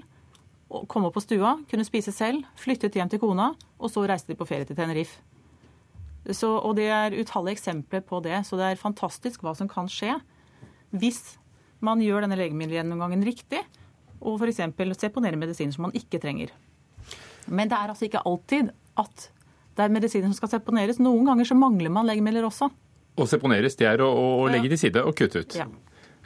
kom 0.68 1.09
opp 1.09 1.16
på 1.16 1.25
stua, 1.25 1.57
kunne 1.70 1.87
spise 1.87 2.14
selv, 2.14 2.46
flyttet 2.59 2.94
hjem 2.99 3.11
til 3.11 3.22
kona, 3.22 3.53
og 3.79 3.90
så 3.90 4.05
reiste 4.07 4.33
de 4.33 4.38
på 4.38 4.46
ferie 4.46 4.68
til 4.68 4.79
Tenerife. 4.79 5.18
Så, 6.35 6.49
og 6.59 6.75
det 6.79 6.88
er 6.90 7.14
utallige 7.14 7.55
eksempler 7.55 8.03
på 8.03 8.18
det, 8.25 8.40
så 8.46 8.59
det 8.59 8.70
er 8.70 8.81
fantastisk 8.81 9.44
hva 9.46 9.55
som 9.55 9.70
kan 9.70 9.87
skje 9.90 10.16
hvis 10.90 11.37
man 11.87 12.03
gjør 12.03 12.27
denne 12.27 12.38
legemiddelgjennomgangen 12.40 13.25
riktig, 13.27 13.62
og 14.20 14.40
f.eks. 14.40 14.62
seponere 14.99 15.38
medisiner 15.38 15.75
som 15.75 15.87
man 15.88 15.96
ikke 15.96 16.20
trenger. 16.22 16.53
Men 17.46 17.70
det 17.70 17.79
er 17.79 17.92
altså 17.92 18.09
ikke 18.09 18.25
alltid 18.27 18.72
at 18.99 19.31
det 19.77 19.85
er 19.85 19.92
medisiner 19.92 20.31
som 20.31 20.38
skal 20.38 20.55
seponeres. 20.57 21.01
Noen 21.03 21.27
ganger 21.29 21.49
så 21.49 21.57
mangler 21.59 21.92
man 21.92 22.09
legemidler 22.09 22.49
også. 22.49 22.70
Å 23.16 23.27
seponeres, 23.29 23.77
det 23.79 23.88
er 23.88 24.03
å, 24.05 24.09
å 24.09 24.46
legge 24.53 24.72
til 24.72 24.87
side 24.87 25.03
og 25.05 25.16
kutte 25.16 25.44
ut. 25.44 25.57
Ja. 25.57 25.68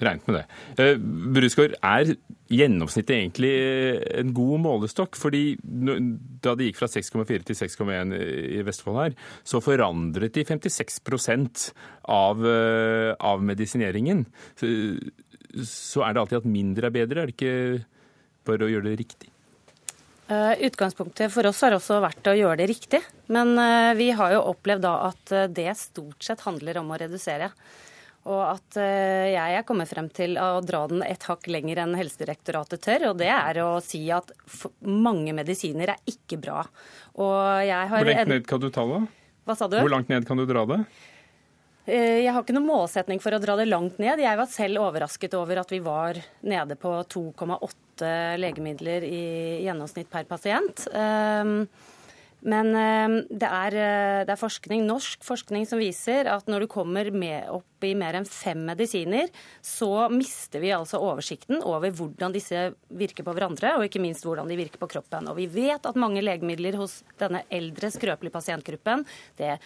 Regnet 0.01 0.29
med 0.31 0.39
det. 0.39 0.45
Uh, 0.79 0.95
Brusgaard, 1.35 1.75
er 1.85 2.15
gjennomsnittet 2.51 3.13
egentlig 3.19 3.51
en 4.17 4.31
god 4.35 4.63
målestokk? 4.65 5.19
Fordi 5.21 5.43
da 5.61 6.55
det 6.57 6.71
gikk 6.71 6.81
fra 6.81 6.89
6,4 6.91 7.45
til 7.51 7.59
6,1 7.59 8.15
i 8.17 8.63
Vestfold 8.67 9.01
her, 9.03 9.19
så 9.45 9.61
forandret 9.63 10.39
de 10.39 10.47
56 10.49 11.69
av, 12.09 12.41
uh, 12.41 13.13
av 13.19 13.45
medisineringen. 13.45 14.25
Så, 14.59 14.71
så 15.67 16.05
er 16.07 16.15
det 16.15 16.23
alltid 16.23 16.41
at 16.43 16.49
mindre 16.49 16.89
er 16.89 16.95
bedre? 16.95 17.23
Er 17.23 17.31
det 17.31 17.37
ikke 17.37 17.85
bare 18.49 18.67
å 18.67 18.73
gjøre 18.73 18.91
det 18.91 18.99
riktig? 19.03 19.31
Uh, 20.31 20.55
utgangspunktet 20.63 21.33
for 21.35 21.47
oss 21.49 21.59
har 21.67 21.75
også 21.75 21.97
vært 22.05 22.29
å 22.31 22.37
gjøre 22.39 22.61
det 22.61 22.69
riktig. 22.71 23.01
Men 23.35 23.57
uh, 23.59 23.91
vi 23.99 24.13
har 24.15 24.37
jo 24.37 24.45
opplevd 24.53 24.85
da 24.87 24.93
at 25.09 25.33
uh, 25.35 25.47
det 25.51 25.73
stort 25.79 26.23
sett 26.23 26.45
handler 26.47 26.79
om 26.79 26.93
å 26.95 26.99
redusere. 27.01 27.51
Og 28.31 28.43
at 28.45 28.77
jeg 28.77 29.55
er 29.57 29.63
kommet 29.65 29.89
frem 29.89 30.11
til 30.13 30.35
å 30.37 30.61
dra 30.61 30.83
den 30.91 31.01
et 31.01 31.23
hakk 31.25 31.47
lenger 31.49 31.79
enn 31.81 31.95
Helsedirektoratet 31.97 32.83
tør. 32.85 33.07
Og 33.09 33.15
det 33.17 33.31
er 33.33 33.63
å 33.65 33.79
si 33.81 34.03
at 34.13 34.29
mange 34.85 35.33
medisiner 35.33 35.95
er 35.95 36.03
ikke 36.05 36.37
bra. 36.43 36.67
Hvor 37.17 37.65
langt 37.65 38.29
ned 38.29 38.45
kan 38.47 38.61
du 38.61 38.69
ta 38.69 38.85
det? 38.91 39.01
Hva 39.49 39.57
sa 39.57 39.71
du? 39.73 39.79
Hvor 39.81 39.95
langt 39.97 40.13
ned 40.13 40.29
kan 40.29 40.37
du 40.37 40.45
dra 40.45 40.67
det? 40.69 40.83
Eh, 41.89 42.21
jeg 42.25 42.33
har 42.35 42.43
ikke 42.45 42.57
noen 42.57 42.69
målsetning 42.69 43.23
for 43.23 43.35
å 43.35 43.41
dra 43.43 43.57
det 43.59 43.69
langt 43.71 44.01
ned. 44.03 44.21
Jeg 44.21 44.41
var 44.41 44.51
selv 44.53 44.83
overrasket 44.85 45.37
over 45.39 45.63
at 45.63 45.73
vi 45.73 45.81
var 45.85 46.21
nede 46.45 46.77
på 46.81 46.93
2,8 47.09 48.11
legemidler 48.41 49.07
i 49.07 49.23
gjennomsnitt 49.65 50.11
per 50.13 50.29
pasient. 50.29 50.87
Ehm, 50.93 51.65
Men 52.41 52.73
eh, 52.73 53.27
det 53.29 53.49
er, 53.49 53.75
eh, 53.77 54.21
det 54.25 54.33
er, 54.33 54.41
forskning, 54.41 54.87
norsk 54.89 55.25
forskning 55.27 55.67
som 55.69 55.81
viser 55.81 56.25
at 56.33 56.47
når 56.49 56.65
du 56.65 56.69
kommer 56.73 57.11
opp 57.53 57.85
i 57.85 57.93
mer 57.95 58.17
enn 58.17 58.25
fem 58.25 58.63
medisiner, 58.65 59.29
så 59.61 60.09
mister 60.09 60.63
vi 60.63 60.73
altså 60.73 61.03
oversikten 61.05 61.61
over 61.61 61.93
hvordan 61.93 62.33
disse 62.33 62.71
virker 62.89 63.27
på 63.27 63.35
hverandre, 63.37 63.75
og 63.77 63.85
ikke 63.85 64.01
minst 64.01 64.25
hvordan 64.25 64.49
de 64.49 64.57
virker 64.57 64.81
på 64.81 64.89
kroppen. 64.89 65.29
Og 65.29 65.37
vi 65.37 65.51
vet 65.53 65.85
at 65.85 66.01
mange 66.01 66.25
legemidler 66.25 66.81
hos 66.81 67.03
denne 67.21 67.45
eldre, 67.53 67.93
skrøpelige 67.93 68.39
pasientgruppen 68.39 69.05
det 69.37 69.59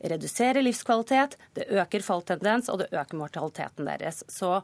reduserer 0.00 0.64
livskvalitet, 0.64 1.36
det 1.56 1.66
øker 1.68 2.04
falltendens, 2.04 2.70
og 2.72 2.80
det 2.82 2.88
øker 2.92 3.18
mortaliteten 3.20 3.88
deres. 3.88 4.22
Så 4.28 4.60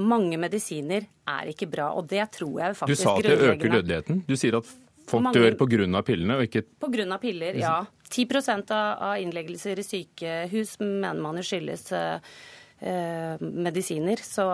mange 0.00 0.38
medisiner 0.40 1.08
er 1.28 1.50
ikke 1.50 1.68
bra, 1.70 1.90
og 1.96 2.08
det 2.08 2.30
tror 2.38 2.60
jeg 2.62 2.78
faktisk 2.78 3.02
Du 3.02 3.08
sa 3.08 3.16
at 3.16 3.26
det 3.26 3.50
øker 3.50 3.74
dødeligheten. 3.76 4.22
Du 4.28 4.36
sier 4.38 4.60
at 4.60 4.70
Folk 5.10 5.24
mange, 5.26 5.40
dør 5.40 5.56
pga. 5.58 6.02
pillene, 6.06 6.36
og 6.36 6.46
ikke 6.46 6.62
Pga. 6.80 7.18
piller, 7.18 7.58
ja. 7.58 7.84
10% 8.10 8.70
av 8.74 9.18
innleggelser 9.22 9.78
i 9.78 9.86
sykehus 9.86 10.78
mener 10.80 11.20
man 11.22 11.42
skyldes 11.42 11.92
eh, 11.92 13.38
medisiner. 13.40 14.22
Så, 14.22 14.46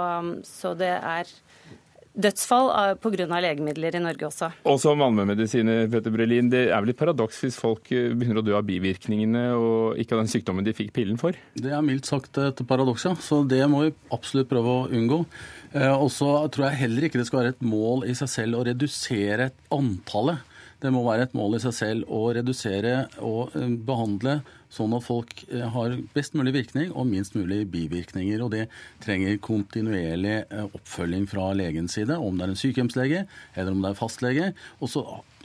så, 0.45 0.75
det 0.77 0.93
er 0.97 1.31
dødsfall 2.17 2.71
pga. 3.03 3.27
legemidler 3.45 3.97
i 3.97 4.01
Norge 4.03 4.27
også. 4.29 4.51
Og 4.69 4.79
som 4.81 5.03
allmennmedisiner, 5.05 5.87
Petter 5.93 6.15
Brelin, 6.15 6.49
det 6.53 6.67
er 6.71 6.81
vel 6.81 6.93
et 6.95 6.99
paradoks 6.99 7.43
hvis 7.45 7.59
folk 7.61 7.91
eh, 7.93 8.13
begynner 8.17 8.41
å 8.41 8.47
dø 8.47 8.57
av 8.57 8.67
bivirkningene 8.69 9.45
og 9.57 10.01
ikke 10.01 10.17
av 10.17 10.25
den 10.25 10.33
sykdommen 10.33 10.67
de 10.67 10.75
fikk 10.77 10.95
pillen 10.97 11.21
for? 11.21 11.37
Det 11.55 11.73
er 11.73 11.85
mildt 11.85 12.09
sagt 12.09 12.41
et 12.43 12.63
paradoks, 12.69 13.07
ja. 13.09 13.15
Så 13.21 13.43
det 13.49 13.63
må 13.71 13.85
vi 13.85 13.95
absolutt 14.15 14.51
prøve 14.51 14.75
å 14.75 14.91
unngå. 14.91 15.23
Eh, 15.77 15.93
og 15.93 16.11
så 16.15 16.33
tror 16.53 16.71
jeg 16.71 16.83
heller 16.87 17.09
ikke 17.09 17.21
det 17.21 17.29
skal 17.29 17.43
være 17.43 17.57
et 17.57 17.65
mål 17.67 18.07
i 18.09 18.17
seg 18.19 18.33
selv 18.33 18.61
å 18.61 18.67
redusere 18.69 19.51
antallet. 19.75 20.55
Det 20.83 20.93
må 20.93 21.03
være 21.07 21.27
et 21.27 21.37
mål 21.37 21.57
i 21.57 21.63
seg 21.63 21.75
selv 21.75 22.13
å 22.13 22.29
redusere 22.37 23.07
og 23.25 23.57
eh, 23.57 23.69
behandle 23.89 24.41
sånn 24.73 24.95
at 24.97 25.07
folk 25.07 25.45
eh, 25.51 25.67
har 25.75 25.97
best 26.17 26.37
mulig 26.39 26.55
virkning 26.57 26.93
og 26.93 27.09
minst 27.11 27.37
mulig 27.39 27.65
bivirkninger. 27.73 28.43
Og 28.45 28.53
det 28.55 28.67
trenger 29.05 29.41
kontinuerlig 29.45 30.43
oppfølging 30.67 31.29
fra 31.31 31.53
legens 31.57 31.97
side, 31.99 32.19
om 32.19 32.37
det 32.37 32.47
er 32.47 32.55
en 32.55 32.61
sykehjemslege 32.61 33.25
eller 33.55 33.73
om 33.73 33.83
det 33.85 33.93
er 33.93 34.01
fastlege. 34.01 34.53
Og 34.81 34.93
så 34.93 35.05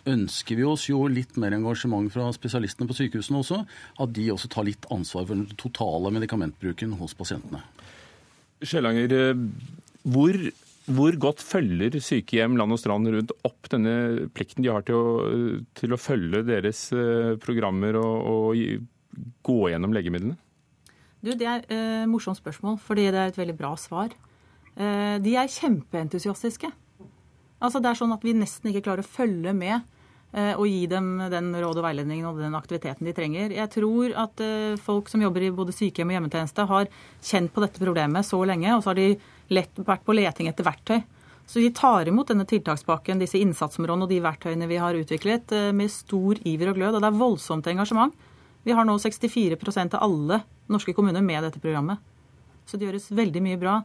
ønsker 0.09 0.57
vi 0.57 0.65
oss 0.65 0.87
jo 0.89 1.03
litt 1.11 1.37
mer 1.41 1.53
engasjement 1.55 2.09
fra 2.13 2.29
spesialistene 2.33 2.89
på 2.89 2.97
sykehusene 2.97 3.41
også. 3.41 3.61
At 4.01 4.13
de 4.15 4.31
også 4.33 4.49
tar 4.51 4.67
litt 4.67 4.87
ansvar 4.93 5.27
for 5.27 5.37
den 5.37 5.61
totale 5.61 6.13
medikamentbruken 6.17 6.97
hos 7.01 7.15
pasientene. 7.17 7.61
Skjelanger, 8.61 9.13
hvor, 10.05 10.37
hvor, 10.85 11.17
godt 11.21 11.41
følger 11.41 11.97
sykehjem 12.03 12.57
land 12.59 12.75
og 12.75 12.81
strand 12.81 13.09
rundt 13.09 13.33
opp 13.47 13.69
denne 13.73 14.27
plikten 14.35 14.65
de 14.65 14.69
har 14.73 14.85
til 14.85 14.97
å, 14.97 15.29
til 15.77 15.93
å 15.93 16.01
følge 16.01 16.43
deres 16.45 16.87
eh, 16.93 17.33
programmer 17.41 17.97
og, 18.01 18.27
og 18.31 18.89
gå 19.45 19.59
gjennom 19.71 19.93
legemidlene? 19.95 20.37
Du, 21.21 21.33
Det 21.37 21.45
er 21.45 21.61
et 21.61 21.71
uh, 21.73 22.09
morsomt 22.09 22.39
spørsmål, 22.39 22.79
fordi 22.81 23.09
det 23.13 23.19
er 23.19 23.31
et 23.31 23.39
veldig 23.39 23.57
bra 23.57 23.75
svar. 23.77 24.13
Uh, 24.73 25.17
de 25.21 25.35
er 25.37 25.51
kjempeentusiastiske. 25.51 26.71
Altså, 27.61 27.79
det 27.79 27.91
er 27.91 27.99
sånn 27.99 28.15
at 28.15 28.23
vi 28.25 28.33
nesten 28.33 28.71
ikke 28.71 28.87
klarer 28.87 29.05
å 29.05 29.11
følge 29.11 29.53
med 29.53 29.83
uh, 30.33 30.55
og 30.55 30.65
gi 30.65 30.87
dem 30.89 31.13
den 31.29 31.51
råd 31.53 31.77
og 31.77 31.85
veiledningen 31.85 32.25
og 32.31 32.41
den 32.41 32.57
aktiviteten 32.57 33.05
de 33.05 33.13
trenger. 33.13 33.53
Jeg 33.53 33.73
tror 33.75 34.17
at 34.17 34.41
folk 34.81 35.11
som 35.11 35.21
jobber 35.21 35.45
i 35.45 35.53
både 35.53 35.75
sykehjem 35.75 36.09
og 36.09 36.17
hjemmetjeneste, 36.17 36.67
har 36.73 36.89
kjent 37.21 37.53
på 37.53 37.63
dette 37.63 37.83
problemet 37.83 38.25
så 38.25 38.41
lenge, 38.47 38.73
og 38.73 38.81
så 38.81 38.95
har 38.95 39.01
de 39.03 39.09
lett, 39.53 39.83
vært 39.85 40.07
på 40.07 40.17
leting 40.17 40.49
etter 40.49 40.65
verktøy. 40.65 41.01
Så 41.51 41.59
vi 41.59 41.71
tar 41.75 42.07
imot 42.07 42.29
denne 42.31 42.45
tiltakspakken, 42.47 43.19
disse 43.19 43.39
innsatsområdene 43.41 44.05
og 44.05 44.11
de 44.11 44.21
verktøyene 44.23 44.69
vi 44.69 44.77
har 44.79 44.95
utviklet, 44.95 45.51
eh, 45.51 45.71
med 45.75 45.91
stor 45.91 46.39
iver 46.47 46.71
og 46.71 46.77
glød. 46.77 46.95
Og 46.95 47.01
det 47.01 47.09
er 47.09 47.17
voldsomt 47.19 47.67
engasjement. 47.67 48.13
Vi 48.63 48.75
har 48.77 48.85
nå 48.85 48.97
64% 49.01 49.97
av 49.97 50.03
alle 50.05 50.41
norske 50.71 50.93
kommuner 50.93 51.23
med 51.25 51.43
dette 51.43 51.61
programmet. 51.61 52.01
Så 52.65 52.77
det 52.77 52.87
gjøres 52.87 53.09
veldig 53.11 53.41
mye 53.43 53.59
bra. 53.61 53.79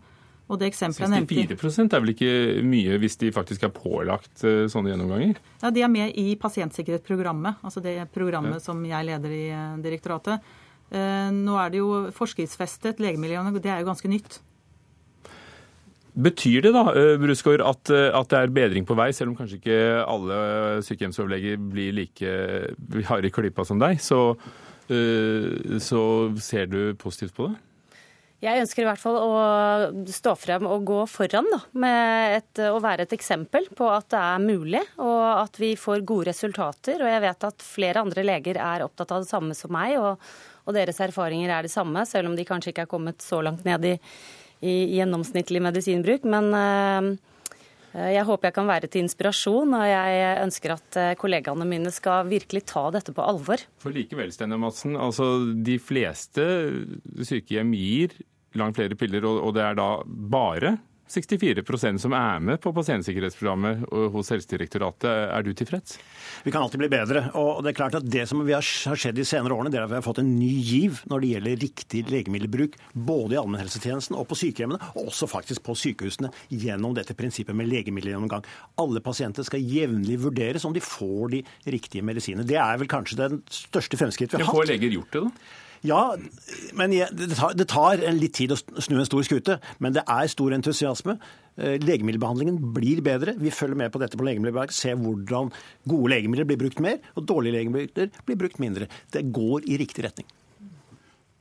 Og 0.47 0.61
det 0.61 0.68
64% 0.77 1.97
er 1.97 2.03
vel 2.05 2.12
ikke 2.12 2.35
mye 2.62 2.99
hvis 3.03 3.18
de 3.18 3.33
faktisk 3.35 3.64
er 3.66 3.72
pålagt 3.74 4.45
eh, 4.47 4.68
sånne 4.70 4.93
gjennomganger? 4.93 5.41
Ja, 5.64 5.72
De 5.74 5.83
er 5.83 5.91
med 5.91 6.14
i 6.14 6.37
pasientsikkerhetsprogrammet, 6.39 7.64
altså 7.66 7.83
det 7.83 7.97
programmet 8.14 8.61
ja. 8.61 8.62
som 8.68 8.85
jeg 8.87 9.09
leder 9.09 9.35
i 9.35 9.47
eh, 9.51 9.81
direktoratet. 9.83 10.55
Nå 10.87 11.57
er 11.59 11.72
det 11.74 11.81
jo 11.81 11.89
forskriftsfestet 12.14 13.01
legemiljøene, 13.03 13.51
det 13.59 13.72
er 13.74 13.81
jo 13.83 13.89
ganske 13.89 14.07
nytt. 14.07 14.37
Betyr 16.16 16.62
det 16.64 16.72
da, 16.72 16.85
eh, 16.97 17.18
Brusgaard, 17.20 17.61
at, 17.61 17.91
eh, 17.91 18.09
at, 18.09 18.29
det 18.31 18.39
er 18.39 18.49
bedring 18.49 18.87
på 18.89 18.97
vei, 18.97 19.11
selv 19.12 19.31
om 19.31 19.37
kanskje 19.37 19.59
ikke 19.59 19.81
alle 20.09 20.39
sykehjemsoverleger 20.87 21.59
blir 21.61 21.93
like 21.93 22.31
harde 23.05 23.29
i 23.29 23.31
klypa 23.31 23.66
som 23.68 23.79
deg, 23.79 24.01
så, 24.01 24.31
eh, 24.33 24.66
så 24.87 26.03
ser 26.43 26.68
du 26.70 26.80
positivt 27.01 27.34
på 27.37 27.49
det? 27.51 27.57
Jeg 28.45 28.61
ønsker 28.61 28.84
i 28.84 28.87
hvert 28.87 29.01
fall 29.01 29.16
å 29.16 30.07
stå 30.12 30.34
frem 30.37 30.66
og 30.68 30.84
gå 30.87 30.99
foran 31.09 31.49
da, 31.49 31.59
med 31.80 32.34
et, 32.37 32.61
å 32.68 32.76
være 32.84 33.07
et 33.07 33.14
eksempel 33.16 33.64
på 33.74 33.89
at 33.89 34.11
det 34.12 34.20
er 34.20 34.45
mulig, 34.45 34.82
og 35.01 35.24
at 35.41 35.57
vi 35.59 35.72
får 35.80 36.05
gode 36.07 36.28
resultater. 36.28 37.01
Og 37.01 37.11
jeg 37.11 37.24
vet 37.24 37.47
at 37.49 37.64
flere 37.64 38.05
andre 38.05 38.26
leger 38.28 38.61
er 38.61 38.84
opptatt 38.84 39.16
av 39.16 39.24
det 39.24 39.32
samme 39.32 39.57
som 39.57 39.72
meg, 39.74 39.97
og, 39.99 40.20
og 40.68 40.76
deres 40.76 41.01
erfaringer 41.03 41.55
er 41.57 41.64
det 41.64 41.72
samme, 41.72 42.05
selv 42.07 42.28
om 42.28 42.37
de 42.37 42.47
kanskje 42.47 42.74
ikke 42.74 42.84
er 42.84 42.93
kommet 42.93 43.24
så 43.24 43.41
langt 43.43 43.64
ned 43.66 43.89
i 43.95 43.97
i 44.64 44.97
gjennomsnittlig 44.97 45.62
medisinbruk. 45.62 46.24
Men 46.28 46.53
eh, 46.57 47.11
jeg 47.95 48.24
håper 48.28 48.51
jeg 48.51 48.57
kan 48.57 48.68
være 48.68 48.91
til 48.91 49.05
inspirasjon, 49.05 49.76
og 49.78 49.84
jeg 49.89 50.32
ønsker 50.43 50.74
at 50.74 50.99
eh, 51.01 51.12
kollegaene 51.18 51.68
mine 51.68 51.93
skal 51.95 52.28
virkelig 52.28 52.64
ta 52.68 52.89
dette 52.95 53.14
på 53.16 53.24
alvor. 53.24 53.62
For 53.82 53.95
likevel, 53.95 54.32
Steinar 54.34 54.61
Madsen, 54.61 54.99
altså 55.01 55.30
de 55.66 55.78
fleste 55.80 56.45
sykehjem 57.24 57.72
gir 57.76 58.18
langt 58.57 58.78
flere 58.78 58.97
piller, 58.99 59.24
og 59.28 59.55
det 59.57 59.64
er 59.64 59.78
da 59.78 59.91
bare 60.07 60.76
64% 61.09 62.03
som 62.03 62.15
er 62.17 62.41
med 62.43 62.61
på 62.63 62.73
pasientsikkerhetsprogrammet 62.75 63.85
hos 64.13 64.31
Helsedirektoratet. 64.33 65.07
Er 65.07 65.45
du 65.47 65.53
tilfreds? 65.55 65.99
Vi 66.43 66.51
kan 66.51 66.65
alltid 66.65 66.83
bli 66.83 66.89
bedre. 66.91 67.29
og 67.39 67.63
Det 67.63 67.73
er 67.73 67.79
klart 67.79 67.99
at 67.99 68.09
det 68.11 68.25
som 68.29 68.43
har 68.43 68.65
skjedd 68.65 69.19
de 69.19 69.27
senere 69.27 69.55
årene, 69.55 69.71
det 69.71 69.79
er 69.79 69.87
at 69.87 69.93
vi 69.93 69.99
har 70.01 70.07
fått 70.07 70.21
en 70.23 70.33
ny 70.39 70.51
giv 70.67 71.03
når 71.11 71.23
det 71.23 71.31
gjelder 71.35 71.61
riktig 71.63 72.03
legemiddelbruk, 72.11 72.79
både 72.93 73.37
i 73.37 73.41
allmennhelsetjenesten 73.41 74.19
og 74.19 74.27
på 74.31 74.39
sykehjemmene, 74.43 74.81
og 74.97 75.13
også 75.13 75.31
faktisk 75.31 75.63
på 75.67 75.77
sykehusene, 75.79 76.33
gjennom 76.51 76.97
dette 76.97 77.15
prinsippet 77.19 77.57
med 77.57 77.71
legemiddelgjennomgang. 77.71 78.47
Alle 78.83 79.03
pasienter 79.05 79.47
skal 79.47 79.63
jevnlig 79.63 80.19
vurderes 80.25 80.67
om 80.67 80.75
de 80.75 80.83
får 80.83 81.37
de 81.37 81.45
riktige 81.71 82.07
medisinene. 82.07 82.47
Det 82.47 82.59
er 82.59 82.83
vel 82.83 82.91
kanskje 82.91 83.21
den 83.23 83.41
største 83.53 84.01
fremskritt 84.01 84.35
vi 84.35 84.43
har 84.43 84.51
hatt. 84.51 84.59
Får 84.59 84.71
leger 84.75 84.99
gjort 84.99 85.15
det, 85.15 85.25
da? 85.29 85.63
Ja, 85.85 86.16
men 86.79 86.95
det 86.95 87.35
tar, 87.37 87.57
det 87.59 87.68
tar 87.68 88.01
litt 88.16 88.37
tid 88.39 88.55
å 88.55 88.59
snu 88.59 88.97
en 88.99 89.09
stor 89.09 89.27
skute. 89.27 89.59
Men 89.83 89.97
det 89.97 90.07
er 90.09 90.31
stor 90.33 90.55
entusiasme. 90.57 91.18
Eh, 91.57 91.77
legemiddelbehandlingen 91.81 92.59
blir 92.77 93.01
bedre. 93.05 93.37
Vi 93.41 93.53
følger 93.55 93.79
med 93.81 93.93
på 93.93 94.01
dette 94.03 94.18
på 94.18 94.24
Legemiddelverket, 94.27 94.77
ser 94.77 94.99
hvordan 95.01 95.53
gode 95.89 96.12
legemidler 96.12 96.49
blir 96.49 96.61
brukt 96.61 96.83
mer, 96.85 96.99
og 97.16 97.29
dårlige 97.29 97.57
legemidler 97.57 98.11
blir 98.27 98.41
brukt 98.41 98.61
mindre. 98.61 98.91
Det 99.12 99.24
går 99.33 99.64
i 99.64 99.79
riktig 99.81 100.05
retning. 100.05 100.29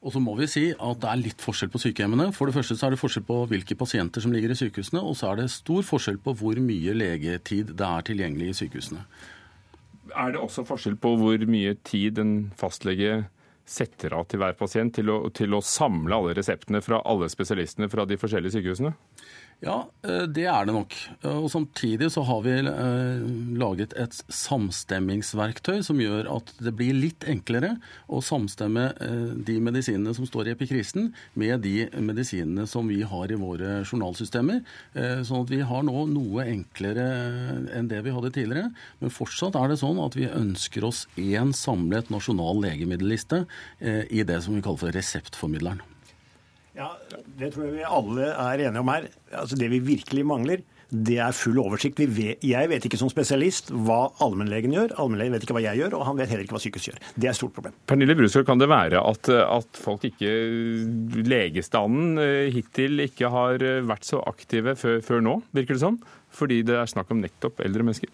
Og 0.05 0.13
så 0.13 0.21
må 0.21 0.36
vi 0.38 0.45
si 0.47 0.67
at 0.69 0.99
det 1.01 1.09
er 1.09 1.17
litt 1.17 1.41
forskjell 1.41 1.71
på 1.73 1.81
sykehjemmene. 1.81 2.29
For 2.36 2.47
det 2.47 2.53
første 2.55 2.77
så 2.77 2.88
er 2.88 2.93
det 2.93 3.01
forskjell 3.01 3.25
på 3.25 3.39
hvilke 3.49 3.75
pasienter 3.75 4.21
som 4.21 4.31
ligger 4.36 4.53
i 4.53 4.59
sykehusene, 4.59 5.01
og 5.01 5.17
så 5.17 5.31
er 5.31 5.41
det 5.41 5.47
stor 5.51 5.81
forskjell 5.83 6.19
på 6.21 6.36
hvor 6.38 6.61
mye 6.61 6.93
legetid 6.93 7.73
det 7.73 7.88
er 7.88 8.05
tilgjengelig 8.05 8.51
i 8.51 8.57
sykehusene. 8.61 9.01
Er 10.13 10.36
det 10.36 10.39
også 10.39 10.63
forskjell 10.69 10.99
på 11.01 11.15
hvor 11.17 11.47
mye 11.49 11.73
tid 11.83 12.21
en 12.21 12.36
fastlege 12.55 13.25
setter 13.66 14.13
av 14.13 14.28
til 14.30 14.41
hver 14.41 14.55
pasient 14.57 14.93
til 14.97 15.09
å, 15.09 15.18
til 15.34 15.55
å 15.57 15.63
samle 15.66 16.16
alle 16.16 16.36
reseptene 16.38 16.82
fra 16.86 17.01
alle 17.05 17.30
spesialistene 17.32 17.89
fra 17.91 18.05
de 18.05 18.18
forskjellige 18.22 18.59
sykehusene? 18.59 18.93
Ja, 19.64 19.88
eh, 20.03 20.26
det 20.28 20.45
er 20.51 20.68
det 20.68 20.74
nok. 20.76 20.93
Eh, 21.24 21.38
og 21.39 21.47
Samtidig 21.51 22.10
så 22.12 22.26
har 22.28 22.41
vi 22.43 22.53
eh, 22.60 23.24
laget 23.56 23.95
et 23.97 24.18
samstemmingsverktøy 24.28 25.80
som 25.86 26.01
gjør 26.01 26.28
at 26.34 26.51
det 26.60 26.74
blir 26.76 26.97
litt 26.97 27.24
enklere 27.30 27.76
å 28.12 28.22
samstemme 28.24 28.88
de 29.47 29.56
medisinene 29.64 30.14
som 30.16 30.28
står 30.28 30.49
i 30.49 30.53
epikrisen, 30.56 31.10
med 31.39 31.64
de 31.64 31.88
medisinene 32.03 32.66
som 32.70 32.88
vi 32.89 32.99
har 33.08 33.32
i 33.32 33.39
våre 33.39 33.80
journalsystemer. 33.86 34.62
Sånn 35.26 35.45
at 35.45 35.51
vi 35.51 35.62
har 35.66 35.86
nå 35.88 36.06
noe 36.12 36.45
enklere 36.45 37.06
enn 37.76 37.89
det 37.91 38.01
vi 38.06 38.14
hadde 38.16 38.34
tidligere. 38.36 38.70
Men 39.01 39.14
fortsatt 39.14 39.58
er 39.60 39.72
det 39.72 39.80
sånn 39.82 40.01
at 40.03 40.18
vi 40.18 40.30
ønsker 40.30 40.88
oss 40.88 41.06
én 41.22 41.53
samlet 41.56 42.12
nasjonal 42.14 42.62
legemiddelliste 42.66 43.45
i 43.82 44.24
det 44.28 44.41
som 44.45 44.58
vi 44.58 44.64
kaller 44.66 44.86
for 44.86 44.95
reseptformidleren. 44.95 45.94
Ja, 46.76 46.93
Det 47.39 47.53
tror 47.53 47.67
jeg 47.69 47.78
vi 47.80 47.84
alle 47.88 48.32
er 48.32 48.67
enige 48.67 48.82
om 48.84 48.89
her. 48.91 49.11
Altså 49.32 49.57
Det 49.59 49.69
vi 49.71 49.80
virkelig 49.80 50.26
mangler, 50.28 50.63
det 50.89 51.17
er 51.19 51.34
full 51.36 51.57
oversikt. 51.59 51.99
Vet, 51.99 52.43
jeg 52.45 52.69
vet 52.69 52.86
ikke 52.86 52.99
som 52.99 53.09
spesialist 53.09 53.71
hva 53.73 54.11
allmennlegen 54.23 54.76
gjør. 54.76 54.93
Allmennlegen 55.01 55.34
vet 55.34 55.47
ikke 55.47 55.55
hva 55.57 55.63
jeg 55.65 55.82
gjør, 55.82 55.95
og 55.97 56.05
han 56.07 56.19
vet 56.19 56.30
heller 56.30 56.45
ikke 56.45 56.55
hva 56.55 56.61
sykehus 56.61 56.89
gjør. 56.91 56.99
Det 57.15 57.26
er 57.28 57.32
et 57.34 57.39
stort 57.39 57.55
problem. 57.55 57.73
Pernille 57.89 58.15
Brusgaard, 58.17 58.45
kan 58.47 58.61
det 58.61 58.69
være 58.69 59.01
at, 59.01 59.32
at, 59.32 59.80
folk 59.82 60.05
ikke 60.07 60.36
Legestanden 61.26 62.21
eh, 62.21 62.51
hittil 62.53 63.07
ikke 63.07 63.32
har 63.34 63.65
vært 63.88 64.05
så 64.07 64.21
aktive 64.30 64.76
før, 64.80 65.01
før 65.03 65.26
nå, 65.26 65.39
virker 65.57 65.76
det 65.76 65.84
som? 65.84 65.97
Fordi 66.36 66.61
det 66.67 66.78
er 66.78 66.91
snakk 66.91 67.11
om 67.15 67.23
nettopp 67.23 67.63
eldre 67.65 67.88
mennesker? 67.88 68.13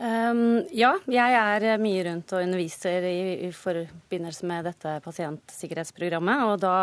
Um, 0.00 0.62
ja, 0.72 0.94
jeg 1.12 1.34
er 1.36 1.80
mye 1.80 2.04
rundt 2.06 2.32
og 2.32 2.44
underviser 2.46 3.04
i, 3.04 3.18
i 3.48 3.50
forbindelse 3.52 4.46
med 4.48 4.70
dette 4.70 4.94
pasientsikkerhetsprogrammet. 5.04 6.46
Og 6.48 6.62
da 6.62 6.76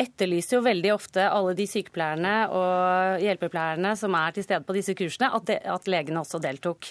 etterlyser 0.00 0.58
jo 0.58 0.64
veldig 0.66 0.92
ofte 0.94 1.24
alle 1.30 1.54
de 1.56 1.66
sykepleierne 1.68 2.34
og 2.52 3.22
hjelpepleierne 3.24 3.94
som 3.98 4.16
er 4.18 4.36
til 4.36 4.46
stede 4.46 4.66
på 4.66 4.76
disse 4.76 4.94
kursene, 4.98 5.30
at, 5.32 5.48
de, 5.48 5.56
at 5.76 5.90
legene 5.90 6.20
også 6.22 6.40
deltok. 6.44 6.90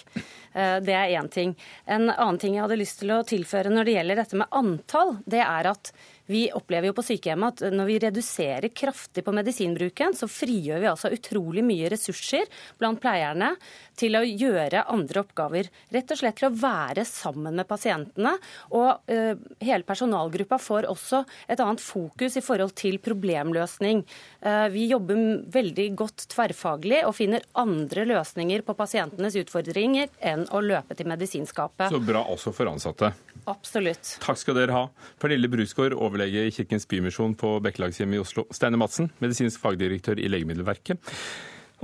Uh, 0.56 0.78
det 0.82 0.96
er 0.96 1.14
én 1.20 1.30
ting. 1.32 1.54
En 1.86 2.10
annen 2.10 2.40
ting 2.42 2.56
jeg 2.56 2.66
hadde 2.66 2.80
lyst 2.80 3.00
til 3.02 3.14
å 3.14 3.22
tilføre 3.26 3.72
når 3.72 3.88
det 3.88 3.96
gjelder 3.98 4.22
dette 4.22 4.42
med 4.42 4.60
antall, 4.62 5.16
det 5.26 5.42
er 5.44 5.70
at 5.72 5.92
vi 6.26 6.46
opplever 6.54 6.90
jo 6.90 6.96
på 6.96 7.04
sykehjemmet 7.06 7.62
at 7.62 7.74
når 7.74 7.90
vi 7.90 7.98
reduserer 8.02 8.72
kraftig 8.74 9.24
på 9.26 9.34
medisinbruken, 9.36 10.14
så 10.16 10.28
frigjør 10.30 10.82
vi 10.82 10.90
altså 10.90 11.12
utrolig 11.14 11.64
mye 11.66 11.90
ressurser 11.92 12.46
blant 12.80 13.00
pleierne 13.02 13.52
til 13.96 14.18
å 14.18 14.24
gjøre 14.26 14.84
andre 14.92 15.22
oppgaver. 15.22 15.70
Rett 15.94 16.12
og 16.12 16.20
slett 16.20 16.38
til 16.40 16.50
å 16.50 16.56
være 16.56 17.06
sammen 17.08 17.56
med 17.56 17.68
pasientene. 17.68 18.34
Og 18.76 19.10
uh, 19.10 19.34
hele 19.62 19.86
personalgruppa 19.88 20.58
får 20.60 20.88
også 20.90 21.22
et 21.48 21.62
annet 21.62 21.82
fokus 21.82 22.36
i 22.36 22.44
forhold 22.44 22.74
til 22.76 22.98
problemløsning. 23.02 24.02
Uh, 24.44 24.66
vi 24.74 24.88
jobber 24.90 25.46
veldig 25.52 25.88
godt 25.98 26.26
tverrfaglig 26.34 27.04
og 27.06 27.16
finner 27.16 27.46
andre 27.58 28.06
løsninger 28.10 28.66
på 28.66 28.76
pasientenes 28.76 29.38
utfordringer 29.40 30.10
enn 30.20 30.44
å 30.52 30.62
løpe 30.64 30.96
til 30.98 31.08
medisinskapet. 31.08 31.88
Så 31.92 32.02
bra 32.04 32.26
også 32.34 32.52
for 32.56 32.68
ansatte. 32.70 33.12
Absolutt. 33.46 34.16
Takk 34.24 34.40
skal 34.40 34.58
dere 34.58 34.74
ha. 34.74 34.84
Pernille 35.22 35.48
Brusgaard, 35.50 35.94
overlege 36.16 36.46
i 36.48 36.50
Kirkens 36.54 36.88
Bymisjon 36.88 37.34
på 37.36 37.58
Bekkelagshjemmet 37.60 38.16
i 38.16 38.22
Oslo. 38.22 38.46
Steine 38.54 38.78
Madsen, 38.80 39.10
medisinsk 39.20 39.60
fagdirektør 39.60 40.16
i 40.16 40.30
Legemiddelverket. 40.32 41.12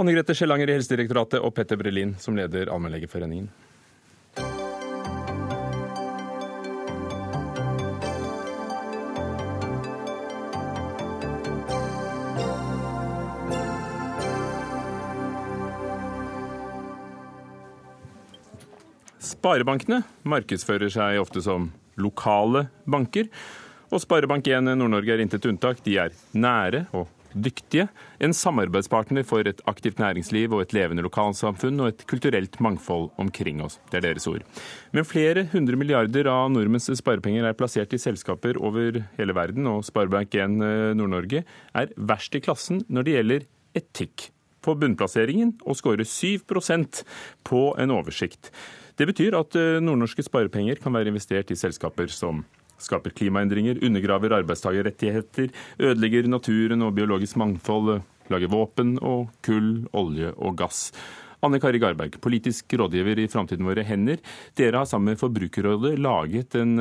Anne 0.01 0.15
Grete 0.15 0.33
Skjellanger 0.33 0.71
i 0.73 0.77
Helsedirektoratet 0.79 1.43
og 1.45 1.53
Petter 1.53 1.77
Brelin, 1.77 2.15
som 2.19 2.37
leder 2.39 2.73
Allmennlegeforeningen. 2.73 3.51
Sparebankene 19.21 20.01
markedsfører 20.25 20.89
seg 20.95 21.21
ofte 21.21 21.45
som 21.45 21.69
lokale 22.01 22.71
banker. 22.89 23.29
Og 23.93 24.01
Sparebank1 24.01 24.73
Nord-Norge 24.73 25.13
er 25.13 25.21
intet 25.21 25.45
unntak. 25.45 25.83
De 25.85 25.99
er 26.01 26.15
nære 26.33 26.87
og 26.97 27.11
dyktige. 27.33 27.91
En 28.25 28.33
samarbeidspartner 28.37 29.25
for 29.29 29.45
et 29.49 29.61
aktivt 29.69 30.01
næringsliv 30.01 30.53
og 30.53 30.63
et 30.65 30.73
levende 30.77 31.05
lokalsamfunn 31.05 31.81
og 31.81 31.91
et 31.91 32.05
kulturelt 32.09 32.57
mangfold 32.65 33.11
omkring 33.21 33.61
oss. 33.65 33.79
Det 33.91 34.01
er 34.01 34.07
deres 34.07 34.29
ord. 34.31 34.45
Men 34.97 35.09
flere 35.09 35.45
hundre 35.53 35.77
milliarder 35.77 36.29
av 36.33 36.49
nordmenns 36.53 36.89
sparepenger 37.03 37.49
er 37.49 37.57
plassert 37.57 37.93
i 37.93 38.01
selskaper 38.01 38.61
over 38.61 39.03
hele 39.19 39.37
verden, 39.37 39.69
og 39.69 39.85
Sparebank1 39.89 40.57
Nord-Norge 40.97 41.45
er 41.77 41.93
verst 41.97 42.37
i 42.37 42.41
klassen 42.45 42.81
når 42.89 43.09
det 43.09 43.19
gjelder 43.19 43.47
etikk. 43.77 44.31
På 44.63 44.77
bunnplasseringen 44.79 45.57
og 45.67 45.77
skårer 45.77 46.07
7% 46.09 47.05
på 47.45 47.63
en 47.83 47.93
oversikt. 47.93 48.53
Det 48.97 49.09
betyr 49.09 49.35
at 49.37 49.57
nordnorske 49.83 50.25
sparepenger 50.25 50.81
kan 50.81 50.95
være 50.95 51.11
investert 51.11 51.51
i 51.51 51.59
selskaper 51.59 52.13
som 52.13 52.45
skaper 52.83 53.15
klimaendringer, 53.17 53.81
undergraver 53.85 54.37
arbeidstakerrettigheter, 54.41 55.51
ødelegger 55.81 56.29
naturen 56.31 56.85
og 56.87 56.95
biologisk 56.99 57.39
mangfold, 57.41 58.01
lager 58.33 58.53
våpen 58.53 58.97
og 59.03 59.31
kull, 59.45 59.85
olje 59.97 60.33
og 60.37 60.57
gass. 60.61 60.91
Anne 61.43 61.59
Kari 61.59 61.81
Garberg, 61.83 62.21
politisk 62.23 62.71
rådgiver 62.79 63.19
i 63.19 63.27
Framtiden 63.31 63.67
våre 63.67 63.83
hender. 63.83 64.21
Dere 64.55 64.79
har 64.79 64.87
sammen 64.87 65.11
med 65.11 65.19
Forbrukerrådet 65.19 65.97
laget 65.99 66.55
en 66.61 66.77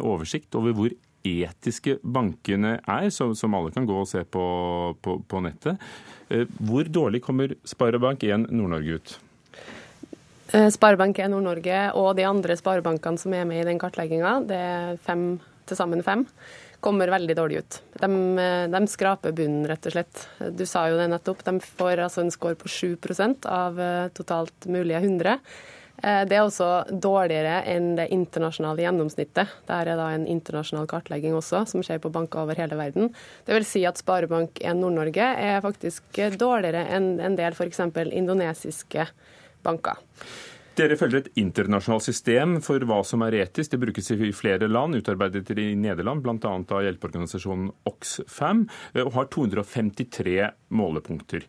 oversikt 0.00 0.56
over 0.56 0.72
hvor 0.72 0.94
etiske 1.26 1.98
bankene 2.00 2.78
er, 2.80 3.10
som 3.12 3.58
alle 3.58 3.74
kan 3.74 3.86
gå 3.88 3.98
og 4.00 4.08
se 4.08 4.24
på, 4.24 4.46
på, 5.02 5.18
på 5.28 5.42
nettet. 5.44 5.82
Hvor 6.58 6.88
dårlig 6.88 7.20
kommer 7.26 7.52
Sparebank1 7.66 8.48
Nord-Norge 8.48 8.96
ut? 8.96 9.16
Sparebank1 10.52 11.32
Nord-Norge 11.32 11.80
og 11.98 12.12
de 12.18 12.26
andre 12.26 12.54
sparebankene 12.58 13.18
som 13.18 13.34
er 13.34 13.46
med 13.48 13.64
i 13.64 13.66
den 13.66 13.80
kartlegginga, 13.82 14.38
det 14.46 14.60
er 14.62 15.00
fem, 15.02 15.28
til 15.66 15.78
sammen 15.78 16.04
fem, 16.06 16.22
kommer 16.84 17.10
veldig 17.10 17.34
dårlig 17.34 17.62
ut. 17.64 17.78
De, 17.98 18.10
de, 18.70 18.82
skraper 18.90 19.34
bunnen, 19.34 19.64
rett 19.66 19.88
og 19.88 19.96
slett. 19.96 20.26
Du 20.54 20.62
sa 20.68 20.86
jo 20.90 21.00
det 21.00 21.08
nettopp. 21.10 21.42
De 21.46 21.56
får 21.64 22.04
altså 22.04 22.22
en 22.22 22.30
score 22.30 22.58
på 22.60 22.70
7% 22.70 23.48
av 23.50 23.80
totalt 24.14 24.68
mulige 24.70 25.00
100. 25.02 25.40
Det 25.96 26.36
er 26.36 26.42
også 26.44 26.68
dårligere 26.92 27.62
enn 27.72 27.94
det 27.96 28.10
internasjonale 28.12 28.84
gjennomsnittet. 28.84 29.54
Dette 29.64 29.78
er 29.80 29.98
da 29.98 30.10
en 30.12 30.28
internasjonal 30.30 30.86
kartlegging 30.90 31.34
også, 31.34 31.64
som 31.66 31.82
skjer 31.82 31.98
på 32.04 32.12
banker 32.12 32.44
over 32.44 32.60
hele 32.60 32.76
verden. 32.78 33.08
Det 33.48 33.56
vil 33.56 33.66
si 33.66 33.82
at 33.88 33.98
Sparebank1 33.98 34.76
Nord-Norge 34.78 35.30
er 35.48 35.64
faktisk 35.64 36.20
dårligere 36.38 36.84
enn 36.92 37.16
en 37.24 37.40
del 37.40 37.56
f.eks. 37.56 37.80
indonesiske 38.06 39.08
banker. 39.08 39.34
Dere 40.76 40.98
følger 41.00 41.22
et 41.22 41.38
internasjonalt 41.40 42.04
system 42.04 42.58
for 42.64 42.82
hva 42.84 42.98
som 43.06 43.22
er 43.24 43.38
etisk. 43.46 43.72
Det 43.72 43.80
brukes 43.80 44.10
i 44.12 44.32
flere 44.36 44.68
land, 44.68 44.98
utarbeidet 44.98 45.48
i 45.56 45.70
Nederland, 45.78 46.20
bl.a. 46.24 46.50
av 46.52 46.82
hjelpeorganisasjonen 46.84 47.70
Oxfam, 47.88 48.66
og 49.00 49.14
har 49.14 49.30
253 49.32 50.36
målepunkter. 50.76 51.46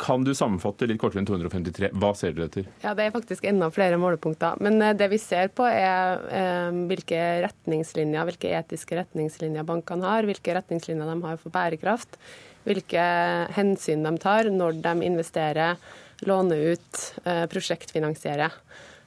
Kan 0.00 0.24
du 0.24 0.34
sammenfatte 0.36 0.88
litt 0.88 1.00
kortere 1.00 1.22
enn 1.22 1.28
253? 1.28 1.90
Hva 2.00 2.10
ser 2.16 2.36
dere 2.36 2.50
etter? 2.50 2.68
Ja, 2.84 2.92
Det 2.96 3.06
er 3.06 3.16
faktisk 3.16 3.48
enda 3.48 3.70
flere 3.72 3.96
målepunkter. 4.00 4.60
Men 4.64 4.80
det 4.96 5.08
vi 5.12 5.20
ser 5.20 5.48
på 5.52 5.64
er 5.68 6.20
eh, 6.28 6.76
hvilke 6.92 7.22
retningslinjer, 7.46 8.28
hvilke 8.28 8.52
etiske 8.60 9.00
retningslinjer 9.00 9.64
bankene 9.68 10.08
har, 10.08 10.28
hvilke 10.28 10.56
retningslinjer 10.56 11.08
de 11.08 11.18
har 11.24 11.40
for 11.40 11.52
bærekraft, 11.56 12.20
hvilke 12.68 13.08
hensyn 13.56 14.04
de 14.04 14.14
tar 14.20 14.48
når 14.52 14.80
de 14.84 14.94
investerer 15.08 15.80
låne 16.28 16.56
ut, 16.72 17.00
prosjektfinansiere. 17.24 18.50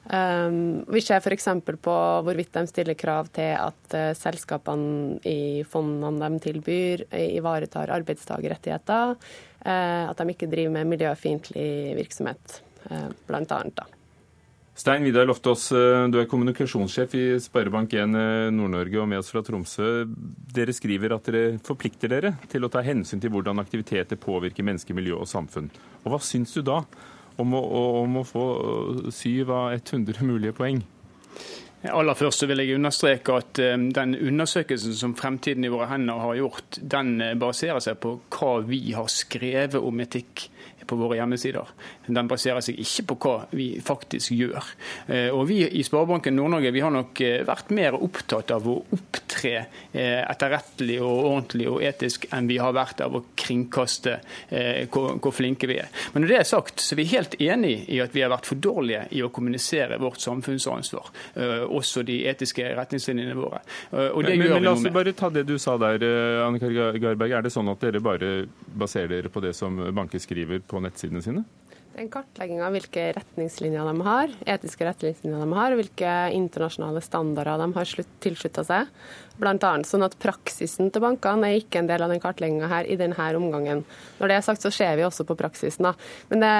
Vi 0.04 1.00
ser 1.00 1.22
f.eks. 1.24 1.48
på 1.80 1.94
hvorvidt 2.26 2.52
de 2.52 2.66
stiller 2.68 2.98
krav 2.98 3.30
til 3.32 3.54
at 3.56 3.96
selskapene 4.18 5.16
i 5.24 5.64
fondene 5.64 6.28
de 6.28 6.42
tilbyr, 6.44 7.06
ivaretar 7.14 7.92
arbeidstakerrettigheter. 7.94 9.14
At 9.64 10.20
de 10.20 10.34
ikke 10.34 10.50
driver 10.52 10.76
med 10.76 10.90
miljøfiendtlig 10.92 11.96
virksomhet, 11.96 12.60
blant 13.24 13.56
annet. 13.56 13.80
Stein 14.74 15.04
Vidar 15.06 15.28
Loftaas, 15.28 15.68
du 16.10 16.16
er 16.18 16.26
kommunikasjonssjef 16.26 17.12
i 17.14 17.22
Sparebank1 17.38 18.16
Nord-Norge 18.50 18.98
og 18.98 19.06
med 19.06 19.20
oss 19.20 19.28
fra 19.30 19.38
Tromsø. 19.46 19.90
Dere 20.50 20.74
skriver 20.74 21.14
at 21.14 21.28
dere 21.30 21.60
forplikter 21.62 22.10
dere 22.10 22.32
til 22.50 22.66
å 22.66 22.70
ta 22.74 22.82
hensyn 22.82 23.22
til 23.22 23.30
hvordan 23.30 23.62
aktiviteter 23.62 24.18
påvirker 24.18 24.66
menneske, 24.66 24.96
miljø 24.98 25.20
og 25.20 25.30
samfunn. 25.30 25.70
Og 26.02 26.08
Hva 26.10 26.18
syns 26.26 26.56
du 26.58 26.64
da 26.66 26.80
om 27.38 27.54
å, 27.54 27.62
om 28.00 28.18
å 28.18 28.24
få 28.26 28.46
syv 29.14 29.54
av 29.54 29.76
100 29.76 30.26
mulige 30.26 30.58
poeng? 30.58 30.82
Aller 31.94 32.18
først 32.18 32.42
så 32.42 32.50
vil 32.50 32.64
jeg 32.64 32.74
understreke 32.74 33.38
at 33.44 33.60
den 33.94 34.18
undersøkelsen 34.18 34.98
som 34.98 35.14
Fremtiden 35.14 35.68
i 35.68 35.70
våre 35.70 35.86
hender 35.92 36.18
har 36.18 36.40
gjort, 36.40 36.82
den 36.82 37.20
baserer 37.38 37.78
seg 37.84 38.02
på 38.02 38.16
hva 38.34 38.56
vi 38.66 38.88
har 38.96 39.06
skrevet 39.12 39.78
om 39.78 40.02
etikk 40.02 40.48
på 40.86 40.96
våre 40.98 41.18
hjemmesider. 41.18 41.70
Den 42.06 42.28
baserer 42.30 42.64
seg 42.64 42.78
ikke 42.82 43.06
på 43.12 43.18
hva 43.24 43.36
vi 43.56 43.68
faktisk 43.84 44.34
gjør. 44.36 44.70
Og 45.36 45.42
Vi 45.48 45.62
i 45.64 45.82
Sparebanken 45.86 46.36
Nord-Norge 46.36 46.72
vi 46.74 46.82
har 46.84 46.92
nok 46.92 47.20
vært 47.46 47.70
mer 47.74 47.96
opptatt 47.96 48.50
av 48.54 48.66
å 48.68 48.76
opptre 48.94 49.66
etterrettelig 49.94 50.98
og 51.04 51.28
ordentlig 51.30 51.68
og 51.70 51.82
etisk 51.84 52.26
enn 52.34 52.48
vi 52.50 52.58
har 52.60 52.74
vært 52.76 53.02
av 53.04 53.16
å 53.16 53.22
kringkaste 53.38 54.16
hvor, 54.92 55.16
hvor 55.22 55.34
flinke 55.34 55.68
vi 55.70 55.78
er. 55.82 55.90
Men 56.12 56.24
når 56.24 56.32
det 56.32 56.38
er 56.40 56.48
sagt, 56.48 56.82
så 56.82 56.94
er 56.94 57.00
vi 57.02 57.06
helt 57.12 57.36
enig 57.42 57.74
i 57.92 58.00
at 58.04 58.14
vi 58.14 58.24
har 58.24 58.32
vært 58.32 58.48
for 58.50 58.60
dårlige 58.60 59.04
i 59.16 59.22
å 59.24 59.30
kommunisere 59.34 59.98
vårt 60.02 60.22
samfunnsansvar. 60.24 61.10
Også 61.68 62.04
de 62.06 62.20
etiske 62.30 62.66
retningslinjene 62.78 63.36
våre. 63.38 63.62
Og 63.92 64.24
det 64.24 64.34
men, 64.34 64.46
gjør 64.46 64.54
men, 64.54 64.62
vi 64.62 64.68
la 64.68 64.74
oss 64.74 64.84
med. 64.86 64.94
bare 64.96 65.16
ta 65.16 65.30
det 65.34 65.46
du 65.48 65.56
sa 65.60 65.76
der, 65.80 66.06
Anne 66.44 66.60
Garberg. 66.60 67.36
Er 67.38 67.46
det 67.46 67.52
sånn 67.54 67.70
at 67.72 67.82
dere 67.84 68.02
bare 68.04 68.32
baserer 68.74 69.12
dere 69.16 69.32
på 69.32 69.42
det 69.44 69.54
som 69.56 69.76
banker 69.94 70.22
skriver 70.22 70.63
på 70.70 70.82
nettsidene 70.84 71.22
sine? 71.24 71.44
Det 71.94 72.00
er 72.00 72.08
en 72.08 72.10
kartlegging 72.10 72.58
av 72.66 72.72
hvilke 72.74 73.02
retningslinjer 73.14 73.86
de 73.86 74.02
har, 74.02 74.32
etiske 74.50 74.82
retningslinjer 74.82 75.44
de 75.44 75.54
har, 75.54 75.70
og 75.70 75.78
hvilke 75.78 76.14
internasjonale 76.34 76.98
standarder 77.06 77.60
de 77.60 77.68
har 77.76 77.90
tilslutta 78.24 78.64
seg. 78.66 78.88
Blant 79.38 79.62
annet, 79.62 79.86
sånn 79.86 80.02
at 80.02 80.16
Praksisen 80.18 80.88
til 80.90 81.04
bankene 81.04 81.52
er 81.52 81.60
ikke 81.60 81.78
en 81.78 81.86
del 81.86 82.02
av 82.02 82.10
den 82.10 82.18
kartlegginga 82.18 82.80
i 82.90 82.96
denne 82.98 83.28
omgangen. 83.38 83.84
Når 84.18 84.32
det 84.32 84.38
er 84.40 84.42
sagt, 84.42 84.66
så 84.66 84.72
ser 84.74 84.96
vi 84.98 85.04
også 85.06 85.22
på 85.28 85.36
praksisen. 85.38 85.86
da. 85.86 85.92
Men 86.32 86.42
det, 86.42 86.50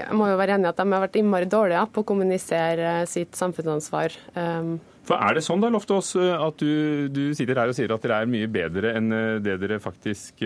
jeg 0.00 0.16
må 0.18 0.26
jo 0.26 0.40
være 0.40 0.56
enig 0.56 0.66
i 0.66 0.70
at 0.72 0.82
de 0.82 0.86
har 0.90 1.04
vært 1.04 1.18
innmari 1.20 1.46
dårlige 1.46 1.84
på 1.94 2.02
å 2.02 2.08
kommunisere 2.08 2.96
sitt 3.06 3.38
samfunnsansvar. 3.38 4.16
Um, 4.34 4.72
For 5.06 5.22
Er 5.22 5.38
det 5.38 5.44
sånn 5.46 5.62
da, 5.62 5.70
Loftaas, 5.70 6.16
at 6.18 6.58
du, 6.58 7.06
du 7.14 7.30
sitter 7.38 7.62
her 7.62 7.70
og 7.70 7.78
sier 7.78 7.94
at 7.94 8.02
dere 8.02 8.24
er 8.24 8.34
mye 8.34 8.50
bedre 8.50 8.96
enn 8.98 9.14
det 9.46 9.54
dere 9.62 9.78
faktisk 9.78 10.42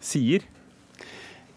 sier? 0.00 0.48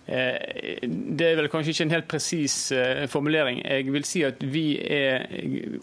Eh, 0.06 0.84
det 0.84 1.28
er 1.30 1.38
vel 1.40 1.48
kanskje 1.52 1.72
ikke 1.72 1.86
en 1.86 1.94
helt 1.94 2.10
presis 2.12 2.58
eh, 2.76 3.06
formulering. 3.12 3.62
Jeg 3.64 3.94
vil 3.96 4.08
si 4.08 4.24
at 4.28 4.44
vi 4.44 4.66
er 4.82 5.24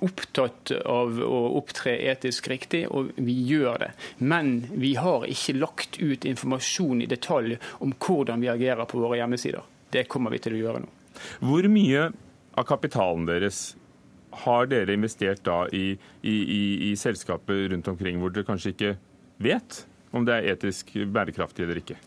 opptatt 0.04 0.74
av 0.84 1.20
å 1.24 1.40
opptre 1.60 1.96
etisk 2.12 2.50
riktig, 2.52 2.84
og 2.92 3.14
vi 3.16 3.36
gjør 3.48 3.86
det. 3.86 3.90
Men 4.18 4.58
vi 4.74 4.94
har 5.00 5.24
ikke 5.30 5.56
lagt 5.56 6.00
ut 6.02 6.28
informasjon 6.28 7.04
i 7.04 7.10
detalj 7.10 7.56
om 7.80 7.94
hvordan 7.96 8.44
vi 8.44 8.52
agerer 8.52 8.88
på 8.88 9.00
våre 9.00 9.20
hjemmesider. 9.22 9.64
Det 9.90 10.06
kommer 10.10 10.34
vi 10.34 10.42
til 10.44 10.58
å 10.58 10.64
gjøre 10.64 10.82
nå. 10.84 10.96
Hvor 11.44 11.66
mye 11.72 12.10
av 12.60 12.66
kapitalen 12.68 13.26
deres 13.28 13.70
har 14.44 14.68
dere 14.70 14.94
investert 14.94 15.42
da 15.48 15.64
i, 15.74 15.96
i, 16.22 16.34
i, 16.34 16.62
i 16.90 16.96
selskaper 16.98 17.70
rundt 17.72 17.88
omkring 17.90 18.20
hvor 18.20 18.32
dere 18.34 18.46
kanskje 18.46 18.74
ikke 18.74 18.92
vet 19.42 19.82
om 20.14 20.26
det 20.26 20.36
er 20.36 20.52
etisk 20.54 20.92
bærekraftig 21.10 21.66
eller 21.66 21.80
ikke? 21.82 21.98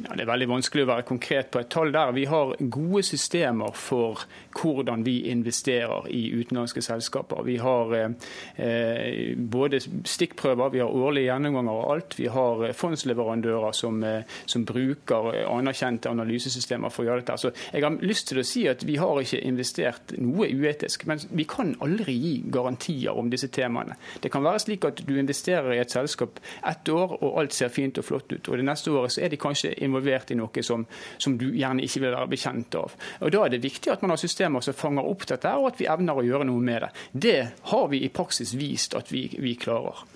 Ja, 0.00 0.14
det 0.16 0.24
er 0.24 0.30
veldig 0.30 0.46
vanskelig 0.48 0.84
å 0.86 0.88
være 0.88 1.04
konkret 1.08 1.50
på 1.52 1.60
et 1.60 1.68
tall 1.72 1.90
der. 1.92 2.12
Vi 2.16 2.22
har 2.30 2.54
gode 2.72 3.02
systemer 3.04 3.74
for 3.76 4.22
hvordan 4.56 5.02
vi 5.04 5.16
investerer 5.28 6.06
i 6.08 6.22
utenlandske 6.38 6.80
selskaper. 6.84 7.42
Vi 7.44 7.58
har 7.60 7.92
eh, 7.98 9.34
både 9.36 9.80
stikkprøver, 9.80 10.72
vi 10.72 10.80
har 10.80 10.94
årlige 10.94 11.28
gjennomganger 11.28 11.72
av 11.72 11.90
alt. 11.92 12.16
Vi 12.16 12.30
har 12.32 12.64
fondsleverandører 12.76 13.76
som, 13.76 13.98
eh, 14.04 14.22
som, 14.46 14.64
bruker 14.70 15.34
anerkjente 15.50 16.08
analysesystemer 16.12 16.92
for 16.92 17.04
å 17.04 17.10
gjøre 17.10 17.24
dette. 17.24 17.36
Så 17.42 17.52
jeg 17.72 17.84
har 17.84 18.00
lyst 18.00 18.30
til 18.30 18.40
å 18.40 18.46
si 18.46 18.64
at 18.70 18.84
vi 18.86 18.96
har 19.00 19.20
ikke 19.20 19.42
investert 19.44 20.14
noe 20.20 20.48
uetisk, 20.48 21.04
men 21.10 21.20
vi 21.34 21.44
kan 21.50 21.74
aldri 21.84 22.14
gi 22.16 22.34
garantier 22.52 23.18
om 23.18 23.28
disse 23.32 23.50
temaene. 23.52 23.98
Det 24.22 24.32
kan 24.32 24.46
være 24.46 24.64
slik 24.64 24.88
at 24.88 25.04
du 25.04 25.14
investerer 25.18 25.74
i 25.74 25.82
et 25.82 25.92
selskap 25.92 26.40
ett 26.64 26.88
år, 26.88 27.18
og 27.20 27.40
alt 27.42 27.56
ser 27.56 27.72
fint 27.74 27.98
og 28.00 28.06
flott 28.06 28.32
ut. 28.32 28.48
Og 28.48 28.60
det 28.60 28.68
neste 28.68 28.94
året 28.94 29.16
så 29.16 29.24
er 29.26 29.32
de 29.32 29.40
kanskje 29.40 29.74
involvert 29.90 30.30
i 30.30 30.38
noe 30.38 30.64
som, 30.66 30.86
som, 31.18 31.36
du 31.40 31.50
gjerne 31.50 31.84
ikke 31.84 32.04
vil 32.04 32.14
være 32.14 32.30
bekjent 32.30 32.78
av. 32.80 32.94
Og 33.20 33.34
Da 33.34 33.44
er 33.44 33.54
det 33.54 33.62
viktig 33.64 33.92
at 33.92 34.04
man 34.04 34.14
har 34.14 34.22
systemer 34.22 34.64
som 34.64 34.76
fanger 34.76 35.10
opp 35.10 35.26
dette, 35.28 35.52
og 35.58 35.72
at 35.72 35.82
vi 35.82 35.90
evner 35.90 36.22
å 36.22 36.26
gjøre 36.26 36.48
noe 36.48 36.64
med 36.64 36.86
det. 36.86 36.90
Det 37.12 37.38
har 37.72 37.86
vi 37.92 38.04
i 38.06 38.12
praksis 38.14 38.54
vist 38.58 38.96
at 38.98 39.12
vi, 39.12 39.26
vi 39.38 39.56
klarer. 39.60 40.06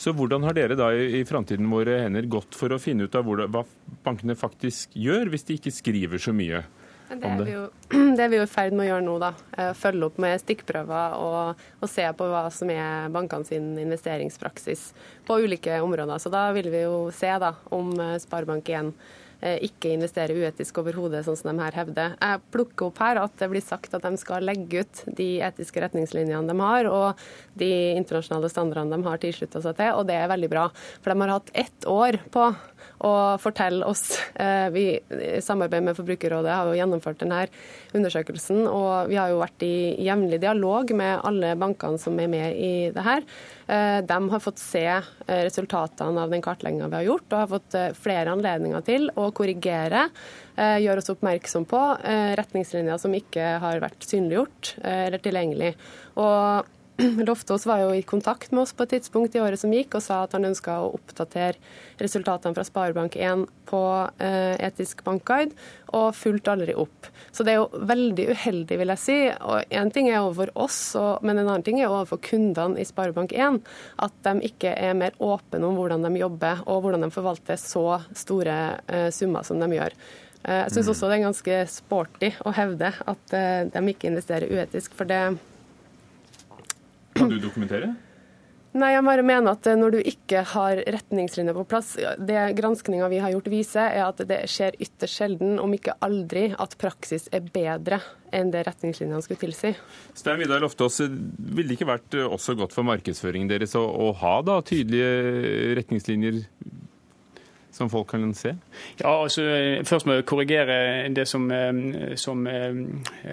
Så 0.00 0.14
hvordan 0.16 0.46
har 0.48 0.56
dere 0.56 0.78
da 0.78 0.86
i, 0.96 1.20
framtiden 1.28 1.68
våre 1.68 1.98
hender 2.06 2.24
gått 2.30 2.56
for 2.56 2.72
å 2.72 2.80
finne 2.80 3.04
ut 3.04 3.16
av 3.18 3.26
hva 3.28 3.66
bankene 4.06 4.36
faktisk 4.38 4.94
gjør, 4.96 5.28
hvis 5.28 5.44
de 5.44 5.58
ikke 5.58 5.74
skriver 5.76 6.22
så 6.22 6.32
mye? 6.32 6.62
Det 7.10 7.26
er, 7.26 7.40
vi 7.42 7.54
jo, 7.56 7.62
det 8.16 8.22
er 8.22 8.28
vi 8.30 8.38
jo 8.38 8.44
i 8.46 8.50
ferd 8.50 8.74
med 8.76 8.84
å 8.84 8.88
gjøre 8.92 9.06
nå. 9.06 9.14
da. 9.22 9.32
Eh, 9.58 9.72
følge 9.78 10.06
opp 10.06 10.20
med 10.22 10.42
stikkprøver 10.42 11.16
og, 11.18 11.64
og 11.82 11.90
se 11.90 12.04
på 12.16 12.28
hva 12.30 12.44
som 12.54 12.70
er 12.70 13.10
bankene 13.14 13.48
sin 13.48 13.72
investeringspraksis 13.82 14.90
på 15.26 15.40
ulike 15.42 15.80
områder. 15.82 16.22
Så 16.22 16.30
da 16.30 16.46
vil 16.54 16.70
vi 16.70 16.84
jo 16.84 17.08
se 17.14 17.32
da, 17.42 17.56
om 17.74 17.90
eh, 17.98 18.14
Sparebank1 18.22 18.94
Eh, 19.40 19.56
ikke 19.64 19.94
investerer 19.94 20.36
uetisk 20.36 20.82
overhodet, 20.82 21.22
sånn 21.24 21.38
som 21.38 21.54
de 21.54 21.64
her 21.64 21.76
hevder. 21.78 22.12
Jeg 22.20 22.42
plukker 22.52 22.90
opp 22.90 22.98
her 23.00 23.22
at 23.22 23.38
det 23.40 23.48
blir 23.48 23.64
sagt 23.64 23.94
at 23.96 24.04
de 24.04 24.20
skal 24.20 24.44
legge 24.44 24.82
ut 24.84 25.00
de 25.16 25.28
etiske 25.46 25.80
retningslinjene 25.80 26.44
de 26.44 26.56
har, 26.60 26.88
og 26.92 27.22
de 27.56 27.70
internasjonale 27.96 28.50
standardene 28.52 28.98
de 28.98 29.08
har 29.08 29.22
tilslutta 29.22 29.62
seg 29.64 29.78
til, 29.78 29.94
og 29.96 30.04
det 30.10 30.18
er 30.20 30.28
veldig 30.28 30.50
bra. 30.52 30.66
For 31.00 31.12
de 31.12 31.24
har 31.24 31.32
hatt 31.38 31.54
ett 31.64 31.88
år 31.88 32.20
på 32.34 32.50
å 33.00 33.12
fortelle 33.40 33.86
oss. 33.88 34.18
Eh, 34.34 34.68
vi 34.74 34.84
i 34.96 35.40
samarbeid 35.42 35.84
med 35.86 35.96
Forbrukerrådet 35.96 36.52
har 36.52 36.68
jo 36.68 36.76
gjennomført 36.78 37.22
denne 37.22 37.46
undersøkelsen, 37.96 38.66
og 38.68 39.10
vi 39.10 39.18
har 39.20 39.32
jo 39.32 39.40
vært 39.40 39.64
i 39.66 39.74
jevnlig 40.04 40.40
dialog 40.42 40.92
med 40.96 41.22
alle 41.26 41.54
bankene 41.60 42.00
som 42.00 42.18
er 42.20 42.30
med 42.32 42.56
i 42.56 42.72
det 42.94 43.04
her. 43.06 43.24
Eh, 43.66 44.00
de 44.06 44.18
har 44.34 44.44
fått 44.44 44.60
se 44.62 44.86
eh, 44.90 45.42
resultatene 45.46 46.26
av 46.26 46.34
den 46.34 46.44
kartlegginga 46.44 46.90
vi 46.90 47.00
har 47.00 47.08
gjort, 47.08 47.28
og 47.30 47.38
har 47.40 47.54
fått 47.54 47.78
flere 48.00 48.34
anledninger 48.34 48.84
til 48.86 49.08
å 49.16 49.30
korrigere. 49.36 50.08
Gjøre 50.60 51.00
oss 51.00 51.08
oppmerksom 51.08 51.64
på 51.64 51.78
retningslinjer 52.36 52.98
som 53.00 53.14
ikke 53.16 53.54
har 53.62 53.78
vært 53.80 54.04
synliggjort 54.04 54.74
eller 54.82 55.22
tilgjengelig. 55.24 55.70
Og 56.20 56.68
Loftaas 57.28 57.66
var 57.66 57.80
jo 57.84 57.92
i 57.94 58.02
kontakt 58.02 58.52
med 58.52 58.62
oss 58.62 58.72
på 58.76 58.84
et 58.84 58.94
tidspunkt 58.96 59.34
i 59.36 59.40
året 59.40 59.60
som 59.60 59.72
gikk, 59.72 59.94
og 59.96 60.04
sa 60.04 60.22
at 60.24 60.34
han 60.36 60.48
ønska 60.48 60.76
å 60.82 60.92
oppdatere 60.98 61.58
resultatene 62.00 62.56
fra 62.56 62.64
Sparebank1 62.66 63.46
på 63.70 63.82
eh, 64.22 64.56
etisk 64.68 65.04
bankguide, 65.06 65.56
og 65.96 66.14
fulgte 66.16 66.54
aldri 66.54 66.76
opp. 66.78 67.08
Så 67.32 67.46
det 67.46 67.54
er 67.54 67.60
jo 67.60 67.84
veldig 67.90 68.28
uheldig, 68.34 68.78
vil 68.80 68.92
jeg 68.94 69.02
si. 69.02 69.18
Og 69.30 69.74
Én 69.74 69.92
ting 69.94 70.10
er 70.10 70.20
overfor 70.20 70.52
oss, 70.66 70.78
men 71.26 71.38
en 71.38 71.46
annen 71.46 71.66
ting 71.66 71.80
er 71.80 71.90
overfor 71.90 72.20
kundene 72.30 72.80
i 72.80 72.86
Sparebank1. 72.86 73.60
At 74.06 74.16
de 74.26 74.50
ikke 74.50 74.74
er 74.74 74.96
mer 74.98 75.16
åpne 75.18 75.62
om 75.66 75.78
hvordan 75.78 76.06
de 76.06 76.22
jobber, 76.22 76.64
og 76.66 76.82
hvordan 76.84 77.06
de 77.06 77.12
forvalter 77.14 77.60
så 77.60 78.00
store 78.16 78.58
eh, 78.86 79.08
summer 79.14 79.46
som 79.46 79.62
de 79.62 79.70
gjør. 79.78 79.96
Eh, 80.44 80.64
jeg 80.64 80.74
syns 80.76 80.90
mm. 80.90 80.94
også 80.94 81.10
det 81.10 81.18
er 81.18 81.28
ganske 81.28 81.60
sporty 81.74 82.34
å 82.46 82.54
hevde 82.56 82.92
at 83.14 83.38
de 83.74 83.86
ikke 83.92 84.10
investerer 84.10 84.50
uetisk. 84.50 84.94
for 84.96 85.08
det 85.10 85.24
kan 87.20 87.32
du 87.32 87.40
dokumentere? 87.42 87.92
Nei, 88.70 88.92
jeg 88.94 89.02
bare 89.02 89.22
mener 89.26 89.56
at 89.56 89.66
når 89.74 89.96
du 89.96 89.98
ikke 90.06 90.44
har 90.46 90.78
retningslinjer 90.94 91.56
på 91.56 91.64
plass 91.72 91.96
Det 92.22 92.42
granskninga 92.54 93.08
vi 93.10 93.18
har 93.18 93.32
gjort 93.34 93.48
viser, 93.50 93.88
er 93.98 94.04
at 94.06 94.20
det 94.30 94.44
skjer 94.50 94.78
ytterst 94.78 95.18
sjelden, 95.18 95.56
om 95.58 95.74
ikke 95.74 95.96
aldri, 96.06 96.52
at 96.54 96.76
praksis 96.78 97.26
er 97.34 97.42
bedre 97.50 97.98
enn 98.30 98.52
det 98.54 98.62
retningslinjene 98.68 99.24
skulle 99.26 99.42
tilsi. 99.42 99.72
Stein 100.14 100.38
Vidar 100.38 100.62
Loftaas, 100.62 101.00
ville 101.02 101.66
det 101.66 101.80
ikke 101.80 101.90
vært 101.90 102.14
også 102.22 102.54
godt 102.60 102.76
for 102.76 102.86
markedsføringen 102.86 103.50
deres 103.50 103.74
å, 103.74 103.82
å 103.82 104.12
ha 104.22 104.36
da, 104.46 104.60
tydelige 104.62 105.74
retningslinjer 105.80 106.44
som 107.80 107.90
folk 107.90 108.10
kan 108.12 108.34
se? 108.36 108.54
Ja, 109.00 109.22
altså, 109.22 109.42
Først 109.88 110.06
må 110.06 110.18
jeg 110.18 110.26
korrigere 110.28 111.08
det 111.14 111.26
som, 111.28 111.46
eh, 111.50 112.16
som 112.20 112.46
eh, 112.46 112.76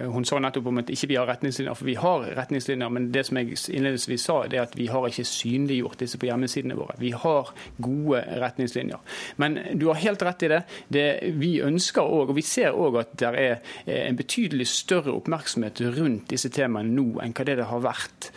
hun 0.08 0.24
sa 0.24 0.38
nettopp 0.40 0.70
om 0.70 0.80
at 0.80 0.92
ikke 0.92 1.10
vi 1.10 1.18
har 1.18 1.28
retningslinjer. 1.28 1.76
For 1.76 1.88
vi 1.88 1.96
har 2.00 2.24
retningslinjer, 2.38 2.92
men 2.94 3.10
det 3.12 3.26
som 3.28 3.40
jeg 3.40 3.58
innledningsvis 3.68 4.24
sa, 4.28 4.38
det 4.48 4.60
er 4.60 4.66
at 4.66 4.76
vi 4.78 4.88
har 4.90 5.06
ikke 5.08 5.26
synliggjort 5.28 6.00
disse 6.00 6.20
på 6.20 6.30
hjemmesidene 6.30 6.78
våre. 6.78 6.96
Vi 7.00 7.12
har 7.12 7.52
gode 7.76 8.22
retningslinjer. 8.42 9.02
Men 9.36 9.58
du 9.78 9.88
har 9.90 10.00
helt 10.00 10.24
rett 10.24 10.46
i 10.46 10.52
det. 10.54 10.62
det 10.88 11.06
vi 11.38 11.52
ønsker 11.64 12.02
òg, 12.02 12.32
og 12.32 12.38
vi 12.38 12.46
ser 12.46 12.76
òg 12.76 13.00
at 13.02 13.14
det 13.20 13.28
er 13.28 13.58
eh, 13.84 14.08
en 14.08 14.18
betydelig 14.18 14.68
større 14.72 15.12
oppmerksomhet 15.16 15.82
rundt 15.98 16.32
disse 16.32 16.50
temaene 16.54 16.94
nå 16.94 17.20
enn 17.24 17.36
hva 17.36 17.44
det 17.44 17.58
det 17.60 17.68
har 17.68 17.84
vært. 17.84 18.30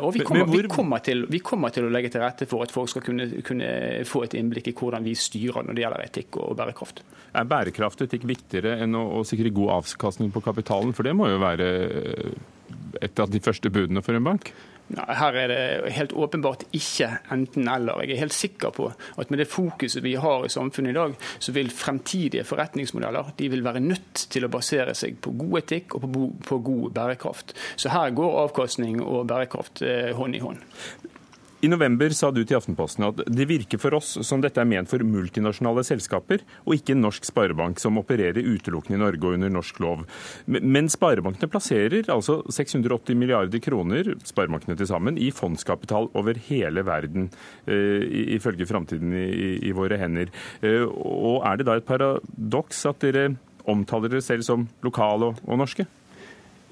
Og 0.00 0.12
vi 0.14 0.24
kommer, 0.24 0.48
vi 0.48 0.62
kommer, 0.70 1.02
til, 1.04 1.24
vi 1.30 1.40
kommer 1.44 1.72
til 1.74 1.86
å 1.86 1.92
legge 1.92 2.10
til 2.12 2.22
rette 2.22 2.46
for 2.48 2.64
at 2.64 2.72
folk 2.72 2.90
skal 2.90 3.04
kunne, 3.04 3.26
kunne 3.46 3.68
få 4.08 4.24
et 4.26 4.34
innblikk 4.38 4.70
i 4.70 4.74
hvordan 4.76 5.04
vi 5.04 5.14
styrer 5.18 5.49
styrer 5.50 5.66
når 5.66 5.76
det 5.76 5.84
gjelder 5.84 6.06
etikk 6.06 6.40
og 6.40 6.56
bærekraft. 6.58 7.04
Er 7.34 7.46
bærekraft 7.46 8.00
og 8.00 8.08
etikk 8.08 8.26
viktigere 8.28 8.80
enn 8.82 8.96
å, 8.98 9.20
å 9.20 9.26
sikre 9.26 9.52
god 9.54 9.80
avkastning 9.80 10.32
på 10.34 10.42
kapitalen? 10.42 10.94
For 10.94 11.06
det 11.06 11.14
må 11.14 11.30
jo 11.30 11.40
være 11.42 11.70
eh, 12.00 12.34
et 13.02 13.22
av 13.22 13.30
de 13.30 13.40
første 13.42 13.70
budene 13.70 14.02
for 14.02 14.18
en 14.18 14.26
bank? 14.26 14.52
Her 14.90 15.36
er 15.38 15.50
det 15.52 15.92
helt 15.94 16.12
åpenbart 16.18 16.64
ikke 16.74 17.06
enten-eller. 17.30 18.00
Jeg 18.02 18.16
er 18.16 18.24
helt 18.24 18.34
sikker 18.34 18.72
på 18.74 18.88
at 18.90 19.30
med 19.30 19.38
det 19.38 19.46
fokuset 19.46 20.02
vi 20.02 20.16
har 20.18 20.42
i 20.42 20.50
samfunnet 20.50 20.90
i 20.90 20.96
dag, 20.96 21.14
så 21.38 21.54
vil 21.54 21.70
fremtidige 21.70 22.42
forretningsmodeller 22.48 23.30
de 23.38 23.50
vil 23.52 23.62
være 23.62 23.84
nødt 23.84 24.24
til 24.34 24.48
å 24.48 24.50
basere 24.50 24.96
seg 24.98 25.20
på 25.22 25.36
god 25.38 25.60
etikk 25.62 25.94
og 25.94 26.08
på 26.42 26.58
god 26.66 26.90
bærekraft. 26.96 27.54
Så 27.78 27.94
her 27.94 28.10
går 28.18 28.40
avkastning 28.48 28.98
og 29.04 29.28
bærekraft 29.30 29.84
eh, 29.86 30.10
hånd 30.18 30.34
i 30.34 30.42
hånd. 30.42 30.66
I 31.60 31.68
november 31.68 32.08
sa 32.16 32.30
du 32.32 32.38
til 32.40 32.56
Aftenposten 32.56 33.04
at 33.04 33.18
det 33.28 33.44
virker 33.50 33.80
for 33.80 33.92
oss 33.98 34.14
som 34.24 34.40
dette 34.40 34.62
er 34.62 34.68
ment 34.68 34.88
for 34.88 35.02
multinasjonale 35.04 35.82
selskaper, 35.84 36.40
og 36.64 36.78
ikke 36.78 36.94
en 36.94 37.02
norsk 37.04 37.26
sparebank 37.28 37.82
som 37.82 38.00
opererer 38.00 38.40
utelukkende 38.40 38.96
i 38.96 39.02
Norge 39.02 39.20
og 39.28 39.36
under 39.36 39.52
norsk 39.52 39.82
lov. 39.84 40.06
Men 40.48 40.88
sparebankene 40.88 41.50
plasserer 41.52 42.08
altså 42.08 42.38
680 42.48 43.20
milliarder 43.20 43.60
kroner 43.60 44.08
sparebankene 44.24 44.78
til 44.80 44.88
sammen, 44.88 45.20
i 45.20 45.28
fondskapital 45.36 46.08
over 46.16 46.40
hele 46.48 46.86
verden, 46.88 47.28
eh, 47.68 48.08
ifølge 48.40 48.68
Framtiden 48.70 49.12
i, 49.12 49.76
våre 49.76 50.00
hender. 50.00 50.32
Eh, 50.64 50.88
og 50.88 51.44
er 51.44 51.60
det 51.60 51.68
da 51.68 51.76
et 51.76 51.88
paradoks 51.88 52.86
at 52.88 53.04
dere 53.04 53.34
omtaler 53.68 54.08
dere 54.08 54.24
selv 54.24 54.48
som 54.48 54.68
lokale 54.80 55.34
og 55.36 55.60
norske? 55.60 55.84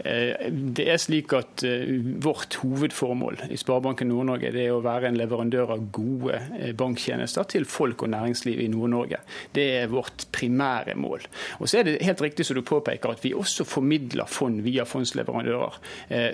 Eh, 0.04 0.50
det 0.50 0.86
er 0.92 1.00
slik 1.00 1.32
at 1.34 1.64
eh, 1.66 1.88
Vårt 2.22 2.58
hovedformål 2.62 3.40
i 3.50 3.58
Sparebanken 3.58 4.10
Nord-Norge 4.12 4.52
er 4.52 4.70
å 4.70 4.82
være 4.84 5.10
en 5.10 5.18
leverandør 5.18 5.72
av 5.74 5.86
gode 5.94 6.38
eh, 6.54 6.70
banktjenester 6.78 7.48
til 7.50 7.66
folk 7.68 8.04
og 8.06 8.12
næringsliv 8.14 8.62
i 8.62 8.68
Nord-Norge. 8.70 9.20
Det 9.56 9.66
er 9.80 9.90
vårt 9.90 10.28
primære 10.34 10.94
mål. 10.98 11.26
Og 11.58 11.70
så 11.70 11.80
er 11.80 11.88
det 11.88 11.96
helt 12.06 12.22
riktig 12.22 12.46
som 12.46 12.58
du 12.58 12.62
påpeker 12.66 13.14
at 13.14 13.24
vi 13.24 13.34
også 13.34 13.66
formidler 13.66 14.28
fond 14.30 14.62
via 14.62 14.84
fondsleverandører 14.88 15.78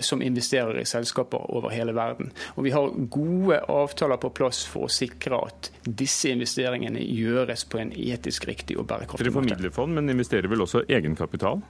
som 0.05 0.23
investerer 0.25 0.79
i 0.81 0.87
selskaper 0.89 1.49
over 1.55 1.73
hele 1.75 1.95
verden. 1.97 2.31
Og 2.57 2.67
vi 2.67 2.73
har 2.75 2.93
gode 3.13 3.59
avtaler 3.71 4.21
på 4.21 4.31
plass 4.37 4.63
for 4.69 4.87
å 4.87 4.93
sikre 4.93 5.41
at 5.49 5.71
disse 5.85 6.33
investeringene 6.33 7.03
gjøres 7.05 7.67
på 7.71 7.81
en 7.83 7.93
etisk 7.95 8.49
riktig 8.51 8.79
og 8.81 8.89
bærekraftig 8.91 9.31
måte. 9.31 9.31
Dere 9.31 9.39
formidler 9.41 9.75
fond, 9.75 9.97
men 9.97 10.13
investerer 10.13 10.51
vel 10.51 10.65
også 10.65 10.85
egenkapital? 10.89 11.63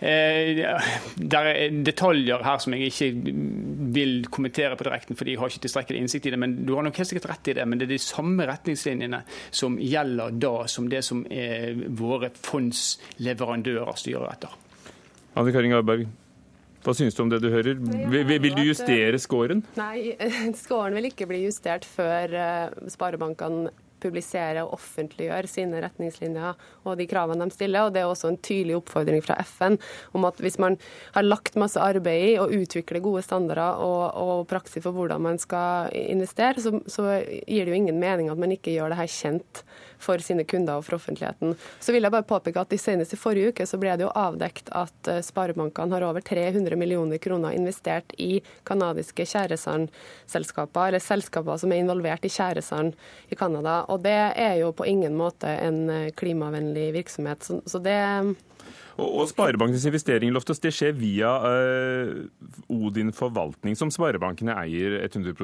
Eh, 0.00 0.62
det 1.16 1.40
er 1.40 1.76
detaljer 1.86 2.44
her 2.46 2.62
som 2.62 2.76
jeg 2.76 2.92
ikke 2.92 3.34
vil 3.94 4.14
kommentere 4.32 4.78
på 4.78 4.86
direkten, 4.86 5.18
fordi 5.18 5.34
jeg 5.34 5.42
har 5.42 5.52
ikke 5.52 5.64
tilstrekkelig 5.66 6.04
innsikt 6.04 6.30
i 6.30 6.34
det. 6.34 6.40
men 6.40 6.56
Du 6.66 6.74
har 6.76 6.86
nok 6.86 6.96
helt 7.00 7.10
sikkert 7.10 7.30
rett 7.32 7.52
i 7.52 7.58
det, 7.60 7.66
men 7.68 7.80
det 7.80 7.88
er 7.88 7.94
de 7.96 8.00
samme 8.02 8.46
retningslinjene 8.48 9.22
som 9.50 9.78
gjelder 9.80 10.40
da, 10.40 10.54
som 10.70 10.88
det 10.90 11.04
som 11.04 11.24
våre 12.00 12.30
fondsleverandører 12.34 14.00
styrer 14.00 14.32
etter. 14.32 14.56
Anne 15.38 15.52
Karin 15.54 15.72
Garberg, 15.72 16.08
hva 16.80 16.94
synes 16.96 17.16
du 17.16 17.20
om 17.26 17.30
det 17.30 17.42
du 17.44 17.50
hører? 17.52 17.76
Vil, 17.76 18.30
vil 18.40 18.54
du 18.56 18.62
justere 18.64 19.18
scoren? 19.20 19.60
Nei, 19.76 20.14
scoren 20.62 20.96
vil 20.96 21.10
ikke 21.10 21.28
bli 21.28 21.42
justert 21.44 21.84
før 21.84 22.32
eh, 22.32 22.88
sparebankene 22.92 23.68
publisere 24.02 24.64
og 24.64 24.74
offentliggjøre 24.78 25.50
sine 25.50 25.82
retningslinjer 25.84 26.58
og 26.84 26.98
de 26.98 27.06
kravene 27.10 27.48
de 27.48 27.54
stiller. 27.54 27.86
og 27.86 27.94
Det 27.94 28.02
er 28.02 28.10
også 28.10 28.32
en 28.32 28.40
tydelig 28.40 28.78
oppfordring 28.80 29.22
fra 29.24 29.38
FN 29.46 29.78
om 30.16 30.26
at 30.28 30.40
hvis 30.42 30.58
man 30.62 30.78
har 31.14 31.26
lagt 31.26 31.58
masse 31.60 31.80
arbeid 31.80 32.32
i 32.32 32.38
å 32.40 32.48
utvikle 32.50 33.02
gode 33.04 33.22
standarder 33.26 33.84
og, 33.84 34.02
og 34.16 34.48
praksis 34.50 34.84
for 34.84 34.96
hvordan 34.96 35.22
man 35.22 35.38
skal 35.40 35.92
investere, 35.94 36.60
så, 36.60 36.80
så 36.86 37.20
gir 37.20 37.64
det 37.64 37.72
jo 37.72 37.80
ingen 37.80 38.00
mening 38.00 38.30
at 38.32 38.40
man 38.40 38.52
ikke 38.54 38.74
gjør 38.74 38.92
det 38.92 39.00
her 39.02 39.14
kjent 39.14 39.64
for 40.00 40.22
sine 40.24 40.44
kunder 40.48 40.80
og 40.80 40.86
for 40.86 40.98
offentligheten. 40.98 41.54
Så 41.80 41.94
vil 41.94 42.06
jeg 42.06 42.14
bare 42.14 42.26
påpeke 42.26 42.62
at 42.62 42.74
Senest 42.80 43.14
i 43.14 43.20
forrige 43.20 43.52
uke 43.52 43.66
så 43.68 43.78
ble 43.80 43.94
det 43.98 44.06
jo 44.06 44.12
avdekt 44.16 44.70
at 44.76 45.10
eh, 45.10 45.20
sparebankene 45.24 45.96
har 45.96 46.06
over 46.08 46.24
300 46.24 46.78
millioner 46.80 47.20
kroner 47.22 47.56
investert 47.56 48.14
i 48.18 48.40
kanadiske 48.68 49.26
tjæresandselskaper, 49.28 50.88
eller 50.88 51.04
selskaper 51.04 51.60
som 51.60 51.72
er 51.72 51.82
involvert 51.84 52.24
i 52.24 52.32
tjæresand 52.32 52.96
i 53.28 53.38
Canada. 53.38 53.82
Og 53.92 54.02
det 54.06 54.18
er 54.40 54.56
jo 54.62 54.72
på 54.76 54.88
ingen 54.88 55.16
måte 55.18 55.50
en 55.60 55.82
eh, 55.90 56.12
klimavennlig 56.16 56.90
virksomhet. 56.96 57.44
Så, 57.44 57.60
så 57.66 57.82
det 57.84 57.98
og, 59.00 59.28
Sparebankens 59.30 59.86
investeringer 59.88 60.34
Loftus, 60.34 60.60
det 60.62 60.72
skjer 60.74 60.94
via 60.98 61.30
uh, 61.44 62.20
Odin 62.72 63.12
forvaltning, 63.16 63.76
som 63.78 63.92
sparebankene 63.92 64.56
eier 64.62 64.98
100 65.04 65.34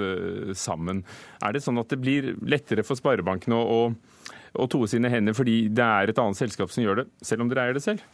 uh, 0.00 0.52
sammen. 0.56 1.04
Er 1.42 1.56
det 1.56 1.64
sånn 1.64 1.80
at 1.82 1.92
det 1.92 2.00
blir 2.02 2.34
lettere 2.46 2.84
for 2.86 2.98
sparebankene 2.98 3.56
å, 3.58 3.80
å 4.56 4.68
toe 4.72 4.88
sine 4.90 5.12
hender 5.12 5.36
fordi 5.36 5.66
det 5.68 5.86
er 5.86 6.12
et 6.12 6.20
annet 6.22 6.40
selskap 6.40 6.72
som 6.72 6.84
gjør 6.84 7.02
det, 7.02 7.06
selv 7.24 7.44
om 7.44 7.52
dere 7.52 7.66
eier 7.68 7.78
det 7.78 7.84
selv? 7.84 8.04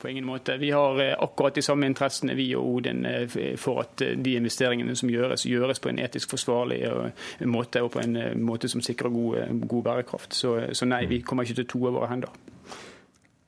På 0.00 0.08
ingen 0.08 0.24
måte. 0.24 0.56
Vi 0.56 0.70
har 0.72 0.96
eh, 1.04 1.12
akkurat 1.12 1.58
de 1.58 1.62
samme 1.62 1.84
interessene, 1.90 2.32
vi 2.38 2.48
og 2.56 2.78
Odin, 2.78 3.04
for 3.60 3.82
at 3.82 4.00
de 4.00 4.36
investeringene 4.38 4.94
som 4.96 5.12
gjøres, 5.12 5.44
gjøres 5.44 5.82
på 5.84 5.92
en 5.92 6.00
etisk 6.00 6.32
forsvarlig 6.32 6.80
måte, 7.44 7.82
og 7.84 7.92
på 7.92 8.00
en 8.00 8.16
måte 8.40 8.70
som 8.72 8.80
sikrer 8.80 9.12
god, 9.12 9.60
god 9.68 9.84
bærekraft. 9.90 10.32
Så, 10.34 10.56
så 10.72 10.88
nei, 10.88 11.04
vi 11.10 11.20
kommer 11.20 11.44
ikke 11.44 11.60
til 11.60 11.68
å 11.68 11.72
toe 11.74 11.92
våre 11.98 12.08
hender. 12.14 12.32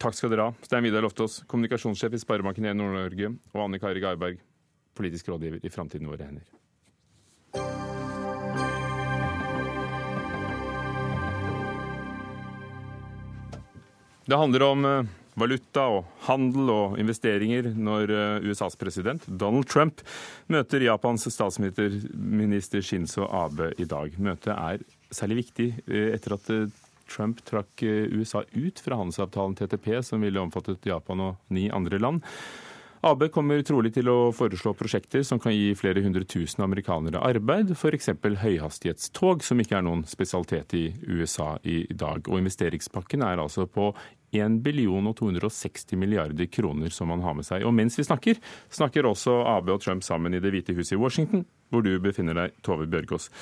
Takk 0.03 0.16
skal 0.18 0.32
dere 0.32 0.48
ha. 0.48 0.53
Stein 0.66 0.82
Vidar 0.82 1.05
Loftaas, 1.05 1.44
kommunikasjonssjef 1.46 2.16
i 2.16 2.18
Sparebanken 2.18 2.66
1 2.66 2.74
Nord-Norge, 2.74 3.28
og 3.55 3.61
Anne 3.62 3.78
Kari 3.78 4.03
Garberg, 4.03 4.40
politisk 4.98 5.30
rådgiver 5.30 5.62
i 5.62 5.70
Framtiden 5.70 6.11
våre 6.11 6.26
hender. 6.26 6.42
Det 14.26 14.38
handler 14.38 14.66
om 14.66 14.84
eh, 14.90 15.14
valuta 15.38 15.86
og 15.94 16.11
handel 16.26 16.74
og 16.74 16.98
investeringer 16.98 17.70
når 17.70 18.11
eh, 18.11 18.50
USAs 18.50 18.74
president 18.80 19.22
Donald 19.28 19.70
Trump 19.70 20.03
møter 20.50 20.82
Japans 20.82 21.30
statsminister 21.30 22.82
Shinzo 22.82 23.30
Abe 23.30 23.70
i 23.78 23.86
dag. 23.86 24.18
Møtet 24.18 24.55
er 24.57 24.82
særlig 25.14 25.44
viktig 25.44 25.74
eh, 25.86 26.11
etter 26.16 26.40
at 26.40 26.57
Trump 27.12 27.44
trakk 27.48 27.84
eh, 27.86 28.10
USA 28.16 28.44
ut 28.52 28.82
fra 28.82 28.98
handelsavtalen 29.00 29.56
TTP, 29.58 29.94
som 30.06 30.24
ville 30.24 30.40
omfattet 30.40 30.88
Japan 30.88 31.28
og 31.28 31.54
ni 31.54 31.68
andre 31.70 32.00
land. 32.02 32.24
AB 33.02 33.24
kommer 33.34 33.64
trolig 33.66 33.90
til 33.96 34.06
å 34.12 34.30
foreslå 34.30 34.76
prosjekter 34.78 35.24
som 35.26 35.40
kan 35.42 35.50
gi 35.50 35.72
flere 35.74 36.04
hundre 36.04 36.22
tusen 36.22 36.62
amerikanere 36.62 37.18
arbeid, 37.18 37.72
f.eks. 37.74 38.12
høyhastighetstog, 38.38 39.42
som 39.42 39.58
ikke 39.58 39.80
er 39.80 39.82
noen 39.88 40.04
spesialitet 40.06 40.76
i 40.78 40.84
USA 41.08 41.56
i 41.66 41.80
dag. 41.90 42.22
Og 42.30 42.38
investeringspakken 42.38 43.24
er 43.26 43.42
altså 43.42 43.66
på 43.66 43.88
1 44.38 44.60
billion 44.62 45.10
og 45.10 45.16
260 45.18 45.98
milliarder 45.98 46.46
kroner 46.46 46.94
som 46.94 47.10
man 47.10 47.26
har 47.26 47.34
med 47.34 47.48
seg. 47.48 47.66
Og 47.66 47.74
mens 47.74 47.98
vi 47.98 48.06
snakker, 48.06 48.38
snakker 48.70 49.10
også 49.10 49.34
AB 49.50 49.74
og 49.74 49.82
Trump 49.82 50.06
sammen 50.06 50.38
i 50.38 50.40
Det 50.44 50.54
hvite 50.54 50.78
huset 50.78 50.94
i 50.94 51.02
Washington, 51.02 51.42
hvor 51.74 51.82
du 51.82 51.96
befinner 51.98 52.38
deg, 52.38 52.54
Tove 52.62 52.86
Bjørgaas. 52.86 53.32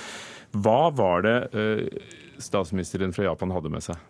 Hva 0.57 0.89
var 0.97 1.29
det 1.29 1.37
eh, 1.53 1.85
statsministeren 2.45 3.15
fra 3.17 3.29
Japan 3.29 3.53
hadde 3.55 3.73
med 3.73 3.85
seg? 3.85 4.01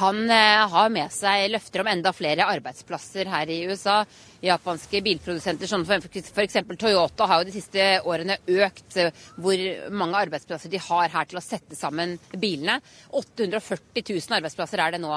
Han 0.00 0.30
eh, 0.30 0.68
har 0.72 0.88
med 0.88 1.12
seg 1.12 1.50
løfter 1.52 1.82
om 1.82 1.88
enda 1.90 2.12
flere 2.16 2.46
arbeidsplasser 2.48 3.28
her 3.28 3.50
i 3.52 3.58
USA. 3.68 3.98
Japanske 4.40 5.02
bilprodusenter 5.04 5.68
som 5.68 5.84
f.eks. 5.84 6.60
Toyota 6.80 7.26
har 7.28 7.42
jo 7.42 7.48
de 7.50 7.56
siste 7.58 7.88
årene 8.08 8.38
økt 8.48 8.96
eh, 8.96 9.10
hvor 9.36 9.64
mange 9.92 10.22
arbeidsplasser 10.24 10.72
de 10.72 10.80
har 10.86 11.12
her 11.12 11.28
til 11.28 11.40
å 11.40 11.44
sette 11.44 11.76
sammen 11.76 12.16
bilene. 12.32 12.78
840 13.12 14.06
000 14.14 14.38
arbeidsplasser 14.38 14.80
er 14.80 14.96
det 14.96 15.02
nå. 15.04 15.12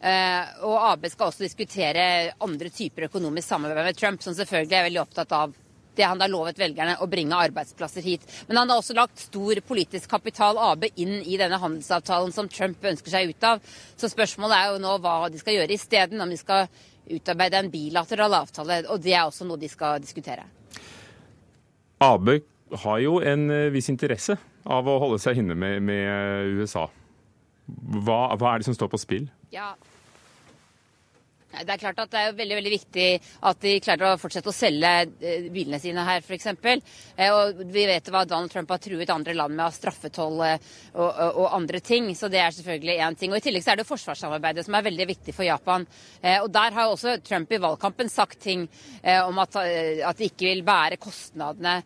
Eh, 0.00 0.54
og 0.68 0.78
AB 0.92 1.10
skal 1.10 1.32
også 1.32 1.48
diskutere 1.48 2.04
andre 2.38 2.70
typer 2.70 3.08
økonomisk 3.10 3.50
samarbeid 3.50 3.90
med 3.90 3.98
Trump, 3.98 4.22
som 4.22 4.36
selvfølgelig 4.38 4.78
er 4.78 4.88
veldig 4.92 5.02
opptatt 5.08 5.34
av 5.40 5.58
det 5.96 6.06
han 6.06 6.20
da 6.20 6.28
lovet 6.30 6.58
velgerne, 6.60 6.98
å 7.02 7.08
bringe 7.10 7.38
arbeidsplasser 7.38 8.04
hit. 8.06 8.26
Men 8.48 8.62
han 8.62 8.70
har 8.70 8.80
også 8.82 8.96
lagt 8.96 9.24
stor 9.26 9.60
politisk 9.66 10.10
kapital, 10.10 10.58
AB, 10.70 10.86
inn 11.02 11.18
i 11.22 11.38
denne 11.40 11.58
handelsavtalen 11.60 12.32
som 12.34 12.48
Trump 12.48 12.84
ønsker 12.92 13.14
seg 13.14 13.32
ut 13.32 13.48
av. 13.48 13.64
Så 13.96 14.10
spørsmålet 14.12 14.56
er 14.56 14.70
jo 14.72 14.80
nå 14.82 14.96
hva 15.02 15.16
de 15.32 15.40
skal 15.40 15.58
gjøre 15.58 15.76
isteden, 15.76 16.22
om 16.22 16.30
de 16.30 16.38
skal 16.40 16.68
utarbeide 17.10 17.58
en 17.58 17.72
bilateral 17.72 18.38
avtale. 18.42 18.82
Og 18.88 19.02
det 19.02 19.16
er 19.16 19.26
også 19.26 19.48
noe 19.48 19.60
de 19.60 19.70
skal 19.70 20.00
diskutere. 20.02 20.46
AB 22.00 22.38
har 22.84 23.02
jo 23.02 23.18
en 23.26 23.50
eh, 23.50 23.68
viss 23.74 23.90
interesse 23.92 24.38
av 24.70 24.88
å 24.88 24.98
holde 25.02 25.18
seg 25.20 25.40
inne 25.40 25.56
med, 25.58 25.82
med 25.84 26.56
USA. 26.60 26.86
Hva, 27.66 28.34
hva, 28.38 28.52
er 28.52 28.60
det 28.60 28.68
som 28.68 28.76
står 28.76 28.90
på 28.92 29.00
spill? 29.00 29.26
Ja, 29.54 29.72
det 31.50 31.74
er 31.74 31.80
klart 31.82 31.98
at 31.98 32.12
det 32.12 32.20
er 32.20 32.36
veldig 32.38 32.56
veldig 32.60 32.72
viktig 32.72 33.06
at 33.48 33.62
de 33.64 33.72
klarer 33.82 34.12
å 34.12 34.18
fortsette 34.20 34.50
å 34.52 34.54
selge 34.54 34.90
eh, 35.18 35.48
bilene 35.50 35.80
sine 35.82 36.04
her, 36.06 36.22
f.eks. 36.22 36.46
Eh, 36.46 37.32
og 37.34 37.64
vi 37.74 37.86
vet 37.90 38.10
hva 38.12 38.22
Donald 38.28 38.52
Trump 38.52 38.70
har 38.70 38.82
truet 38.82 39.10
andre 39.10 39.34
land 39.34 39.56
med 39.56 39.64
av 39.66 39.74
straffetoll 39.74 40.38
eh, 40.46 40.70
og, 40.94 41.10
og, 41.10 41.44
andre 41.58 41.82
ting. 41.84 42.12
Så 42.16 42.30
det 42.30 42.40
er 42.42 42.54
selvfølgelig 42.54 42.98
én 43.02 43.18
ting. 43.18 43.34
Og 43.34 43.40
I 43.40 43.44
tillegg 43.48 43.66
så 43.66 43.74
er 43.74 43.82
det 43.82 43.88
forsvarssamarbeidet 43.88 44.66
som 44.66 44.78
er 44.78 44.86
veldig 44.86 45.08
viktig 45.10 45.34
for 45.34 45.46
Japan. 45.46 45.86
Og 46.30 46.48
Der 46.52 46.74
har 46.76 46.90
også 46.90 47.16
Trump 47.24 47.52
i 47.52 47.60
valgkampen 47.60 48.10
sagt 48.12 48.40
ting 48.44 48.66
om 49.02 49.38
at, 49.42 49.56
at 49.56 50.18
de 50.18 50.28
ikke 50.28 50.48
vil 50.50 50.62
bære 50.66 51.00
kostnadene 51.00 51.78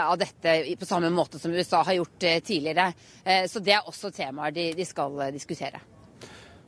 av 0.00 0.16
dette 0.20 0.56
på 0.78 0.88
samme 0.88 1.10
måte 1.14 1.40
som 1.42 1.54
USA 1.54 1.82
har 1.86 1.98
gjort 2.00 2.28
tidligere. 2.46 2.90
Så 3.50 3.62
det 3.64 3.76
er 3.76 3.90
også 3.90 4.12
temaer 4.14 4.54
de, 4.54 4.70
de 4.78 4.88
skal 4.88 5.26
diskutere. 5.34 5.82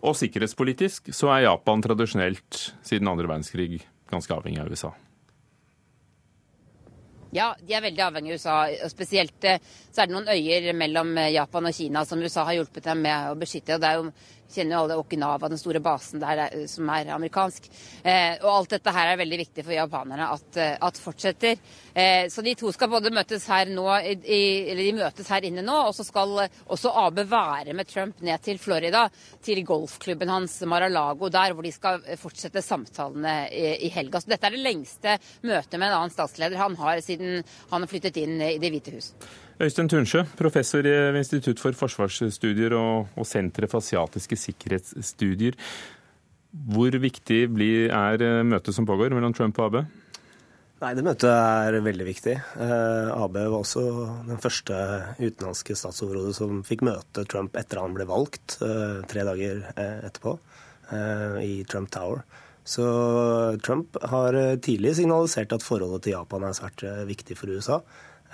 Og 0.06 0.14
sikkerhetspolitisk 0.14 1.10
så 1.16 1.32
er 1.34 1.48
Japan 1.48 1.82
tradisjonelt 1.82 2.60
siden 2.86 3.10
andre 3.10 3.26
verdenskrig 3.26 3.80
ganske 4.10 4.34
avhengig 4.36 4.62
av 4.62 4.70
USA. 4.70 4.92
Ja, 7.34 7.50
de 7.58 7.74
er 7.74 7.82
veldig 7.84 8.04
avhengig 8.04 8.36
av 8.36 8.38
USA. 8.38 8.88
Spesielt 8.92 9.44
eh, 9.44 9.58
så 9.96 10.04
er 10.04 10.10
det 10.10 10.16
noen 10.16 10.28
øyer 10.28 10.74
mellom 10.76 11.14
eh, 11.16 11.32
Japan 11.32 11.70
og 11.70 11.76
Kina 11.76 12.04
som 12.04 12.20
USA 12.20 12.44
har 12.44 12.58
hjulpet 12.58 12.84
dem 12.84 13.00
med 13.06 13.30
å 13.30 13.38
beskytte. 13.40 13.78
og 13.78 13.80
det 13.80 13.88
er 13.88 14.02
jo 14.02 14.10
kjenner 14.52 14.76
jo 14.76 14.82
alle 14.84 14.98
Okinawa, 15.00 15.48
den 15.50 15.60
store 15.60 15.80
basen 15.82 16.20
der 16.22 16.42
eh, 16.46 16.66
som 16.70 16.88
er 16.92 17.10
amerikansk. 17.14 17.68
Eh, 18.04 18.36
og 18.42 18.50
alt 18.52 18.74
dette 18.76 18.92
her 18.94 19.12
er 19.12 19.20
veldig 19.20 19.38
viktig 19.42 19.64
for 19.66 19.76
japanerne 19.76 20.28
at, 20.34 20.58
eh, 20.60 20.74
at 20.86 21.00
fortsetter. 21.00 21.56
Eh, 21.94 22.28
så 22.32 22.44
de 22.44 22.54
to 22.58 22.70
skal 22.74 22.90
både 22.92 23.12
møtes 23.14 23.46
her 23.50 23.70
nå, 23.72 23.86
i, 24.04 24.42
eller 24.72 24.82
de 24.82 24.92
møtes 25.00 25.30
her 25.32 25.48
inne 25.48 25.64
nå, 25.66 25.78
og 25.88 25.94
så 25.96 26.06
skal 26.06 26.36
også 26.44 26.92
Abe 27.06 27.26
være 27.30 27.74
med 27.76 27.88
Trump 27.90 28.20
ned 28.26 28.44
til 28.44 28.60
Florida, 28.62 29.06
til 29.44 29.62
golfklubben 29.66 30.30
hans 30.32 30.58
Mar-a-Lago 30.68 31.30
der, 31.32 31.56
hvor 31.56 31.66
de 31.66 31.72
skal 31.74 32.04
fortsette 32.20 32.62
samtalene 32.64 33.38
i, 33.48 33.64
i 33.88 33.92
helga. 33.96 34.20
Så 34.20 34.34
dette 34.34 34.50
er 34.50 34.56
det 34.56 34.64
lengste 34.64 35.16
møtet 35.46 35.80
med 35.80 35.88
en 35.88 36.02
annen 36.02 36.14
statsleder 36.14 36.60
han 36.60 36.78
har 36.78 37.02
siden 37.04 37.42
han 37.72 37.88
flyttet 37.88 38.20
inn 38.20 38.38
i 38.42 38.56
Det 38.60 38.70
hvite 38.72 38.94
hus. 38.94 39.12
Øystein 39.56 39.88
Tunsjø, 39.88 40.20
professor 40.36 40.84
ved 40.84 41.16
Institutt 41.16 41.60
for 41.62 41.72
forsvarsstudier 41.72 42.74
og, 42.76 43.06
og 43.16 43.24
Senteret 43.24 43.70
for 43.72 43.80
asiatiske 43.80 44.36
sikkerhetsstudier. 44.36 45.54
Hvor 46.52 46.96
viktig 47.00 47.38
blir, 47.54 47.86
er 47.88 48.20
eh, 48.20 48.42
møtet 48.44 48.76
som 48.76 48.84
pågår 48.88 49.14
mellom 49.16 49.32
Trump 49.32 49.56
og 49.60 49.70
AB? 49.70 49.78
Nei, 50.82 50.90
Det 50.92 51.04
møtet 51.06 51.32
er 51.32 51.78
veldig 51.80 52.04
viktig. 52.04 52.34
Eh, 52.36 53.08
AB 53.16 53.38
var 53.38 53.56
også 53.62 53.84
den 54.26 54.42
første 54.44 54.76
utenlandske 55.22 55.76
statsoverhodet 55.80 56.36
som 56.36 56.60
fikk 56.64 56.84
møte 56.84 57.24
Trump 57.24 57.56
etter 57.56 57.80
han 57.80 57.96
ble 57.96 58.04
valgt, 58.08 58.58
eh, 58.60 59.00
tre 59.08 59.24
dager 59.24 59.62
eh, 59.72 60.02
etterpå, 60.10 60.34
eh, 60.92 61.38
i 61.46 61.54
Trump 61.64 61.88
Tower. 61.96 62.26
Så 62.66 62.84
Trump 63.64 63.96
har 64.10 64.36
tidlig 64.60 64.96
signalisert 64.98 65.52
at 65.54 65.64
forholdet 65.64 66.02
til 66.04 66.16
Japan 66.16 66.44
er 66.44 66.56
svært 66.58 66.82
viktig 67.08 67.38
for 67.38 67.54
USA. 67.54 67.80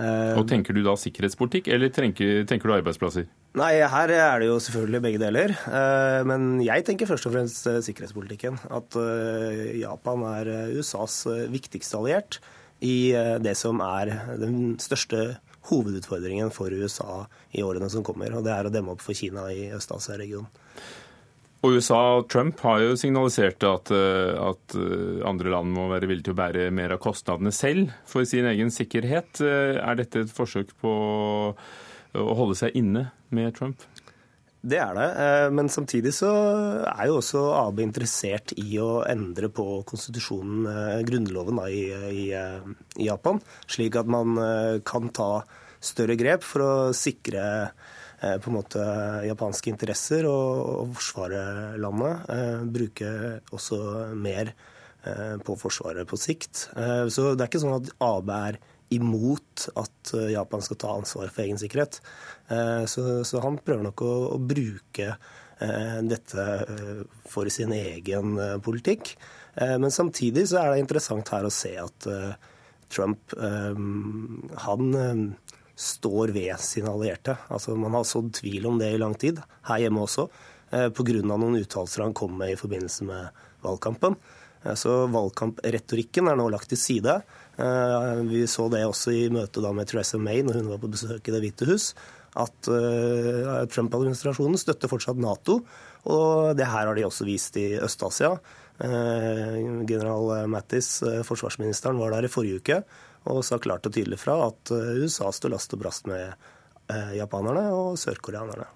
Eh, 0.00 0.38
Og 0.38 0.46
Tenker 0.48 0.74
du 0.74 0.82
da 0.84 0.94
sikkerhetspolitikk, 0.96 1.68
eller 1.74 1.92
tenker, 1.92 2.44
tenker 2.48 2.68
du 2.70 2.74
arbeidsplasser? 2.78 3.26
Nei, 3.58 3.72
her 3.84 4.12
er 4.16 4.40
det 4.40 4.48
jo 4.48 4.56
selvfølgelig 4.64 5.02
begge 5.04 5.20
deler. 5.20 5.52
Eh, 5.68 6.22
Men 6.28 6.60
jeg 6.64 6.86
tenker 6.88 7.10
først 7.10 7.28
og 7.28 7.36
fremst 7.36 7.66
eh, 7.68 7.82
sikkerhetspolitikken. 7.84 8.58
At 8.72 8.96
Japan 9.76 10.26
er 10.32 10.52
USAs 10.78 11.22
viktigste 11.52 12.00
alliert 12.00 12.40
i 12.82 13.12
det 13.38 13.54
som 13.54 13.78
er 13.84 14.10
den 14.40 14.76
største 14.82 15.36
hovedutfordringen 15.70 16.50
for 16.50 16.74
USA 16.74 17.28
i 17.54 17.62
årene 17.62 17.86
som 17.92 18.02
kommer. 18.02 18.34
Og 18.34 18.42
det 18.42 18.50
er 18.56 18.66
å 18.66 18.72
demme 18.74 18.96
opp 18.96 19.04
for 19.04 19.14
Kina 19.14 19.44
i 19.54 19.68
Øst-Asia-regionen. 19.76 20.48
Og 21.62 21.76
USA 21.78 22.00
og 22.18 22.26
Trump 22.32 22.58
har 22.66 22.80
jo 22.82 22.96
signalisert 22.98 23.62
at, 23.68 23.90
eh, 23.94 24.34
at 24.34 24.74
eh, 24.74 25.22
andre 25.28 25.52
land 25.54 25.70
må 25.70 25.86
være 25.92 26.08
villige 26.10 26.26
til 26.26 26.34
å 26.34 26.40
bære 26.40 26.72
mer 26.74 26.96
av 26.96 27.02
kostnadene 27.04 27.52
selv 27.54 27.92
for 28.08 28.26
sin 28.26 28.48
egen 28.50 28.72
sikkerhet. 28.74 29.38
Eh, 29.38 29.78
Er 29.78 29.98
dette 30.00 30.24
et 30.24 30.34
forsøk 30.34 30.74
på 30.82 30.92
å 32.18 32.34
holde 32.34 32.58
seg 32.58 32.74
inne 32.78 33.12
med 33.30 33.54
Trump? 33.54 33.86
Det 34.62 34.78
er 34.78 34.92
det, 34.94 35.06
men 35.50 35.66
samtidig 35.66 36.12
så 36.14 36.28
er 36.86 37.08
jo 37.08 37.16
også 37.18 37.40
AB 37.64 37.80
interessert 37.82 38.52
i 38.62 38.76
å 38.78 39.00
endre 39.10 39.48
på 39.50 39.80
konstitusjonen, 39.88 40.68
grunnloven 41.02 41.58
da, 41.58 41.64
i, 41.66 41.88
i, 41.90 43.08
Japan, 43.08 43.40
slik 43.66 43.98
at 43.98 44.06
man 44.06 44.38
kan 44.86 45.10
ta 45.10 45.42
større 45.82 46.14
grep 46.14 46.46
for 46.46 46.62
å 46.62 46.74
sikre 46.94 47.42
på 48.38 48.50
en 48.50 48.54
måte 48.54 48.82
japanske 49.26 49.72
interesser 49.72 50.28
og, 50.30 50.92
forsvare 50.98 51.78
landet. 51.82 52.28
Eh, 52.30 52.60
bruke 52.76 53.08
også 53.50 53.78
mer 54.14 54.52
eh, 55.04 55.36
på 55.42 55.56
Forsvaret 55.58 56.06
på 56.06 56.18
sikt. 56.20 56.68
Eh, 56.76 57.08
Så 57.10 57.32
det 57.34 57.42
er 57.44 57.50
ikke 57.50 57.62
sånn 57.64 57.80
at 57.80 57.90
AB 58.06 58.30
er 58.36 58.60
imot 58.92 59.68
at 59.80 60.12
eh, 60.14 60.30
Japan 60.36 60.62
skal 60.62 60.78
ta 60.78 60.94
ansvar 61.00 61.30
for 61.32 61.42
egen 61.46 61.58
sikkerhet. 61.60 62.00
Eh, 62.52 62.84
Så, 62.86 63.24
så 63.26 63.42
han 63.42 63.58
prøver 63.58 63.88
nok 63.88 64.04
å, 64.06 64.12
å 64.36 64.38
bruke 64.38 65.08
eh, 65.16 66.00
dette 66.06 66.46
eh, 66.62 67.02
for 67.26 67.50
sin 67.50 67.72
egen 67.74 68.36
eh, 68.38 68.58
politikk. 68.62 69.16
Eh, 69.56 69.78
Men 69.82 69.90
samtidig 69.90 70.46
så 70.52 70.62
er 70.62 70.72
det 70.72 70.84
interessant 70.84 71.34
her 71.34 71.48
å 71.48 71.52
se 71.52 71.74
at 71.80 72.06
eh, 72.06 72.34
Trump 72.92 73.32
eh, 73.34 73.82
han 74.66 74.94
eh, 74.94 75.26
står 75.82 76.32
ved 76.34 76.54
sine 76.62 76.90
allierte. 76.92 77.36
Altså, 77.50 77.74
man 77.78 77.94
har 77.96 78.06
sådd 78.08 78.32
tvil 78.38 78.68
om 78.70 78.78
det 78.80 78.92
i 78.94 79.00
lang 79.00 79.16
tid, 79.18 79.40
her 79.68 79.82
hjemme 79.82 80.04
også, 80.04 80.28
eh, 80.70 80.88
pga. 80.94 81.22
noen 81.22 81.58
uttalelser 81.58 82.04
han 82.04 82.14
kom 82.14 82.38
med 82.38 82.52
i 82.52 82.60
forbindelse 82.60 83.04
med 83.04 83.28
valgkampen. 83.64 84.16
Eh, 84.64 84.74
Så 84.74 85.08
valgkampretorikken 85.10 86.30
er 86.30 86.36
nå 86.36 86.50
lagt 86.50 86.68
til 86.68 86.78
side. 86.78 87.22
Eh, 87.58 88.22
Vi 88.22 88.46
så 88.46 88.70
det 88.70 88.86
også 88.86 89.12
i 89.12 89.28
møtet 89.28 89.74
med 89.74 89.86
Theresa 89.86 90.18
May 90.18 90.42
når 90.42 90.54
hun 90.54 90.68
var 90.68 90.78
på 90.78 90.90
besøk 90.90 91.28
i 91.28 91.32
Det 91.32 91.42
hvite 91.42 91.66
hus, 91.66 91.94
at 92.34 92.62
Trump-administrasjonen 92.62 94.56
støtter 94.56 94.88
fortsatt 94.88 95.18
Nato. 95.18 95.62
Og 96.06 96.56
det 96.56 96.64
her 96.64 96.86
har 96.86 96.94
de 96.94 97.02
også 97.04 97.26
vist 97.26 97.54
i 97.56 97.76
Øst-Asia. 97.76 98.38
General 98.80 100.48
Mattis, 100.48 101.02
forsvarsministeren, 101.28 101.98
var 101.98 102.10
der 102.10 102.24
i 102.24 102.32
forrige 102.32 102.56
uke 102.56 102.84
og 103.30 103.42
sa 103.46 103.58
klart 103.62 103.86
og 103.86 103.94
tydelig 103.94 104.20
fra 104.22 104.38
at 104.48 104.72
eh, 104.74 105.02
USA 105.02 105.30
står 105.32 105.54
last 105.54 105.74
og 105.74 105.82
brast 105.82 106.08
med 106.10 106.32
eh, 106.90 107.12
japanerne 107.18 107.68
og 107.74 107.98
sørkoreanerne. 108.00 108.68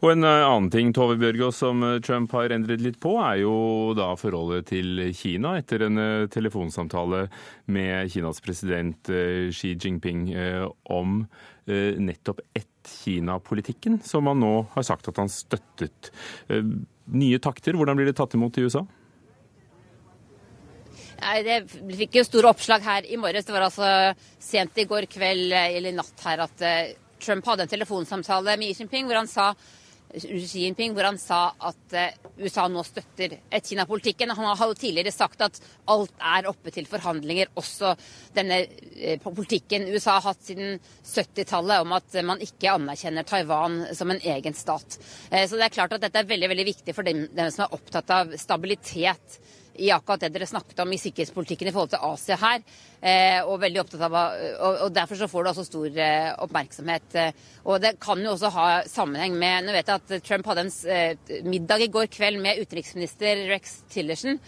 Og 0.00 0.14
en 0.14 0.24
eh, 0.24 0.46
annen 0.46 0.70
ting 0.72 0.92
Tove 0.96 1.16
Bjørgaas, 1.20 1.60
som 1.60 1.84
Trump 2.04 2.32
har 2.36 2.52
endret 2.54 2.82
litt 2.84 3.00
på, 3.02 3.16
er 3.22 3.42
jo 3.42 3.54
da 3.98 4.12
forholdet 4.20 4.70
til 4.72 5.06
Kina 5.16 5.56
etter 5.60 5.86
en 5.88 6.00
telefonsamtale 6.32 7.26
med 7.72 8.12
Kinas 8.12 8.42
president 8.44 9.12
Xi 9.52 9.74
Jinping 9.76 10.30
om 10.90 11.20
nettopp 11.70 12.40
ett-Kina-politikken, 12.56 14.00
som 14.02 14.26
han 14.26 14.40
nå 14.42 14.54
har 14.72 14.86
sagt 14.88 15.06
at 15.12 15.20
han 15.20 15.28
støttet. 15.30 16.08
Nye 16.48 17.38
takter, 17.44 17.76
hvordan 17.78 18.00
blir 18.00 18.08
det 18.10 18.16
tatt 18.18 18.34
imot 18.34 18.58
i 18.58 18.64
USA? 18.66 18.82
Nei, 21.20 21.40
Det 21.44 21.58
fikk 21.98 22.20
jo 22.20 22.24
store 22.26 22.54
oppslag 22.54 22.84
her 22.84 23.08
i 23.08 23.18
morges. 23.20 23.44
Det 23.44 23.54
var 23.54 23.66
altså 23.68 23.90
sent 24.40 24.78
i 24.80 24.88
går 24.88 25.08
kveld 25.10 25.52
eh, 25.52 25.76
eller 25.76 25.98
natt 25.98 26.24
her 26.24 26.46
at 26.46 26.64
eh, 26.64 26.94
Trump 27.20 27.44
hadde 27.50 27.66
en 27.66 27.74
telefonsamtale 27.74 28.56
med 28.56 28.72
Xi 28.72 28.86
Jinping 28.86 29.10
hvor 29.10 29.20
han 29.20 29.28
sa, 29.28 29.50
Jinping, 30.10 30.94
hvor 30.96 31.04
han 31.06 31.20
sa 31.20 31.42
at 31.68 31.94
eh, 31.94 32.16
USA 32.40 32.64
nå 32.72 32.80
støtter 32.88 33.36
ett-Kina-politikken. 33.52 34.32
Han 34.32 34.48
har 34.48 34.72
jo 34.72 34.78
tidligere 34.80 35.12
sagt 35.12 35.44
at 35.44 35.60
alt 35.92 36.16
er 36.32 36.48
oppe 36.48 36.72
til 36.72 36.88
forhandlinger, 36.88 37.52
også 37.60 37.92
denne 38.34 38.62
politikken 39.20 39.90
USA 39.92 40.16
har 40.16 40.30
hatt 40.30 40.48
siden 40.48 40.80
70-tallet 41.04 41.84
om 41.84 41.94
at 42.00 42.20
man 42.26 42.40
ikke 42.42 42.72
anerkjenner 42.80 43.28
Taiwan 43.28 43.82
som 43.94 44.10
en 44.10 44.24
egen 44.24 44.56
stat. 44.56 44.96
Så 45.28 45.60
det 45.60 45.68
er 45.68 45.76
klart 45.76 45.94
at 45.94 46.08
dette 46.08 46.24
er 46.24 46.32
veldig, 46.32 46.48
veldig 46.56 46.68
viktig 46.72 46.96
for 46.96 47.06
dem, 47.06 47.26
dem 47.36 47.52
som 47.52 47.68
er 47.68 47.76
opptatt 47.76 48.16
av 48.16 48.32
stabilitet 48.40 49.42
i 49.74 49.90
akkurat 49.94 50.20
det 50.20 50.32
dere 50.34 50.48
snakket 50.48 50.80
om 50.82 50.92
i 50.92 50.98
sikkerhetspolitikken 51.00 51.68
i 51.68 51.72
forhold 51.74 51.92
til 51.94 52.06
Asia 52.10 52.38
her. 52.40 52.62
Eh, 53.00 53.38
og 53.48 53.62
veldig 53.62 53.80
opptatt 53.80 54.02
av, 54.04 54.16
og, 54.60 54.90
Derfor 54.92 55.16
så 55.16 55.28
får 55.30 55.44
det 55.44 55.52
også 55.54 55.64
stor 55.64 56.00
eh, 56.04 56.32
oppmerksomhet. 56.44 57.14
Eh, 57.16 57.46
og 57.64 57.80
Det 57.80 57.94
kan 58.02 58.20
jo 58.20 58.34
også 58.34 58.50
ha 58.52 58.66
sammenheng 58.88 59.38
med 59.40 59.64
Nå 59.64 59.72
vet 59.76 59.88
jeg 59.88 60.02
at 60.02 60.26
Trump 60.26 60.50
hadde 60.50 60.66
en 60.66 61.48
middag 61.48 61.86
i 61.86 61.90
går 61.92 62.10
kveld 62.12 62.40
med 62.42 62.60
utenriksminister 62.60 63.46
Rex 63.50 63.80
Tillerson. 63.92 64.40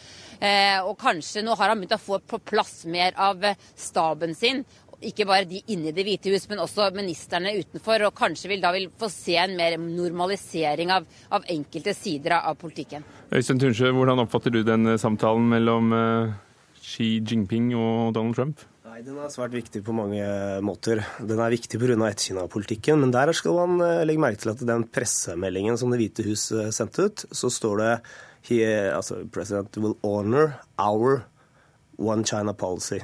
Og 0.82 0.96
kanskje 0.98 1.44
nå 1.46 1.54
har 1.54 1.70
han 1.70 1.78
begynt 1.78 1.94
å 1.94 2.02
få 2.02 2.16
på 2.26 2.40
plass 2.42 2.80
mer 2.90 3.14
av 3.14 3.44
staben 3.78 4.34
sin. 4.34 4.64
Ikke 5.02 5.26
bare 5.28 5.48
de 5.48 5.60
inne 5.74 5.90
i 5.90 5.94
Det 5.96 6.04
hvite 6.06 6.32
hus, 6.32 6.48
men 6.50 6.62
også 6.62 6.90
ministerne 6.94 7.54
utenfor. 7.58 8.06
Og 8.08 8.14
kanskje 8.18 8.52
vil 8.52 8.62
da 8.62 8.72
vil 8.74 8.88
få 8.98 9.10
se 9.12 9.36
en 9.40 9.56
mer 9.58 9.78
normalisering 9.82 10.92
av, 10.94 11.06
av 11.34 11.46
enkelte 11.50 11.94
sider 11.96 12.38
av, 12.38 12.52
av 12.52 12.60
politikken. 12.60 13.06
Øystein 13.32 13.62
Tunsjø, 13.62 13.92
hvordan 13.96 14.22
oppfatter 14.24 14.54
du 14.54 14.62
den 14.66 14.94
eh, 14.94 15.00
samtalen 15.00 15.48
mellom 15.50 15.96
eh, 15.96 16.36
Xi 16.82 17.16
Jinping 17.20 17.72
og 17.78 18.12
Donald 18.16 18.38
Trump? 18.38 18.62
Nei, 18.92 19.00
Den 19.06 19.16
er 19.24 19.30
svært 19.32 19.54
viktig 19.56 19.80
på 19.86 19.94
mange 19.96 20.20
måter. 20.60 21.00
Den 21.16 21.38
er 21.40 21.54
viktig 21.54 21.78
pga. 21.80 21.96
ett-Kina-politikken. 22.10 23.00
Men 23.00 23.10
der 23.14 23.32
skal 23.32 23.56
man 23.56 23.80
eh, 23.80 24.04
legge 24.04 24.20
merke 24.20 24.42
til 24.42 24.52
at 24.52 24.60
den 24.68 24.84
pressemeldingen 24.84 25.78
som 25.80 25.90
Det 25.90 25.98
hvite 26.02 26.26
hus 26.26 26.50
eh, 26.52 26.68
sendte 26.68 27.08
ut, 27.08 27.24
så 27.32 27.48
står 27.48 27.78
det 27.80 27.92
He, 28.42 28.58
altså, 28.92 29.22
President 29.32 29.78
will 29.78 29.96
honor 30.02 30.58
our 30.76 31.24
one 31.96 32.24
China 32.24 32.52
policy. 32.52 32.98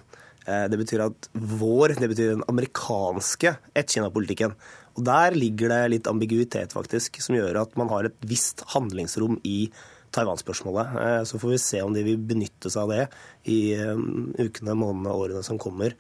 Eh, 0.48 0.66
Det 0.68 0.78
betyr 0.80 1.04
at 1.04 1.28
vår, 1.34 1.94
det 1.98 2.08
betyr 2.08 2.34
den 2.36 2.44
amerikanske 2.48 3.56
ett-Kina-politikken. 3.76 4.54
Og 4.96 5.04
Der 5.04 5.36
ligger 5.36 5.68
det 5.68 5.90
litt 5.92 6.06
ambiguitet, 6.10 6.72
faktisk, 6.72 7.20
som 7.22 7.36
gjør 7.36 7.62
at 7.62 7.76
man 7.76 7.88
har 7.88 8.08
et 8.08 8.20
visst 8.26 8.64
handlingsrom 8.74 9.38
i 9.44 9.70
Taiwan-spørsmålet. 10.12 10.96
Eh, 10.96 11.24
Så 11.24 11.38
får 11.38 11.50
vi 11.50 11.58
se 11.58 11.82
om 11.82 11.92
de 11.92 12.02
vil 12.02 12.16
benytte 12.16 12.70
seg 12.70 12.82
av 12.82 12.88
det 12.88 13.08
i 13.46 13.74
eh, 13.74 13.94
ukene, 13.94 14.74
månedene 14.74 15.12
og 15.12 15.28
årene 15.28 15.44
som 15.44 15.58
kommer. 15.58 15.94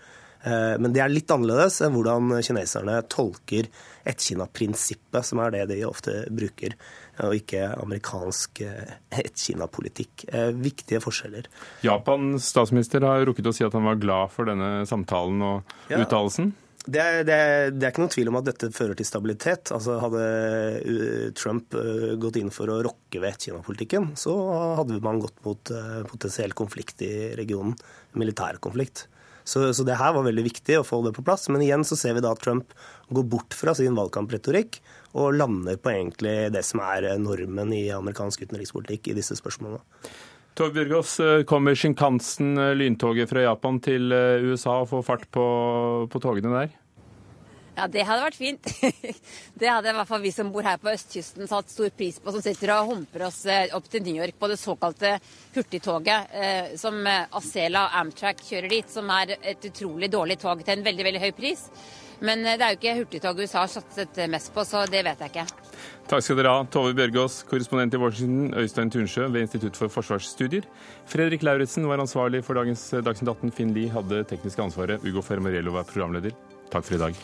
Men 0.48 0.92
det 0.94 1.00
er 1.02 1.10
litt 1.10 1.26
annerledes 1.34 1.80
enn 1.82 1.92
hvordan 1.92 2.30
kineserne 2.46 3.02
tolker 3.10 3.66
ett-Kina-prinsippet, 4.06 5.24
som 5.26 5.40
er 5.40 5.50
det 5.50 5.64
de 5.72 5.80
ofte 5.84 6.12
bruker, 6.30 6.76
og 7.26 7.34
ikke 7.38 7.64
amerikansk 7.78 8.62
eh, 8.66 8.94
ett-Kina-politikk. 9.22 10.24
Eh, 10.32 10.52
Viktige 10.58 11.00
forskjeller. 11.02 11.48
Japans 11.86 12.46
statsminister 12.52 13.04
har 13.06 13.26
rukket 13.28 13.50
å 13.50 13.54
si 13.56 13.66
at 13.66 13.74
han 13.76 13.86
var 13.88 14.00
glad 14.00 14.32
for 14.34 14.48
denne 14.48 14.86
samtalen 14.88 15.42
og 15.42 15.76
Ja. 15.92 16.02
uttalelsen. 16.04 16.52
Det 16.88 17.00
er, 17.02 17.24
det, 17.26 17.34
er, 17.36 17.70
det 17.74 17.84
er 17.84 17.90
ikke 17.92 18.00
noen 18.00 18.14
tvil 18.14 18.30
om 18.30 18.38
at 18.38 18.46
dette 18.48 18.70
fører 18.72 18.96
til 18.96 19.04
stabilitet. 19.04 19.72
Altså 19.76 19.98
Hadde 20.00 20.22
uh, 20.86 21.26
Trump 21.36 21.74
gått 22.22 22.38
inn 22.40 22.48
for 22.54 22.70
å 22.72 22.78
rokke 22.86 23.20
ved 23.20 23.34
ett-Kina-politikken, 23.34 24.14
så 24.16 24.32
hadde 24.78 24.96
man 25.04 25.20
gått 25.20 25.36
mot 25.44 25.74
potensiell 26.08 26.54
konflikt 26.56 27.04
i 27.04 27.34
regionen. 27.36 27.76
Militær 28.16 28.56
konflikt. 28.64 29.04
Så, 29.48 29.62
så 29.72 29.84
det 29.84 29.96
her 29.96 30.12
var 30.16 30.26
veldig 30.26 30.44
viktig 30.44 30.78
å 30.80 30.84
få 30.86 31.00
det 31.06 31.14
på 31.16 31.24
plass. 31.24 31.46
Men 31.52 31.64
igjen 31.64 31.84
så 31.88 31.96
ser 31.96 32.16
vi 32.16 32.24
da 32.24 32.34
at 32.34 32.42
Trump 32.44 32.72
går 33.12 33.28
bort 33.32 33.56
fra 33.56 33.72
sin 33.76 33.96
valgkampretorikk 33.96 34.80
og 35.16 35.36
lander 35.36 35.78
på 35.80 35.92
egentlig 35.92 36.34
det 36.54 36.64
som 36.66 36.82
er 36.84 37.10
normen 37.20 37.72
i 37.76 37.86
amerikansk 37.94 38.44
utenrikspolitikk 38.46 39.12
i 39.12 39.16
disse 39.18 39.38
spørsmålene. 39.38 39.80
Tove 40.58 40.74
Bjørgaas, 40.74 41.14
eh, 41.22 41.44
kommer 41.46 41.76
Shinkansen, 41.78 42.58
eh, 42.58 42.74
lyntoget 42.74 43.30
fra 43.30 43.44
Japan, 43.46 43.78
til 43.80 44.12
eh, 44.12 44.42
USA 44.42 44.80
og 44.82 44.88
får 44.90 45.04
fart 45.06 45.30
på, 45.30 45.46
på 46.10 46.20
togene 46.20 46.50
der? 46.50 46.76
Ja, 47.78 47.84
det 47.86 48.02
hadde 48.08 48.24
vært 48.24 48.38
fint. 48.38 48.70
Det 49.60 49.68
hadde 49.70 49.92
i 49.92 49.94
hvert 49.94 50.08
fall 50.08 50.22
vi 50.22 50.32
som 50.34 50.50
bor 50.50 50.66
her 50.66 50.80
på 50.82 50.90
østkysten 50.90 51.46
satt 51.46 51.70
stor 51.70 51.92
pris 51.94 52.16
på, 52.18 52.32
som 52.34 52.42
sitter 52.42 52.72
og 52.74 52.90
humper 52.90 53.28
oss 53.28 53.44
eh, 53.46 53.70
opp 53.76 53.86
til 53.90 54.02
New 54.02 54.18
York 54.18 54.34
på 54.38 54.48
det 54.50 54.58
såkalte 54.58 55.12
hurtigtoget 55.54 56.34
eh, 56.34 56.72
som 56.80 56.98
eh, 57.06 57.28
Acela 57.38 57.84
og 57.86 57.96
Amtrak 58.00 58.42
kjører 58.48 58.72
dit, 58.72 58.90
som 58.90 59.10
er 59.14 59.36
et 59.38 59.70
utrolig 59.70 60.10
dårlig 60.10 60.40
tog 60.42 60.64
til 60.64 60.74
en 60.74 60.84
veldig, 60.86 61.06
veldig 61.06 61.22
høy 61.22 61.30
pris. 61.38 61.66
Men 62.20 62.44
eh, 62.44 62.58
det 62.58 62.66
er 62.66 62.74
jo 62.74 62.80
ikke 62.80 62.98
hurtigtoget 63.02 63.46
USA 63.46 63.64
har 63.64 63.72
satset 63.72 64.22
mest 64.30 64.52
på, 64.54 64.64
så 64.66 64.84
det 64.90 65.04
vet 65.06 65.20
jeg 65.24 65.34
ikke. 65.34 65.46
Takk 66.08 66.24
skal 66.24 66.38
dere 66.40 66.52
ha, 66.54 66.64
Tove 66.72 66.94
Bjørgaas, 66.96 67.42
korrespondent 67.50 67.94
i 67.94 68.00
Washington, 68.00 68.54
Øystein 68.56 68.90
Tunsjø 68.90 69.26
ved 69.28 69.44
Institutt 69.44 69.76
for 69.76 69.92
forsvarsstudier. 69.92 70.64
Fredrik 71.08 71.42
Lauritzen 71.44 71.88
var 71.88 72.00
ansvarlig 72.00 72.40
for 72.46 72.54
dagens 72.58 72.86
eh, 72.94 73.04
Dagsnytt 73.04 73.34
18. 73.34 73.52
Finn 73.58 73.74
Lie 73.76 73.92
hadde 73.92 74.24
tekniske 74.30 74.64
ansvaret. 74.64 75.04
Ugo 75.04 75.20
Fermarello 75.22 75.76
var 75.76 75.84
programleder. 75.88 76.32
Takk 76.72 76.84
for 76.88 76.94
i 76.96 77.02
dag. 77.04 77.14